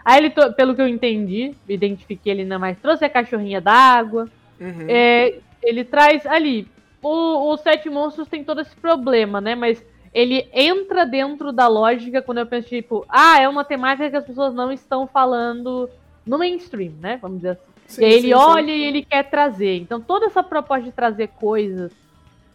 Aí 0.05 0.17
ele, 0.17 0.29
pelo 0.55 0.75
que 0.75 0.81
eu 0.81 0.88
entendi, 0.88 1.55
identifiquei 1.67 2.34
ele 2.34 2.41
ainda 2.41 2.60
mais, 2.60 2.77
trouxe 2.79 3.03
a 3.03 3.10
cachorrinha 3.10 3.60
d'água. 3.60 4.27
Uhum. 4.60 4.86
É, 4.88 5.39
ele 5.63 5.84
traz 5.84 6.25
ali. 6.25 6.67
O, 7.01 7.51
o 7.51 7.57
Sete 7.57 7.89
Monstros 7.89 8.27
tem 8.27 8.43
todo 8.43 8.62
esse 8.62 8.75
problema, 8.75 9.41
né? 9.41 9.55
Mas 9.55 9.84
ele 10.13 10.47
entra 10.53 11.05
dentro 11.05 11.51
da 11.51 11.67
lógica 11.67 12.21
quando 12.21 12.39
eu 12.39 12.45
penso, 12.45 12.67
tipo, 12.67 13.05
ah, 13.10 13.41
é 13.41 13.47
uma 13.47 13.63
temática 13.63 14.10
que 14.10 14.17
as 14.17 14.25
pessoas 14.25 14.53
não 14.53 14.71
estão 14.71 15.07
falando 15.07 15.89
no 16.25 16.38
mainstream, 16.38 16.93
né? 16.99 17.17
Vamos 17.21 17.38
dizer 17.38 17.51
assim. 17.51 17.70
Sim, 17.91 18.01
e 18.01 18.06
aí 18.06 18.13
ele 18.13 18.27
sim, 18.27 18.34
olha 18.34 18.71
e 18.71 18.84
ele 18.84 19.04
quer 19.04 19.30
trazer. 19.30 19.77
Então 19.77 19.99
toda 19.99 20.25
essa 20.25 20.41
proposta 20.41 20.84
de 20.84 20.91
trazer 20.91 21.27
coisas 21.27 21.91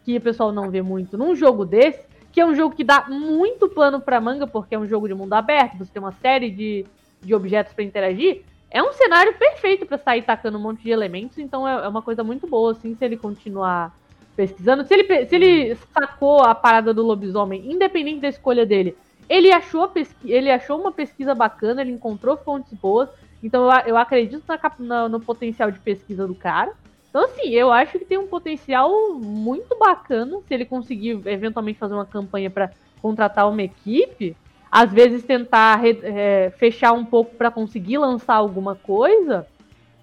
que 0.05 0.17
o 0.17 0.21
pessoal 0.21 0.53
não 0.53 0.71
vê 0.71 0.83
muito 0.83 1.19
num 1.19 1.35
jogo 1.35 1.65
desse, 1.65 2.01
que 2.33 2.41
é 2.41 2.47
um 2.47 2.55
jogo 2.55 2.75
que 2.75 2.85
dá 2.85 3.07
muito 3.09 3.69
plano 3.69 4.01
pra 4.01 4.21
manga, 4.21 4.47
porque 4.47 4.75
é 4.75 4.79
um 4.79 4.87
jogo 4.87 5.09
de 5.09 5.15
mundo 5.15 5.33
aberto, 5.33 5.79
você 5.79 5.91
tem 5.93 6.03
uma 6.03 6.13
série 6.13 6.51
de, 6.51 6.87
de 7.21 7.35
objetos 7.35 7.73
para 7.73 7.83
interagir, 7.83 8.43
é 8.71 8.83
um 8.83 8.93
cenário 8.93 9.35
perfeito 9.35 9.87
para 9.87 9.99
sair 9.99 10.23
tacando 10.23 10.59
um 10.59 10.61
monte 10.61 10.83
de 10.83 10.91
elementos, 10.91 11.39
então 11.39 11.67
é, 11.67 11.85
é, 11.85 11.89
uma 11.89 12.03
coisa 12.03 12.23
muito 12.23 12.47
boa, 12.47 12.73
assim, 12.73 12.95
se 12.95 13.05
ele 13.05 13.17
continuar 13.17 13.97
pesquisando. 14.37 14.85
Se 14.85 14.93
ele, 14.93 15.27
se 15.27 15.35
ele 15.35 15.75
sacou 15.95 16.41
a 16.43 16.55
parada 16.55 16.93
do 16.93 17.03
lobisomem, 17.03 17.73
independente 17.73 18.21
da 18.21 18.29
escolha 18.29 18.67
dele, 18.67 18.97
ele 19.29 19.51
achou, 19.51 19.91
ele 20.25 20.51
achou 20.51 20.79
uma 20.79 20.93
pesquisa 20.93 21.35
bacana, 21.35 21.81
ele 21.81 21.93
encontrou 21.93 22.37
fontes 22.37 22.73
boas, 22.75 23.09
então 23.47 23.71
eu, 23.71 23.81
eu 23.87 23.97
acredito 23.97 24.43
na, 24.49 24.59
na, 24.81 25.09
no 25.09 25.21
potencial 25.21 25.71
de 25.71 25.79
pesquisa 25.79 26.27
do 26.27 26.35
cara. 26.35 26.73
Então, 27.09 27.25
assim, 27.25 27.49
eu 27.51 27.71
acho 27.71 27.97
que 27.97 28.05
tem 28.05 28.19
um 28.19 28.27
potencial 28.27 29.15
muito 29.15 29.79
bacana 29.79 30.39
se 30.47 30.53
ele 30.53 30.65
conseguir 30.65 31.21
eventualmente 31.25 31.79
fazer 31.79 31.95
uma 31.95 32.05
campanha 32.05 32.51
para 32.51 32.73
contratar 33.01 33.49
uma 33.49 33.63
equipe. 33.63 34.37
Às 34.71 34.93
vezes 34.93 35.23
tentar 35.23 35.81
é, 35.87 36.51
fechar 36.59 36.93
um 36.93 37.05
pouco 37.05 37.37
para 37.37 37.51
conseguir 37.51 37.99
lançar 37.99 38.35
alguma 38.35 38.75
coisa. 38.75 39.47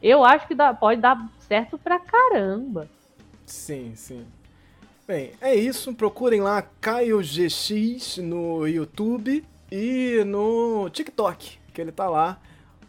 Eu 0.02 0.24
acho 0.24 0.48
que 0.48 0.56
dá, 0.56 0.74
pode 0.74 1.02
dar 1.02 1.30
certo 1.40 1.78
pra 1.78 2.00
caramba. 2.00 2.88
Sim, 3.46 3.92
sim. 3.94 4.26
Bem, 5.06 5.34
é 5.42 5.54
isso. 5.54 5.94
Procurem 5.94 6.40
lá 6.40 6.64
Caio 6.80 7.20
GX 7.20 8.20
no 8.20 8.66
YouTube 8.66 9.44
e 9.70 10.24
no 10.26 10.90
TikTok, 10.90 11.60
que 11.74 11.82
ele 11.82 11.92
tá 11.92 12.08
lá 12.10 12.40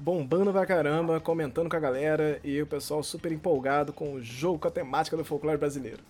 bombando 0.04 0.52
pra 0.52 0.66
caramba, 0.66 1.18
comentando 1.18 1.70
com 1.70 1.76
a 1.76 1.80
galera 1.80 2.38
e 2.44 2.60
o 2.60 2.66
pessoal 2.66 3.02
super 3.02 3.32
empolgado 3.32 3.90
com 3.90 4.12
o 4.12 4.22
jogo, 4.22 4.58
com 4.58 4.68
a 4.68 4.70
temática 4.70 5.16
do 5.16 5.24
folclore 5.24 5.56
brasileiro. 5.56 6.00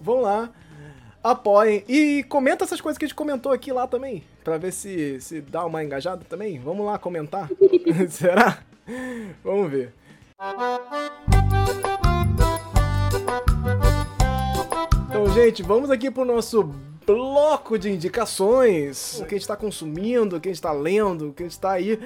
Vão 0.00 0.20
lá, 0.20 0.50
apoiem 1.22 1.84
e 1.86 2.24
comenta 2.24 2.64
essas 2.64 2.80
coisas 2.80 2.98
que 2.98 3.04
a 3.04 3.08
gente 3.08 3.14
comentou 3.14 3.52
aqui 3.52 3.70
lá 3.70 3.86
também, 3.86 4.24
pra 4.42 4.58
ver 4.58 4.72
se, 4.72 5.20
se 5.20 5.40
dá 5.40 5.64
uma 5.64 5.84
engajada 5.84 6.24
também. 6.28 6.58
Vamos 6.58 6.84
lá 6.84 6.98
comentar? 6.98 7.48
Será? 8.10 8.58
Vamos 9.44 9.70
ver. 9.70 9.94
Então, 15.08 15.32
gente, 15.32 15.62
vamos 15.62 15.88
aqui 15.88 16.10
pro 16.10 16.24
nosso 16.24 16.74
bloco 17.06 17.78
de 17.78 17.90
indicações, 17.90 19.20
o 19.20 19.26
que 19.26 19.34
a 19.34 19.38
gente 19.38 19.42
está 19.42 19.56
consumindo, 19.56 20.36
o 20.36 20.40
que 20.40 20.48
a 20.48 20.50
gente 20.50 20.56
está 20.56 20.72
lendo, 20.72 21.28
o 21.28 21.32
que 21.32 21.44
a 21.44 21.46
gente 21.46 21.52
está 21.52 21.72
aí 21.72 21.98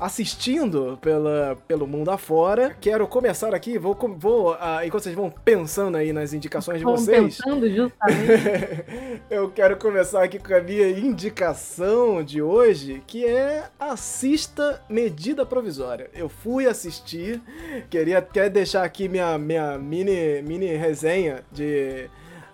assistindo 0.00 0.98
pela, 1.02 1.58
pelo 1.68 1.86
mundo 1.86 2.10
afora. 2.10 2.74
Quero 2.80 3.06
começar 3.06 3.54
aqui, 3.54 3.76
vou, 3.76 3.94
vou 4.16 4.52
uh, 4.52 4.82
enquanto 4.84 5.02
vocês 5.02 5.14
vão 5.14 5.30
pensando 5.30 5.96
aí 5.96 6.12
nas 6.12 6.32
indicações 6.32 6.78
de 6.78 6.84
vocês. 6.84 7.36
pensando 7.36 7.68
justamente. 7.70 9.20
eu 9.30 9.50
quero 9.50 9.76
começar 9.76 10.22
aqui 10.22 10.38
com 10.38 10.54
a 10.54 10.60
minha 10.60 10.88
indicação 10.88 12.24
de 12.24 12.40
hoje, 12.40 13.02
que 13.06 13.26
é 13.26 13.64
assista 13.78 14.82
Medida 14.88 15.44
Provisória. 15.44 16.08
Eu 16.14 16.30
fui 16.30 16.66
assistir, 16.66 17.42
queria 17.90 18.18
até 18.18 18.48
deixar 18.48 18.84
aqui 18.84 19.06
minha, 19.06 19.36
minha 19.36 19.76
mini, 19.76 20.40
mini 20.42 20.74
resenha 20.76 21.44
de 21.52 22.08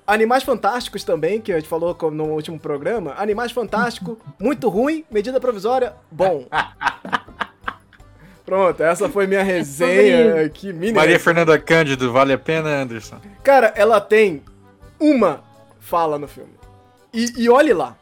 Animais 0.06 0.42
Fantásticos 0.42 1.04
também, 1.04 1.40
que 1.40 1.52
a 1.52 1.56
gente 1.56 1.68
falou 1.68 1.96
no 2.10 2.24
último 2.24 2.58
programa. 2.58 3.14
Animais 3.16 3.52
Fantásticos, 3.52 4.16
muito 4.38 4.68
ruim, 4.68 5.04
medida 5.10 5.40
provisória, 5.40 5.94
bom. 6.10 6.46
Pronto, 8.44 8.82
essa 8.82 9.08
foi 9.08 9.26
minha 9.26 9.42
resenha 9.42 10.44
aqui. 10.44 10.72
Mini 10.72 10.92
Maria 10.92 11.18
Fernanda 11.18 11.58
Cândido, 11.58 12.12
vale 12.12 12.32
a 12.32 12.38
pena, 12.38 12.68
Anderson? 12.68 13.18
Cara, 13.42 13.72
ela 13.76 14.00
tem 14.00 14.42
uma 14.98 15.42
fala 15.78 16.18
no 16.18 16.26
filme. 16.26 16.52
E, 17.12 17.32
e 17.38 17.48
olhe 17.48 17.72
lá. 17.72 17.96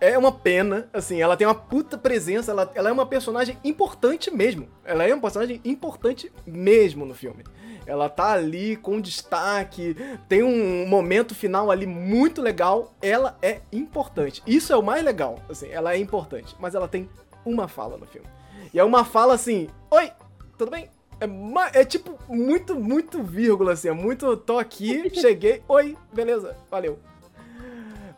É 0.00 0.16
uma 0.16 0.32
pena, 0.32 0.88
assim, 0.94 1.20
ela 1.20 1.36
tem 1.36 1.46
uma 1.46 1.54
puta 1.54 1.98
presença, 1.98 2.52
ela, 2.52 2.70
ela 2.74 2.88
é 2.88 2.92
uma 2.92 3.04
personagem 3.04 3.58
importante 3.62 4.30
mesmo. 4.30 4.66
Ela 4.82 5.04
é 5.04 5.12
uma 5.12 5.20
personagem 5.20 5.60
importante 5.64 6.32
mesmo 6.46 7.04
no 7.04 7.14
filme. 7.14 7.44
Ela 7.86 8.08
tá 8.08 8.32
ali 8.32 8.76
com 8.76 9.00
destaque, 9.00 9.96
tem 10.28 10.42
um 10.42 10.86
momento 10.86 11.34
final 11.34 11.70
ali 11.70 11.86
muito 11.86 12.40
legal. 12.40 12.92
Ela 13.00 13.36
é 13.42 13.60
importante. 13.72 14.42
Isso 14.46 14.72
é 14.72 14.76
o 14.76 14.82
mais 14.82 15.04
legal, 15.04 15.38
assim, 15.48 15.68
ela 15.70 15.94
é 15.94 15.98
importante. 15.98 16.54
Mas 16.58 16.74
ela 16.74 16.88
tem 16.88 17.08
uma 17.44 17.68
fala 17.68 17.96
no 17.96 18.06
filme. 18.06 18.26
E 18.72 18.78
é 18.78 18.84
uma 18.84 19.04
fala 19.04 19.34
assim: 19.34 19.68
Oi, 19.90 20.10
tudo 20.56 20.70
bem? 20.70 20.88
É, 21.20 21.80
é 21.80 21.84
tipo 21.84 22.18
muito, 22.28 22.74
muito 22.74 23.22
vírgula, 23.22 23.72
assim. 23.72 23.88
É 23.88 23.92
muito. 23.92 24.36
Tô 24.36 24.58
aqui, 24.58 25.10
cheguei, 25.14 25.62
oi, 25.68 25.96
beleza, 26.12 26.56
valeu. 26.70 26.98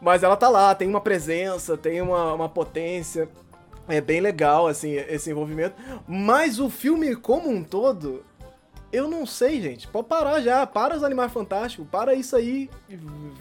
Mas 0.00 0.22
ela 0.22 0.36
tá 0.36 0.48
lá, 0.48 0.74
tem 0.74 0.88
uma 0.88 1.00
presença, 1.00 1.76
tem 1.76 2.00
uma, 2.00 2.34
uma 2.34 2.48
potência. 2.48 3.28
É 3.88 4.00
bem 4.00 4.20
legal, 4.20 4.66
assim, 4.66 4.92
esse 4.92 5.30
envolvimento. 5.30 5.74
Mas 6.06 6.58
o 6.58 6.70
filme 6.70 7.14
como 7.16 7.48
um 7.48 7.62
todo, 7.62 8.24
eu 8.93 9.09
não 9.09 9.24
sei, 9.24 9.59
gente. 9.61 9.88
Pode 9.88 10.07
parar 10.07 10.40
já. 10.40 10.66
Para 10.66 10.95
os 10.95 11.03
Animais 11.03 11.32
Fantásticos. 11.32 11.86
Para 11.90 12.12
isso 12.14 12.36
aí. 12.36 12.68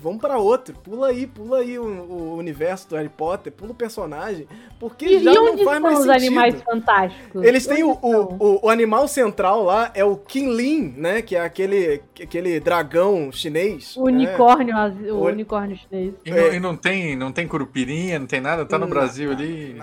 Vamos 0.02 0.22
para 0.22 0.38
outro. 0.38 0.74
Pula 0.76 1.08
aí, 1.08 1.28
pula 1.28 1.58
aí 1.58 1.78
o, 1.78 1.84
o, 1.84 2.38
universo 2.38 2.88
do 2.88 2.96
Harry 2.96 3.10
Potter. 3.10 3.52
Pula 3.52 3.72
o 3.72 3.76
personagem. 3.76 4.48
Porque 4.80 5.06
e 5.06 5.20
já 5.20 5.34
não 5.34 5.58
faz 5.58 5.82
mais 5.82 6.00
os 6.00 6.06
sentido. 6.06 6.16
Animais 6.16 6.62
Fantásticos? 6.62 7.44
Eles 7.44 7.68
têm 7.68 7.84
o, 7.84 7.92
o, 8.02 8.66
o, 8.66 8.70
animal 8.70 9.10
central 9.10 9.64
lá, 9.64 9.92
é 9.94 10.06
o 10.06 10.16
Kinlin, 10.16 10.94
né? 10.96 11.22
Que 11.22 11.36
é 11.36 11.42
aquele, 11.42 12.02
aquele 12.22 12.58
dragão 12.62 13.30
chinês. 13.30 13.98
O 13.98 14.04
unicórnio, 14.06 14.74
né? 14.74 15.12
o, 15.12 15.26
unicórnio 15.26 15.76
chinês. 15.76 16.14
E, 16.26 16.32
não, 16.32 16.54
e 16.54 16.60
não, 16.62 16.78
tem, 16.78 17.16
não 17.18 17.32
tem 17.32 17.46
curupirinha, 17.46 18.18
não 18.18 18.28
tem 18.28 18.40
nada? 18.40 18.66
Tá 18.66 18.80
no 18.80 18.86
não, 18.86 18.90
Brasil 18.90 19.32
não, 19.32 19.38
ali. 19.38 19.82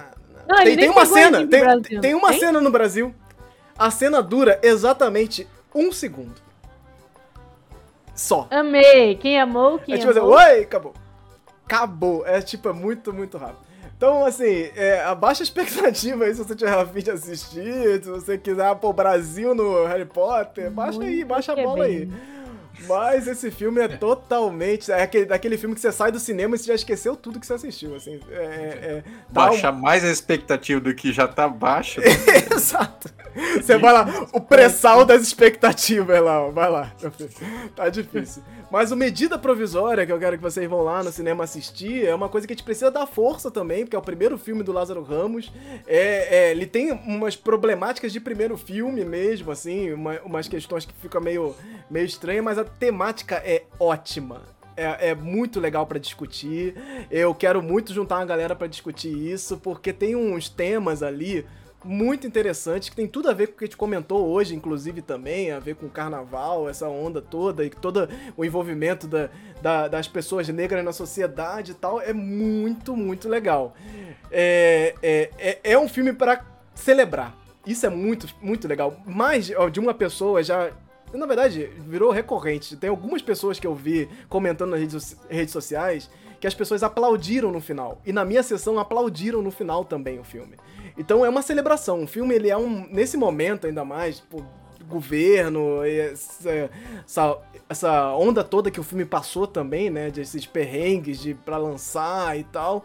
Não, 0.48 0.64
tem, 0.64 0.76
tem 0.78 0.88
uma 0.88 1.04
cena. 1.04 1.46
Tem, 1.46 2.00
tem 2.00 2.14
uma 2.14 2.30
tem? 2.30 2.40
cena 2.40 2.58
no 2.58 2.70
Brasil. 2.70 3.14
A 3.78 3.90
cena 3.90 4.20
dura 4.22 4.58
exatamente 4.62 5.46
um 5.74 5.92
segundo. 5.92 6.40
Só. 8.14 8.48
Amei. 8.50 9.16
Quem 9.16 9.40
amou, 9.40 9.78
quem 9.78 9.94
é 9.94 9.98
tipo 9.98 10.10
amou. 10.10 10.36
Assim, 10.36 10.52
Oi, 10.52 10.62
acabou. 10.62 10.94
Acabou. 11.64 12.26
É 12.26 12.40
tipo, 12.40 12.68
é 12.68 12.72
muito, 12.72 13.12
muito 13.12 13.38
rápido. 13.38 13.68
Então, 13.96 14.24
assim, 14.24 14.70
é, 14.76 15.02
abaixa 15.02 15.42
a 15.42 15.44
expectativa 15.44 16.24
aí 16.24 16.32
se 16.32 16.44
você 16.44 16.54
tiver 16.54 16.72
afim 16.72 17.00
de 17.00 17.10
assistir, 17.10 18.02
se 18.02 18.08
você 18.08 18.38
quiser 18.38 18.72
pôr 18.76 18.92
Brasil 18.92 19.56
no 19.56 19.84
Harry 19.86 20.04
Potter, 20.04 20.70
baixa 20.70 20.98
muito 20.98 21.10
aí, 21.10 21.24
baixa 21.24 21.52
a 21.52 21.56
bola 21.56 21.84
aí. 21.84 22.08
Mas 22.86 23.26
esse 23.26 23.50
filme 23.50 23.80
é 23.80 23.88
totalmente. 23.88 24.90
É 24.90 25.02
aquele, 25.02 25.24
daquele 25.24 25.58
filme 25.58 25.74
que 25.74 25.80
você 25.80 25.92
sai 25.92 26.12
do 26.12 26.18
cinema 26.18 26.54
e 26.54 26.58
você 26.58 26.66
já 26.66 26.74
esqueceu 26.74 27.16
tudo 27.16 27.40
que 27.40 27.46
você 27.46 27.54
assistiu. 27.54 27.94
Assim, 27.94 28.20
é, 28.30 28.42
é, 28.42 29.04
Baixa 29.28 29.70
um... 29.70 29.76
mais 29.76 30.04
a 30.04 30.10
expectativa 30.10 30.80
do 30.80 30.94
que 30.94 31.12
já 31.12 31.26
tá 31.26 31.48
baixa. 31.48 32.00
Exato. 32.54 33.08
Você 33.54 33.78
vai 33.78 33.92
lá, 33.92 34.06
o 34.32 34.40
pré-sal 34.40 35.04
das 35.04 35.22
expectativas 35.22 36.20
lá, 36.20 36.42
ó, 36.42 36.50
vai 36.50 36.70
lá. 36.70 36.92
Tá 37.76 37.88
difícil. 37.88 38.42
Mas 38.70 38.90
o 38.90 38.96
Medida 38.96 39.38
Provisória, 39.38 40.04
que 40.04 40.12
eu 40.12 40.18
quero 40.18 40.36
que 40.36 40.42
vocês 40.42 40.68
vão 40.68 40.82
lá 40.82 41.02
no 41.02 41.10
cinema 41.10 41.44
assistir, 41.44 42.04
é 42.04 42.14
uma 42.14 42.28
coisa 42.28 42.46
que 42.46 42.52
a 42.52 42.56
gente 42.56 42.64
precisa 42.64 42.90
dar 42.90 43.06
força 43.06 43.50
também, 43.50 43.84
porque 43.84 43.96
é 43.96 43.98
o 43.98 44.02
primeiro 44.02 44.36
filme 44.36 44.62
do 44.62 44.72
Lázaro 44.72 45.02
Ramos. 45.02 45.50
É, 45.86 46.48
é 46.48 46.50
ele 46.50 46.66
tem 46.66 46.92
umas 46.92 47.34
problemáticas 47.34 48.12
de 48.12 48.20
primeiro 48.20 48.56
filme 48.58 49.04
mesmo, 49.04 49.50
assim, 49.50 49.92
uma, 49.92 50.20
umas 50.24 50.48
questões 50.48 50.84
que 50.84 50.92
ficam 51.00 51.20
meio, 51.20 51.54
meio 51.90 52.04
estranhas, 52.04 52.44
mas 52.44 52.58
a 52.58 52.64
temática 52.68 53.36
é 53.36 53.64
ótima. 53.78 54.42
É, 54.76 55.08
é, 55.08 55.14
muito 55.14 55.58
legal 55.58 55.86
para 55.86 55.98
discutir. 55.98 56.74
Eu 57.10 57.34
quero 57.34 57.60
muito 57.60 57.92
juntar 57.92 58.16
uma 58.16 58.24
galera 58.24 58.54
para 58.54 58.68
discutir 58.68 59.12
isso, 59.12 59.58
porque 59.58 59.92
tem 59.92 60.14
uns 60.14 60.48
temas 60.48 61.02
ali 61.02 61.44
muito 61.84 62.26
interessantes 62.26 62.88
que 62.88 62.96
tem 62.96 63.06
tudo 63.06 63.28
a 63.28 63.32
ver 63.32 63.48
com 63.48 63.54
o 63.54 63.56
que 63.56 63.64
a 63.64 63.66
gente 63.66 63.76
comentou 63.76 64.28
hoje, 64.28 64.54
inclusive 64.54 65.00
também, 65.00 65.50
a 65.50 65.58
ver 65.58 65.76
com 65.76 65.86
o 65.86 65.90
carnaval, 65.90 66.68
essa 66.68 66.88
onda 66.88 67.20
toda 67.20 67.64
e 67.64 67.70
todo 67.70 68.08
o 68.36 68.44
envolvimento 68.44 69.06
da, 69.06 69.28
da, 69.62 69.88
das 69.88 70.08
pessoas 70.08 70.48
negras 70.48 70.84
na 70.84 70.92
sociedade 70.92 71.72
e 71.72 71.74
tal. 71.74 72.00
É 72.00 72.12
muito, 72.12 72.96
muito 72.96 73.28
legal. 73.28 73.74
É, 74.30 74.94
é, 75.02 75.30
é, 75.38 75.58
é 75.72 75.78
um 75.78 75.88
filme 75.88 76.12
para 76.12 76.44
celebrar. 76.74 77.36
Isso 77.66 77.84
é 77.84 77.90
muito, 77.90 78.28
muito 78.40 78.66
legal. 78.66 78.96
Mais 79.04 79.50
de 79.72 79.80
uma 79.80 79.92
pessoa 79.92 80.42
já 80.42 80.70
na 81.16 81.26
verdade, 81.26 81.70
virou 81.78 82.10
recorrente. 82.10 82.76
Tem 82.76 82.90
algumas 82.90 83.22
pessoas 83.22 83.58
que 83.58 83.66
eu 83.66 83.74
vi 83.74 84.08
comentando 84.28 84.70
nas 84.70 85.16
redes, 85.28 85.52
sociais 85.52 86.10
que 86.40 86.46
as 86.46 86.54
pessoas 86.54 86.82
aplaudiram 86.82 87.50
no 87.50 87.60
final. 87.60 88.00
E 88.06 88.12
na 88.12 88.24
minha 88.24 88.42
sessão 88.42 88.78
aplaudiram 88.78 89.42
no 89.42 89.50
final 89.50 89.84
também 89.84 90.18
o 90.18 90.24
filme. 90.24 90.56
Então 90.96 91.24
é 91.24 91.28
uma 91.28 91.42
celebração. 91.42 92.04
O 92.04 92.06
filme, 92.06 92.34
ele 92.34 92.50
é 92.50 92.56
um. 92.56 92.86
Nesse 92.90 93.16
momento, 93.16 93.66
ainda 93.66 93.84
mais, 93.84 94.18
tipo, 94.18 94.44
governo, 94.88 95.84
essa, 95.84 96.70
essa, 97.04 97.38
essa, 97.68 98.14
onda 98.14 98.42
toda 98.42 98.70
que 98.70 98.80
o 98.80 98.84
filme 98.84 99.04
passou 99.04 99.46
também, 99.46 99.90
né? 99.90 100.10
Desses 100.10 100.46
perrengues 100.46 101.20
de, 101.20 101.34
pra 101.34 101.56
lançar 101.56 102.38
e 102.38 102.44
tal. 102.44 102.84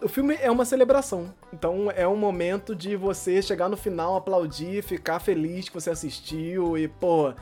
O 0.00 0.08
filme 0.08 0.36
é 0.40 0.50
uma 0.50 0.64
celebração. 0.64 1.34
Então 1.52 1.90
é 1.90 2.06
um 2.06 2.16
momento 2.16 2.74
de 2.74 2.94
você 2.94 3.42
chegar 3.42 3.68
no 3.68 3.76
final, 3.76 4.16
aplaudir, 4.16 4.82
ficar 4.82 5.18
feliz 5.18 5.68
que 5.68 5.74
você 5.74 5.90
assistiu 5.90 6.78
e, 6.78 6.86
pô, 6.86 7.32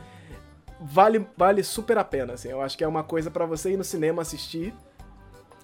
vale, 0.80 1.26
vale 1.36 1.62
super 1.62 1.98
a 1.98 2.04
pena, 2.04 2.32
assim. 2.32 2.48
Eu 2.48 2.62
acho 2.62 2.76
que 2.76 2.84
é 2.84 2.88
uma 2.88 3.02
coisa 3.02 3.30
para 3.30 3.44
você 3.44 3.72
ir 3.72 3.76
no 3.76 3.84
cinema 3.84 4.22
assistir 4.22 4.72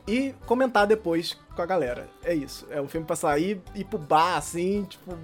e 0.06 0.34
comentar 0.46 0.86
depois 0.86 1.34
com 1.54 1.62
a 1.62 1.66
galera. 1.66 2.08
É 2.22 2.34
isso. 2.34 2.66
É 2.70 2.80
um 2.80 2.88
filme 2.88 3.06
pra 3.06 3.16
sair, 3.16 3.62
ir 3.74 3.84
pro 3.84 3.98
bar, 3.98 4.36
assim, 4.36 4.84
tipo, 4.84 5.16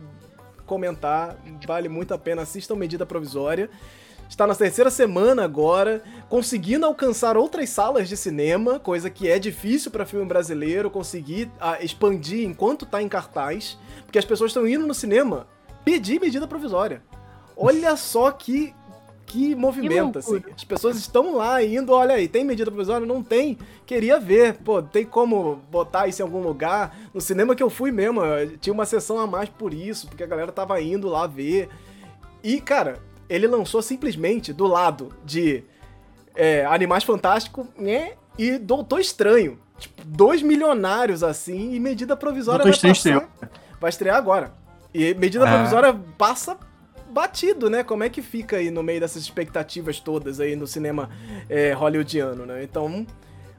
comentar. 0.64 1.36
Vale 1.66 1.88
muito 1.88 2.14
a 2.14 2.18
pena. 2.18 2.42
Assistam 2.42 2.76
Medida 2.76 3.04
Provisória 3.04 3.68
está 4.28 4.46
na 4.46 4.54
terceira 4.54 4.90
semana 4.90 5.44
agora, 5.44 6.02
conseguindo 6.28 6.86
alcançar 6.86 7.36
outras 7.36 7.70
salas 7.70 8.08
de 8.08 8.16
cinema, 8.16 8.78
coisa 8.78 9.08
que 9.08 9.28
é 9.28 9.38
difícil 9.38 9.90
para 9.90 10.06
filme 10.06 10.26
brasileiro 10.26 10.90
conseguir 10.90 11.50
a, 11.58 11.72
ah, 11.72 11.82
expandir 11.82 12.46
enquanto 12.46 12.84
está 12.84 13.02
em 13.02 13.08
cartaz, 13.08 13.78
porque 14.04 14.18
as 14.18 14.24
pessoas 14.24 14.50
estão 14.50 14.66
indo 14.66 14.86
no 14.86 14.94
cinema 14.94 15.46
pedir 15.84 16.20
medida 16.20 16.46
provisória. 16.46 17.02
Olha 17.56 17.96
só 17.96 18.30
que 18.30 18.74
que 19.28 19.54
movimento, 19.54 20.18
assim. 20.18 20.42
As 20.56 20.64
pessoas 20.64 20.96
estão 20.96 21.36
lá 21.36 21.62
indo, 21.62 21.92
olha 21.92 22.14
aí, 22.14 22.26
tem 22.26 22.44
medida 22.44 22.70
provisória? 22.70 23.06
Não 23.06 23.22
tem. 23.22 23.58
Queria 23.84 24.18
ver. 24.18 24.54
Pô, 24.54 24.82
tem 24.82 25.04
como 25.04 25.56
botar 25.70 26.08
isso 26.08 26.22
em 26.22 26.24
algum 26.24 26.40
lugar? 26.40 26.98
No 27.12 27.20
cinema 27.20 27.54
que 27.54 27.62
eu 27.62 27.68
fui 27.68 27.92
mesmo, 27.92 28.22
tinha 28.58 28.72
uma 28.72 28.86
sessão 28.86 29.18
a 29.18 29.26
mais 29.26 29.50
por 29.50 29.74
isso, 29.74 30.08
porque 30.08 30.24
a 30.24 30.26
galera 30.26 30.50
tava 30.50 30.80
indo 30.80 31.08
lá 31.08 31.26
ver. 31.26 31.68
E, 32.42 32.58
cara, 32.58 33.02
ele 33.28 33.46
lançou 33.46 33.82
simplesmente 33.82 34.52
do 34.52 34.66
lado 34.66 35.14
de 35.24 35.62
é, 36.34 36.64
Animais 36.66 37.04
Fantásticos 37.04 37.66
né, 37.76 38.12
e 38.36 38.58
Doutor 38.58 39.00
Estranho. 39.00 39.58
Tipo, 39.78 40.02
dois 40.04 40.42
milionários 40.42 41.22
assim 41.22 41.74
e 41.74 41.80
medida 41.80 42.16
provisória 42.16 42.64
Doutor 42.64 42.80
vai 42.80 42.92
Estranho 42.92 43.20
passar, 43.20 43.50
Vai 43.80 43.90
estrear 43.90 44.16
agora. 44.16 44.52
E 44.92 45.14
medida 45.14 45.44
ah. 45.44 45.52
provisória 45.52 45.94
passa 46.16 46.58
batido, 47.10 47.70
né? 47.70 47.84
Como 47.84 48.02
é 48.02 48.08
que 48.08 48.20
fica 48.20 48.56
aí 48.56 48.70
no 48.70 48.82
meio 48.82 49.00
dessas 49.00 49.22
expectativas 49.22 50.00
todas 50.00 50.40
aí 50.40 50.56
no 50.56 50.66
cinema 50.66 51.10
é, 51.48 51.72
hollywoodiano, 51.72 52.44
né? 52.44 52.62
Então, 52.62 53.06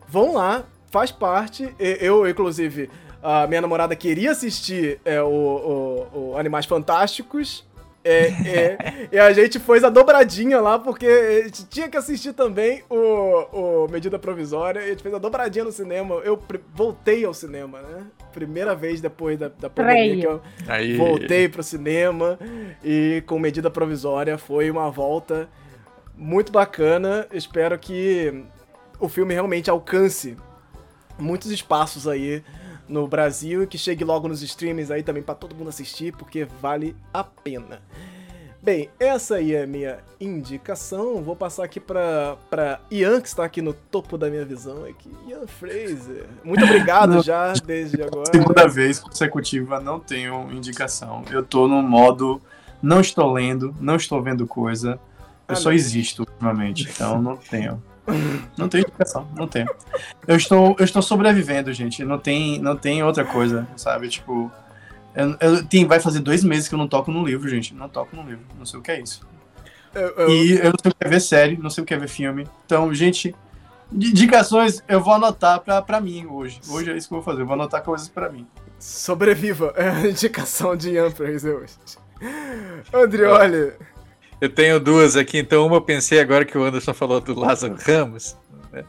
vão 0.07 0.33
lá, 0.33 0.63
faz 0.91 1.11
parte. 1.11 1.73
Eu, 1.79 2.27
inclusive, 2.27 2.89
a 3.21 3.47
minha 3.47 3.61
namorada 3.61 3.95
queria 3.95 4.31
assistir 4.31 4.99
é, 5.05 5.21
o, 5.21 5.27
o, 5.27 6.31
o 6.31 6.37
Animais 6.37 6.65
Fantásticos 6.65 7.65
É, 8.03 8.27
é, 8.27 8.77
e 9.11 9.19
a 9.19 9.31
gente 9.33 9.59
fez 9.59 9.83
a 9.83 9.89
dobradinha 9.89 10.61
lá, 10.61 10.79
porque 10.79 11.05
a 11.05 11.43
gente 11.43 11.65
tinha 11.65 11.89
que 11.89 11.97
assistir 11.97 12.33
também 12.33 12.83
o, 12.89 13.85
o 13.85 13.87
Medida 13.89 14.17
Provisória. 14.17 14.79
E 14.79 14.85
a 14.85 14.87
gente 14.89 15.03
fez 15.03 15.13
a 15.13 15.17
dobradinha 15.17 15.65
no 15.65 15.71
cinema. 15.71 16.15
Eu 16.15 16.41
voltei 16.73 17.25
ao 17.25 17.33
cinema, 17.33 17.81
né? 17.81 18.05
Primeira 18.31 18.73
vez 18.75 19.01
depois 19.01 19.37
da, 19.37 19.49
da 19.49 19.69
pandemia 19.69 20.17
que 20.17 20.27
eu 20.27 20.41
Aí. 20.67 20.95
voltei 20.95 21.49
pro 21.49 21.63
cinema. 21.63 22.39
E 22.83 23.23
com 23.25 23.37
Medida 23.37 23.69
Provisória 23.69 24.37
foi 24.37 24.71
uma 24.71 24.89
volta 24.89 25.49
muito 26.15 26.51
bacana. 26.51 27.27
Espero 27.33 27.77
que 27.77 28.43
o 28.99 29.09
filme 29.09 29.33
realmente 29.33 29.69
alcance 29.69 30.37
muitos 31.17 31.51
espaços 31.51 32.07
aí 32.07 32.43
no 32.89 33.07
Brasil 33.07 33.63
e 33.63 33.67
que 33.67 33.77
chegue 33.77 34.03
logo 34.03 34.27
nos 34.27 34.41
streams 34.41 34.91
aí 34.91 35.03
também 35.03 35.23
para 35.23 35.35
todo 35.35 35.55
mundo 35.55 35.69
assistir, 35.69 36.13
porque 36.13 36.45
vale 36.61 36.95
a 37.13 37.23
pena. 37.23 37.81
Bem, 38.61 38.89
essa 38.99 39.35
aí 39.35 39.55
é 39.55 39.63
a 39.63 39.67
minha 39.67 39.99
indicação. 40.19 41.23
Vou 41.23 41.35
passar 41.35 41.63
aqui 41.63 41.79
para 41.79 42.35
para 42.49 42.81
Ian, 42.91 43.21
que 43.21 43.27
está 43.29 43.45
aqui 43.45 43.61
no 43.61 43.71
topo 43.71 44.17
da 44.17 44.29
minha 44.29 44.43
visão. 44.43 44.83
Aqui. 44.83 45.09
Ian 45.27 45.47
Fraser. 45.47 46.25
Muito 46.43 46.65
obrigado 46.65 47.23
já, 47.23 47.53
desde 47.53 48.03
agora. 48.03 48.29
Segunda 48.29 48.67
vez 48.67 48.99
consecutiva, 48.99 49.79
não 49.79 49.97
tenho 49.97 50.51
indicação. 50.51 51.23
Eu 51.31 51.41
tô 51.41 51.69
no 51.69 51.81
modo 51.81 52.41
não 52.81 53.01
estou 53.01 53.31
lendo, 53.31 53.75
não 53.79 53.95
estou 53.95 54.21
vendo 54.21 54.47
coisa. 54.47 54.99
Eu 55.47 55.53
ah, 55.53 55.55
só 55.55 55.69
não. 55.69 55.75
existo 55.75 56.23
ultimamente, 56.23 56.87
então 56.89 57.21
não 57.21 57.35
tenho. 57.35 57.81
Não 58.57 58.67
tem 58.67 58.81
explicação, 58.81 59.27
não 59.35 59.47
tem. 59.47 59.65
Eu 60.27 60.35
estou, 60.35 60.75
eu 60.77 60.85
estou 60.85 61.01
sobrevivendo, 61.01 61.71
gente. 61.73 62.03
Não 62.03 62.17
tem, 62.17 62.59
não 62.59 62.75
tem 62.75 63.03
outra 63.03 63.25
coisa, 63.25 63.67
sabe? 63.75 64.09
Tipo, 64.09 64.51
eu, 65.15 65.35
eu, 65.39 65.65
tem, 65.65 65.85
vai 65.85 65.99
fazer 65.99 66.19
dois 66.19 66.43
meses 66.43 66.67
que 66.67 66.75
eu 66.75 66.79
não 66.79 66.87
toco 66.87 67.11
no 67.11 67.25
livro, 67.25 67.49
gente. 67.49 67.73
Não 67.73 67.89
toco 67.89 68.15
no 68.15 68.23
livro. 68.23 68.45
Não 68.57 68.65
sei 68.65 68.79
o 68.79 68.83
que 68.83 68.91
é 68.91 69.01
isso. 69.01 69.27
Eu, 69.93 70.07
eu... 70.09 70.29
E 70.29 70.57
eu 70.57 70.71
não 70.71 70.79
sei 70.81 70.91
o 70.91 70.95
que 70.95 71.07
é 71.07 71.09
ver 71.09 71.19
série, 71.19 71.57
não 71.57 71.69
sei 71.69 71.83
o 71.83 71.87
que 71.87 71.93
é 71.93 71.97
ver 71.97 72.07
filme. 72.07 72.47
Então, 72.65 72.93
gente, 72.93 73.35
indicações 73.91 74.83
eu 74.87 75.01
vou 75.01 75.13
anotar 75.13 75.59
pra, 75.61 75.81
pra 75.81 75.99
mim 75.99 76.25
hoje. 76.27 76.59
Hoje 76.69 76.91
é 76.91 76.97
isso 76.97 77.07
que 77.07 77.13
eu 77.13 77.21
vou 77.21 77.25
fazer. 77.25 77.41
Eu 77.41 77.45
vou 77.45 77.55
anotar 77.55 77.81
coisas 77.83 78.07
pra 78.07 78.29
mim. 78.29 78.47
Sobreviva. 78.79 79.73
É 79.77 79.89
a 79.89 80.07
indicação 80.07 80.75
de 80.75 80.91
Ian 80.91 81.11
Fraser 81.11 81.55
hoje. 81.55 81.73
Andrioli. 82.93 83.73
Eu 84.41 84.49
tenho 84.49 84.79
duas 84.79 85.17
aqui, 85.17 85.37
então 85.37 85.65
uma 85.65 85.77
eu 85.77 85.81
pensei 85.81 86.19
agora 86.19 86.45
que 86.45 86.57
o 86.57 86.63
Anderson 86.63 86.93
falou 86.93 87.19
do 87.19 87.37
Lázaro 87.37 87.75
Ramos. 87.75 88.37
Né? 88.71 88.85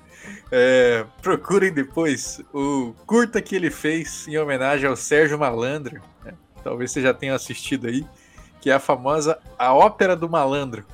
É, 0.52 1.04
procurem 1.20 1.72
depois 1.72 2.40
o 2.54 2.94
curta 3.04 3.42
que 3.42 3.56
ele 3.56 3.70
fez 3.70 4.28
em 4.28 4.38
homenagem 4.38 4.88
ao 4.88 4.94
Sérgio 4.94 5.36
Malandro. 5.36 6.00
Né? 6.24 6.34
Talvez 6.62 6.92
você 6.92 7.02
já 7.02 7.12
tenha 7.12 7.34
assistido 7.34 7.88
aí, 7.88 8.06
que 8.60 8.70
é 8.70 8.74
a 8.74 8.78
famosa 8.78 9.40
A 9.58 9.74
Ópera 9.74 10.14
do 10.14 10.28
Malandro, 10.28 10.84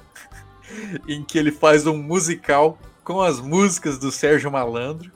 em 1.06 1.22
que 1.22 1.38
ele 1.38 1.52
faz 1.52 1.86
um 1.86 1.98
musical 1.98 2.78
com 3.04 3.20
as 3.20 3.40
músicas 3.40 3.98
do 3.98 4.10
Sérgio 4.10 4.50
Malandro 4.50 5.12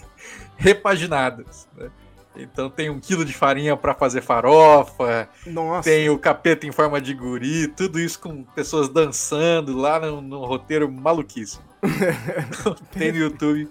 repaginadas. 0.56 1.68
Né? 1.76 1.90
Então 2.38 2.70
tem 2.70 2.88
um 2.88 3.00
quilo 3.00 3.24
de 3.24 3.32
farinha 3.32 3.76
para 3.76 3.94
fazer 3.94 4.22
farofa. 4.22 5.28
Nossa. 5.46 5.90
Tem 5.90 6.08
o 6.08 6.18
capeta 6.18 6.66
em 6.66 6.72
forma 6.72 7.00
de 7.00 7.12
guri, 7.12 7.68
tudo 7.68 7.98
isso 7.98 8.20
com 8.20 8.44
pessoas 8.44 8.88
dançando 8.88 9.76
lá 9.76 9.98
no, 9.98 10.20
no 10.20 10.44
roteiro 10.44 10.90
maluquíssimo. 10.90 11.64
tem 12.92 13.12
no 13.12 13.18
YouTube, 13.18 13.68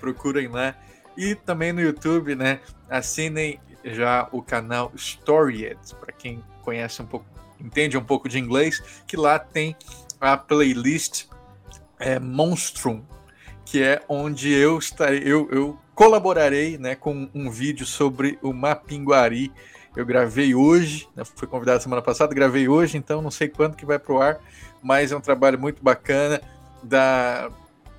procurem 0.00 0.48
lá. 0.48 0.74
E 1.16 1.34
também 1.34 1.72
no 1.72 1.80
YouTube, 1.80 2.34
né? 2.34 2.60
Assinem 2.88 3.60
já 3.84 4.28
o 4.32 4.42
canal 4.42 4.92
Storyed, 4.94 5.78
para 6.00 6.12
quem 6.12 6.42
conhece 6.62 7.00
um 7.02 7.06
pouco, 7.06 7.26
entende 7.60 7.96
um 7.96 8.04
pouco 8.04 8.28
de 8.28 8.38
inglês, 8.38 8.82
que 9.06 9.16
lá 9.16 9.38
tem 9.38 9.76
a 10.20 10.36
playlist 10.36 11.26
é, 11.98 12.18
Monstrum, 12.18 13.02
que 13.64 13.82
é 13.82 14.02
onde 14.08 14.52
eu 14.52 14.78
estarei, 14.78 15.22
eu, 15.24 15.48
eu 15.50 15.78
colaborarei 15.98 16.78
né, 16.78 16.94
com 16.94 17.28
um 17.34 17.50
vídeo 17.50 17.84
sobre 17.84 18.38
o 18.40 18.52
Mapinguari. 18.52 19.52
Eu 19.96 20.06
gravei 20.06 20.54
hoje, 20.54 21.08
né, 21.16 21.24
fui 21.24 21.48
convidado 21.48 21.82
semana 21.82 22.00
passada, 22.00 22.32
gravei 22.32 22.68
hoje, 22.68 22.96
então 22.96 23.20
não 23.20 23.32
sei 23.32 23.48
quando 23.48 23.74
que 23.74 23.84
vai 23.84 23.98
para 23.98 24.12
o 24.12 24.22
ar, 24.22 24.38
mas 24.80 25.10
é 25.10 25.16
um 25.16 25.20
trabalho 25.20 25.58
muito 25.58 25.82
bacana 25.82 26.40
da, 26.84 27.50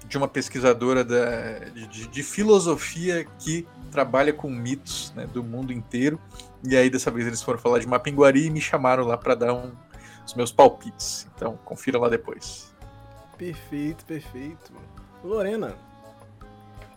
de 0.08 0.18
uma 0.18 0.30
pesquisadora 0.30 1.04
da, 1.04 1.60
de, 1.74 2.08
de 2.08 2.24
filosofia 2.24 3.28
que 3.38 3.68
trabalha 3.92 4.32
com 4.32 4.50
mitos 4.50 5.12
né, 5.14 5.28
do 5.28 5.44
mundo 5.44 5.74
inteiro. 5.74 6.18
E 6.64 6.78
aí 6.78 6.90
dessa 6.90 7.12
vez 7.12 7.28
eles 7.28 7.42
foram 7.42 7.60
falar 7.60 7.80
de 7.80 7.88
Mapinguari 7.88 8.46
e 8.46 8.50
me 8.50 8.62
chamaram 8.62 9.04
lá 9.04 9.18
para 9.18 9.36
dar 9.36 9.54
um, 9.54 9.74
os 10.26 10.34
meus 10.36 10.54
palpites. 10.54 11.28
Então 11.36 11.60
confira 11.66 12.00
lá 12.00 12.08
depois. 12.08 12.74
Perfeito, 13.38 14.06
perfeito. 14.06 14.72
Lorena, 15.22 15.76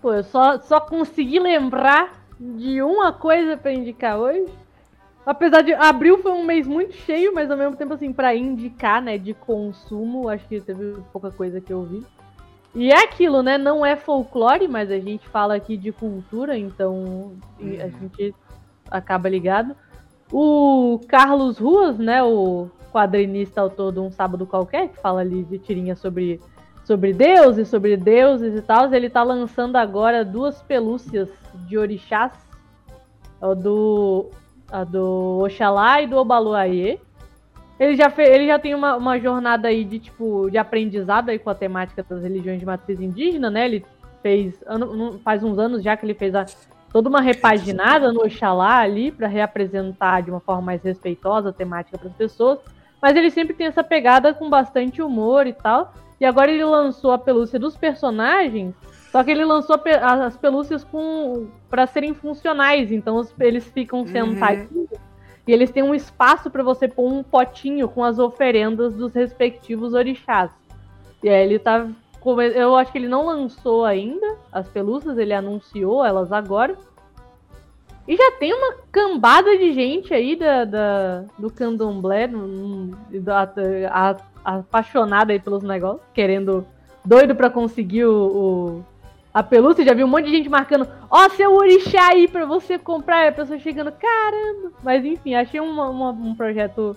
Pô, 0.03 0.13
eu 0.13 0.25
só, 0.25 0.59
só 0.59 0.81
consegui 0.81 1.39
lembrar 1.39 2.27
de 2.39 2.83
uma 2.83 3.13
coisa 3.13 3.57
para 3.57 3.73
indicar 3.73 4.19
hoje. 4.19 4.53
Apesar 5.25 5.63
de. 5.63 5.73
Abril 5.73 6.19
foi 6.19 6.33
um 6.33 6.45
mês 6.45 6.67
muito 6.67 6.93
cheio, 6.95 7.33
mas 7.33 7.49
ao 7.49 7.57
mesmo 7.57 7.77
tempo, 7.77 7.95
assim, 7.95 8.13
para 8.13 8.35
indicar, 8.35 9.01
né, 9.01 9.17
de 9.17 9.33
consumo, 9.33 10.29
acho 10.29 10.47
que 10.49 10.61
teve 10.61 10.97
pouca 11.13 11.31
coisa 11.31 11.61
que 11.61 11.73
eu 11.73 11.85
vi. 11.85 12.05
E 12.75 12.91
é 12.91 13.05
aquilo, 13.05 13.45
né? 13.45 13.57
Não 13.57 13.87
é 13.87 13.95
folclore, 13.95 14.67
mas 14.67 14.91
a 14.91 14.99
gente 14.99 15.29
fala 15.29 15.55
aqui 15.55 15.77
de 15.77 15.93
cultura, 15.93 16.59
então 16.59 17.35
a 17.61 17.63
uhum. 17.63 17.93
gente 18.01 18.35
acaba 18.91 19.29
ligado. 19.29 19.77
O 20.33 20.99
Carlos 21.07 21.59
Ruas, 21.59 21.97
né? 21.99 22.25
O 22.25 22.69
quadrinista 22.91 23.61
autor 23.61 23.93
de 23.93 24.01
Um 24.01 24.11
Sábado 24.11 24.47
Qualquer, 24.47 24.89
que 24.89 24.99
fala 24.99 25.21
ali 25.21 25.45
de 25.45 25.59
tirinha 25.59 25.95
sobre 25.95 26.41
sobre 26.93 27.15
Deus 27.15 27.57
e 27.57 27.65
sobre 27.65 27.97
deuses 27.97 28.55
e 28.55 28.61
tal, 28.61 28.93
ele 28.93 29.09
tá 29.09 29.23
lançando 29.23 29.77
agora 29.77 30.23
duas 30.23 30.61
pelúcias 30.61 31.31
de 31.67 31.79
orixás, 31.79 32.33
a 33.41 33.55
do, 33.55 34.31
a 34.71 34.85
do 34.85 35.41
Oxalá 35.43 36.03
e 36.03 36.07
do 36.07 36.19
Obaluayê. 36.19 36.99
Ele 37.81 37.97
já, 37.97 38.11
fez, 38.11 38.29
ele 38.29 38.47
já 38.47 38.59
tem 38.59 38.75
uma, 38.75 38.95
uma 38.95 39.19
jornada 39.19 39.69
aí 39.69 39.85
de 39.85 39.99
tipo 39.99 40.51
de 40.51 40.59
aprendizado 40.59 41.31
aí 41.31 41.39
com 41.39 41.49
a 41.49 41.55
temática 41.55 42.05
das 42.07 42.23
religiões 42.23 42.61
de 42.61 42.67
matriz 42.67 43.01
indígena, 43.01 43.51
né? 43.51 43.65
Ele 43.65 43.87
fez 44.23 44.63
ano, 44.67 45.19
faz 45.25 45.43
uns 45.43 45.59
anos 45.59 45.83
já 45.83 45.97
que 45.97 46.05
ele 46.05 46.15
fez 46.15 46.35
a, 46.35 46.45
toda 46.93 47.09
uma 47.09 47.23
repaginada 47.23 48.13
no 48.13 48.21
Oxalá 48.21 48.81
ali 48.81 49.11
para 49.11 49.27
reapresentar 49.29 50.21
de 50.21 50.31
uma 50.31 50.41
forma 50.41 50.61
mais 50.61 50.83
respeitosa 50.83 51.49
a 51.49 51.53
temática 51.55 51.97
para 51.97 52.09
as 52.09 52.15
pessoas. 52.15 52.59
Mas 53.01 53.17
ele 53.17 53.31
sempre 53.31 53.55
tem 53.55 53.67
essa 53.67 53.83
pegada 53.83 54.35
com 54.35 54.51
bastante 54.51 55.01
humor 55.01 55.47
e 55.47 55.55
tal. 55.55 55.95
E 56.23 56.25
agora 56.25 56.53
ele 56.53 56.65
lançou 56.65 57.11
a 57.11 57.19
pelúcia 57.19 57.59
dos 57.59 57.77
personagens, 57.77 58.77
só 59.11 59.25
que 59.25 59.33
ele 59.33 59.45
lançou 59.45 59.75
as 60.01 60.37
pelúcias 60.37 60.85
com 60.85 61.49
para 61.69 61.85
serem 61.85 62.15
funcionais, 62.15 62.93
então 62.93 63.27
eles 63.41 63.67
ficam 63.67 64.03
uhum. 64.03 64.07
sentadinhos 64.07 64.89
e 65.45 65.53
eles 65.53 65.73
têm 65.73 65.83
um 65.83 65.93
espaço 65.93 66.49
para 66.49 66.63
você 66.63 66.87
pôr 66.87 67.13
um 67.13 67.25
potinho 67.25 67.89
com 67.89 68.05
as 68.05 68.21
oferendas 68.21 68.95
dos 68.95 69.13
respectivos 69.13 69.95
orixás. 69.95 70.53
E 71.25 71.29
aí 71.29 71.45
ele 71.45 71.59
tá 71.59 71.89
eu 72.55 72.77
acho 72.77 72.93
que 72.93 72.99
ele 72.99 73.09
não 73.09 73.27
lançou 73.27 73.85
ainda 73.85 74.37
as 74.53 74.69
pelúcias, 74.69 75.19
ele 75.19 75.35
anunciou 75.35 76.05
elas 76.05 76.31
agora. 76.31 76.77
E 78.07 78.17
já 78.17 78.31
tem 78.39 78.55
uma 78.55 78.77
cambada 78.93 79.59
de 79.59 79.73
gente 79.73 80.15
aí 80.15 80.37
da, 80.37 80.65
da 80.65 81.25
do 81.37 81.51
candomblé, 81.51 82.31
da, 83.11 83.53
a, 83.91 84.17
apaixonada 84.45 85.33
aí 85.33 85.41
pelos 85.41 85.63
negócios, 85.63 86.07
querendo, 86.13 86.67
doido 87.05 87.35
para 87.35 87.51
conseguir 87.51 88.05
o, 88.05 88.27
o, 88.27 88.85
a 89.33 89.43
pelúcia. 89.43 89.85
Já 89.85 89.95
vi 89.95 90.05
um 90.05 90.09
monte 90.09 90.27
de 90.27 90.37
gente 90.37 90.49
marcando, 90.49 90.89
ó, 91.11 91.27
oh, 91.27 91.31
seu 91.31 91.53
orixá 91.53 92.09
aí 92.09 92.29
pra 92.29 92.45
você 92.45 92.79
comprar. 92.79 93.25
E 93.25 93.29
a 93.29 93.33
pessoa 93.33 93.59
chegando, 93.59 93.93
caramba. 93.93 94.73
Mas 94.83 95.05
enfim, 95.05 95.35
achei 95.35 95.61
uma, 95.61 95.89
uma, 95.89 96.11
um 96.11 96.35
projeto 96.35 96.97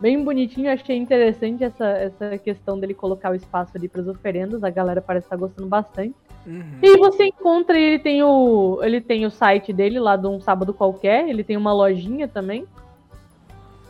bem 0.00 0.22
bonitinho, 0.22 0.70
achei 0.70 0.96
interessante 0.96 1.64
essa, 1.64 1.86
essa 1.86 2.38
questão 2.38 2.78
dele 2.78 2.94
colocar 2.94 3.30
o 3.30 3.34
espaço 3.34 3.72
ali 3.76 3.88
para 3.88 4.02
as 4.02 4.08
oferendas. 4.08 4.62
A 4.62 4.70
galera 4.70 5.00
parece 5.00 5.26
estar 5.26 5.36
tá 5.36 5.40
gostando 5.40 5.68
bastante. 5.68 6.14
Uhum. 6.46 6.78
E 6.82 6.98
você 6.98 7.26
encontra, 7.26 7.78
ele 7.78 7.98
tem 7.98 8.22
o 8.22 8.78
ele 8.82 9.00
tem 9.00 9.24
o 9.24 9.30
site 9.30 9.72
dele 9.72 9.98
lá 9.98 10.14
de 10.16 10.26
um 10.26 10.38
sábado 10.40 10.74
qualquer, 10.74 11.26
ele 11.28 11.42
tem 11.42 11.56
uma 11.56 11.72
lojinha 11.72 12.28
também, 12.28 12.66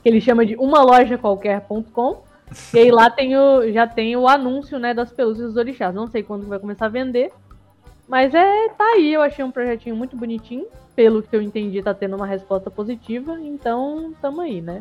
que 0.02 0.08
ele 0.08 0.20
chama 0.20 0.46
de 0.46 0.54
uma 0.56 0.82
loja 0.82 1.18
qualquer.com. 1.18 2.22
E 2.72 2.78
aí 2.78 2.90
lá 2.90 3.10
tem 3.10 3.36
o, 3.36 3.72
já 3.72 3.86
tem 3.86 4.16
o 4.16 4.28
anúncio, 4.28 4.78
né, 4.78 4.94
das 4.94 5.12
pelúcias 5.12 5.48
dos 5.48 5.56
orixás. 5.56 5.94
Não 5.94 6.06
sei 6.06 6.22
quando 6.22 6.46
vai 6.46 6.58
começar 6.58 6.86
a 6.86 6.90
vender. 6.90 7.32
Mas 8.08 8.34
é, 8.34 8.68
tá 8.70 8.84
aí, 8.94 9.12
eu 9.12 9.22
achei 9.22 9.44
um 9.44 9.50
projetinho 9.50 9.96
muito 9.96 10.16
bonitinho. 10.16 10.66
Pelo 10.94 11.22
que 11.22 11.34
eu 11.34 11.42
entendi, 11.42 11.82
tá 11.82 11.92
tendo 11.92 12.14
uma 12.14 12.26
resposta 12.26 12.70
positiva. 12.70 13.40
Então, 13.40 14.14
tamo 14.22 14.40
aí, 14.40 14.60
né? 14.60 14.80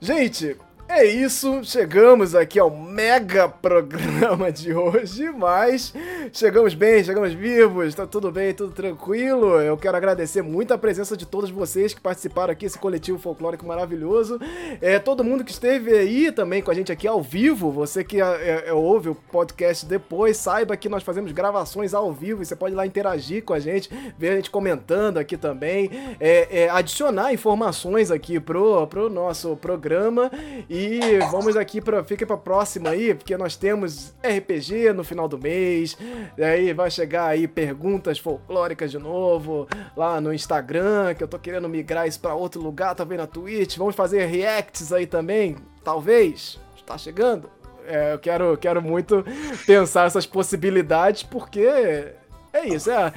Gente, 0.00 0.56
É 0.92 1.04
isso, 1.04 1.62
chegamos 1.62 2.34
aqui 2.34 2.58
ao 2.58 2.68
mega 2.68 3.48
programa 3.48 4.50
de 4.50 4.74
hoje, 4.74 5.30
mas 5.30 5.94
chegamos 6.32 6.74
bem, 6.74 7.04
chegamos 7.04 7.32
vivos, 7.32 7.94
tá 7.94 8.08
tudo 8.08 8.32
bem, 8.32 8.52
tudo 8.52 8.72
tranquilo. 8.72 9.60
Eu 9.60 9.76
quero 9.76 9.96
agradecer 9.96 10.42
muito 10.42 10.74
a 10.74 10.78
presença 10.78 11.16
de 11.16 11.24
todos 11.24 11.48
vocês 11.48 11.94
que 11.94 12.00
participaram 12.00 12.50
aqui, 12.50 12.66
esse 12.66 12.76
coletivo 12.76 13.20
folclórico 13.20 13.64
maravilhoso. 13.64 14.40
É, 14.80 14.98
todo 14.98 15.22
mundo 15.22 15.44
que 15.44 15.52
esteve 15.52 15.92
aí 15.96 16.32
também 16.32 16.60
com 16.60 16.72
a 16.72 16.74
gente 16.74 16.90
aqui 16.90 17.06
ao 17.06 17.22
vivo, 17.22 17.70
você 17.70 18.02
que 18.02 18.20
é, 18.20 18.64
é, 18.66 18.72
ouve 18.72 19.10
o 19.10 19.14
podcast 19.14 19.86
depois, 19.86 20.38
saiba 20.38 20.76
que 20.76 20.88
nós 20.88 21.04
fazemos 21.04 21.30
gravações 21.30 21.94
ao 21.94 22.12
vivo 22.12 22.42
e 22.42 22.46
você 22.46 22.56
pode 22.56 22.74
lá 22.74 22.84
interagir 22.84 23.44
com 23.44 23.54
a 23.54 23.60
gente, 23.60 23.88
ver 24.18 24.30
a 24.30 24.36
gente 24.36 24.50
comentando 24.50 25.18
aqui 25.18 25.36
também, 25.36 25.88
é, 26.18 26.64
é 26.64 26.68
adicionar 26.68 27.32
informações 27.32 28.10
aqui 28.10 28.40
pro, 28.40 28.88
pro 28.88 29.08
nosso 29.08 29.54
programa 29.54 30.32
e 30.68 30.79
e 30.80 31.18
vamos 31.30 31.56
aqui 31.56 31.80
para 31.80 32.02
fica 32.02 32.26
para 32.26 32.36
próxima 32.36 32.90
aí, 32.90 33.14
porque 33.14 33.36
nós 33.36 33.56
temos 33.56 34.14
RPG 34.22 34.92
no 34.92 35.04
final 35.04 35.28
do 35.28 35.38
mês. 35.38 35.96
E 36.38 36.42
aí 36.42 36.72
vai 36.72 36.90
chegar 36.90 37.26
aí 37.26 37.46
perguntas 37.46 38.18
folclóricas 38.18 38.90
de 38.90 38.98
novo 38.98 39.68
lá 39.96 40.20
no 40.20 40.32
Instagram, 40.32 41.14
que 41.14 41.22
eu 41.22 41.28
tô 41.28 41.38
querendo 41.38 41.68
migrar 41.68 42.06
isso 42.06 42.20
para 42.20 42.34
outro 42.34 42.60
lugar, 42.62 42.94
também 42.94 43.18
na 43.18 43.26
Twitch. 43.26 43.76
Vamos 43.76 43.94
fazer 43.94 44.24
reacts 44.26 44.92
aí 44.92 45.06
também, 45.06 45.56
talvez. 45.84 46.58
Está 46.76 46.96
chegando. 46.96 47.50
É, 47.86 48.12
eu 48.14 48.18
quero, 48.18 48.56
quero 48.56 48.80
muito 48.80 49.24
pensar 49.66 50.06
essas 50.06 50.24
possibilidades, 50.24 51.22
porque 51.22 52.14
é 52.60 52.68
isso, 52.68 52.90
é, 52.90 53.12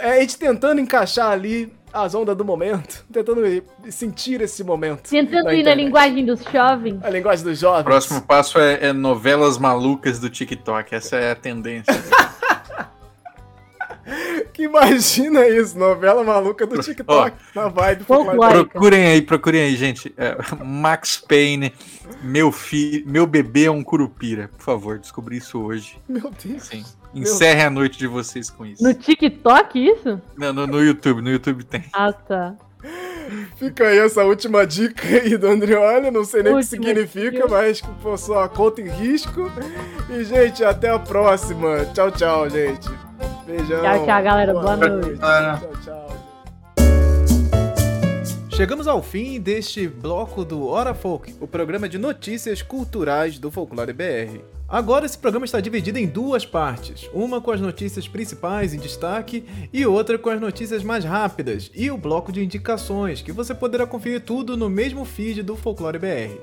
é 0.00 0.10
a 0.10 0.20
gente 0.20 0.38
tentando 0.38 0.80
encaixar 0.80 1.30
ali 1.30 1.72
as 1.92 2.14
ondas 2.14 2.36
do 2.36 2.44
momento, 2.44 3.04
tentando 3.12 3.42
sentir 3.90 4.40
esse 4.40 4.64
momento. 4.64 5.10
Tentando 5.10 5.44
na 5.44 5.54
ir 5.54 5.62
na 5.62 5.74
linguagem 5.74 6.24
dos 6.24 6.42
jovens. 6.42 6.98
A 7.02 7.10
linguagem 7.10 7.44
dos 7.44 7.58
jovens. 7.58 7.82
O 7.82 7.84
próximo 7.84 8.22
passo 8.22 8.58
é, 8.58 8.86
é 8.86 8.92
novelas 8.92 9.58
malucas 9.58 10.18
do 10.18 10.30
TikTok. 10.30 10.94
Essa 10.94 11.16
é 11.16 11.32
a 11.32 11.34
tendência. 11.36 11.92
que 14.52 14.64
imagina 14.64 15.46
isso, 15.46 15.78
novela 15.78 16.24
maluca 16.24 16.66
do 16.66 16.80
TikTok, 16.80 17.36
oh, 17.54 17.60
na 17.60 17.68
vibe 17.68 18.04
Procurem 18.04 19.06
aí, 19.06 19.22
procurem 19.22 19.62
aí, 19.62 19.76
gente. 19.76 20.12
É, 20.16 20.36
Max 20.64 21.16
Payne, 21.16 21.72
meu 22.22 22.50
filho, 22.52 23.04
meu 23.06 23.26
bebê 23.26 23.64
é 23.64 23.70
um 23.70 23.82
curupira. 23.82 24.48
Por 24.56 24.62
favor, 24.62 24.98
descobri 24.98 25.36
isso 25.36 25.58
hoje. 25.60 25.98
Meu 26.08 26.30
Deus. 26.42 26.64
Sim. 26.64 26.84
Encerre 27.14 27.62
a 27.62 27.70
noite 27.70 27.98
de 27.98 28.06
vocês 28.06 28.48
com 28.48 28.64
isso. 28.64 28.82
No 28.82 28.94
TikTok, 28.94 29.78
isso? 29.78 30.20
Não, 30.36 30.52
no, 30.52 30.66
no 30.66 30.82
YouTube. 30.82 31.20
No 31.20 31.30
YouTube 31.30 31.64
tem. 31.64 31.84
Ah, 31.92 32.12
tá. 32.12 32.54
Fica 33.56 33.86
aí 33.86 33.98
essa 33.98 34.24
última 34.24 34.66
dica 34.66 35.06
aí 35.06 35.36
do 35.36 35.46
Andrioli. 35.46 36.10
Não 36.10 36.24
sei 36.24 36.42
nem 36.42 36.54
o 36.54 36.58
que 36.58 36.64
significa, 36.64 37.30
dica. 37.30 37.48
mas 37.48 37.80
pô, 38.02 38.16
só 38.16 38.48
conta 38.48 38.80
em 38.80 38.88
risco. 38.88 39.50
E, 40.10 40.24
gente, 40.24 40.64
até 40.64 40.90
a 40.90 40.98
próxima. 40.98 41.84
Tchau, 41.94 42.10
tchau, 42.10 42.50
gente. 42.50 42.88
Beijão. 43.46 43.82
Tchau, 43.82 44.06
tchau, 44.06 44.22
galera. 44.22 44.52
Boa, 44.52 44.64
Boa 44.64 44.76
noite. 44.76 45.06
noite. 45.06 45.20
Tchau, 45.20 45.72
tchau. 45.84 46.02
Chegamos 48.50 48.86
ao 48.86 49.02
fim 49.02 49.40
deste 49.40 49.88
bloco 49.88 50.44
do 50.44 50.66
Hora 50.66 50.92
Folk, 50.92 51.34
o 51.40 51.46
programa 51.46 51.88
de 51.88 51.98
notícias 51.98 52.60
culturais 52.62 53.38
do 53.38 53.50
Folclore 53.50 53.92
BR. 53.92 54.40
Agora 54.72 55.04
esse 55.04 55.18
programa 55.18 55.44
está 55.44 55.60
dividido 55.60 55.98
em 55.98 56.06
duas 56.06 56.46
partes, 56.46 57.10
uma 57.12 57.42
com 57.42 57.50
as 57.50 57.60
notícias 57.60 58.08
principais 58.08 58.72
em 58.72 58.78
destaque 58.78 59.44
e 59.70 59.84
outra 59.84 60.16
com 60.16 60.30
as 60.30 60.40
notícias 60.40 60.82
mais 60.82 61.04
rápidas 61.04 61.70
e 61.74 61.90
o 61.90 61.98
bloco 61.98 62.32
de 62.32 62.42
indicações, 62.42 63.20
que 63.20 63.32
você 63.32 63.54
poderá 63.54 63.86
conferir 63.86 64.22
tudo 64.22 64.56
no 64.56 64.70
mesmo 64.70 65.04
feed 65.04 65.42
do 65.42 65.58
Folclore 65.58 65.98
BR. 65.98 66.40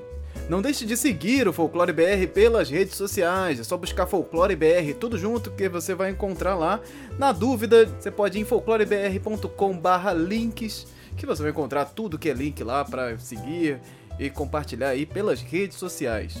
Não 0.48 0.62
deixe 0.62 0.86
de 0.86 0.96
seguir 0.96 1.48
o 1.48 1.52
Folclore 1.52 1.92
BR 1.92 2.28
pelas 2.32 2.70
redes 2.70 2.94
sociais, 2.94 3.58
é 3.58 3.64
só 3.64 3.76
buscar 3.76 4.06
Folclore 4.06 4.54
BR 4.54 4.94
tudo 5.00 5.18
junto 5.18 5.50
que 5.50 5.68
você 5.68 5.92
vai 5.92 6.12
encontrar 6.12 6.54
lá. 6.54 6.78
Na 7.18 7.32
dúvida, 7.32 7.86
você 7.98 8.12
pode 8.12 8.38
ir 8.38 8.42
em 8.42 8.44
folclorebr.com/links 8.44 10.86
que 11.16 11.26
você 11.26 11.42
vai 11.42 11.50
encontrar 11.50 11.86
tudo 11.86 12.16
que 12.16 12.30
é 12.30 12.32
link 12.32 12.62
lá 12.62 12.84
para 12.84 13.18
seguir 13.18 13.80
e 14.20 14.30
compartilhar 14.30 14.90
aí 14.90 15.04
pelas 15.04 15.42
redes 15.42 15.78
sociais. 15.78 16.40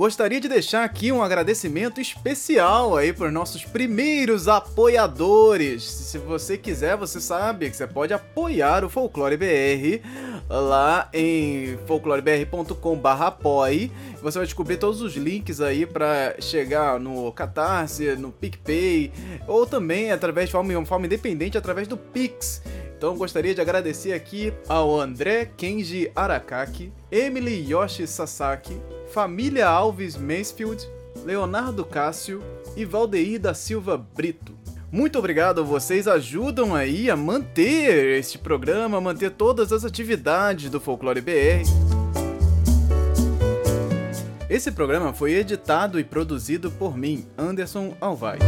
Gostaria 0.00 0.40
de 0.40 0.48
deixar 0.48 0.82
aqui 0.82 1.12
um 1.12 1.22
agradecimento 1.22 2.00
especial 2.00 2.96
aí 2.96 3.12
para 3.12 3.26
os 3.26 3.32
nossos 3.34 3.66
primeiros 3.66 4.48
apoiadores. 4.48 5.82
Se 5.82 6.16
você 6.16 6.56
quiser, 6.56 6.96
você 6.96 7.20
sabe 7.20 7.68
que 7.68 7.76
você 7.76 7.86
pode 7.86 8.14
apoiar 8.14 8.82
o 8.82 8.88
Folclore 8.88 9.36
BR 9.36 10.00
lá 10.48 11.10
em 11.12 11.78
folclorebr.com/apoie. 11.86 13.92
Você 14.22 14.38
vai 14.38 14.46
descobrir 14.46 14.78
todos 14.78 15.02
os 15.02 15.16
links 15.16 15.60
aí 15.60 15.84
para 15.84 16.34
chegar 16.40 16.98
no 16.98 17.30
Catarse, 17.32 18.16
no 18.16 18.32
PicPay 18.32 19.12
ou 19.46 19.66
também 19.66 20.12
através 20.12 20.46
de 20.46 20.52
forma, 20.52 20.86
forma 20.86 21.04
independente 21.04 21.58
através 21.58 21.86
do 21.86 21.98
Pix. 21.98 22.62
Então 22.96 23.18
gostaria 23.18 23.54
de 23.54 23.60
agradecer 23.60 24.14
aqui 24.14 24.50
ao 24.66 24.98
André 24.98 25.44
Kenji 25.44 26.10
Arakaki, 26.16 26.90
Emily 27.12 27.70
Yoshi 27.70 28.06
Sasaki, 28.06 28.80
Família 29.12 29.68
Alves 29.68 30.16
Mansfield, 30.16 30.88
Leonardo 31.24 31.84
Cássio 31.84 32.42
e 32.76 32.84
Valdeir 32.84 33.40
da 33.40 33.52
Silva 33.54 33.98
Brito. 33.98 34.54
Muito 34.92 35.18
obrigado, 35.18 35.64
vocês 35.64 36.06
ajudam 36.06 36.74
aí 36.74 37.10
a 37.10 37.16
manter 37.16 38.18
este 38.18 38.38
programa, 38.38 38.98
a 38.98 39.00
manter 39.00 39.30
todas 39.30 39.72
as 39.72 39.84
atividades 39.84 40.70
do 40.70 40.80
Folclore 40.80 41.20
BR. 41.20 41.64
Esse 44.48 44.72
programa 44.72 45.12
foi 45.12 45.32
editado 45.34 45.98
e 45.98 46.04
produzido 46.04 46.70
por 46.70 46.96
mim, 46.96 47.26
Anderson 47.36 47.96
Alvaz. 48.00 48.40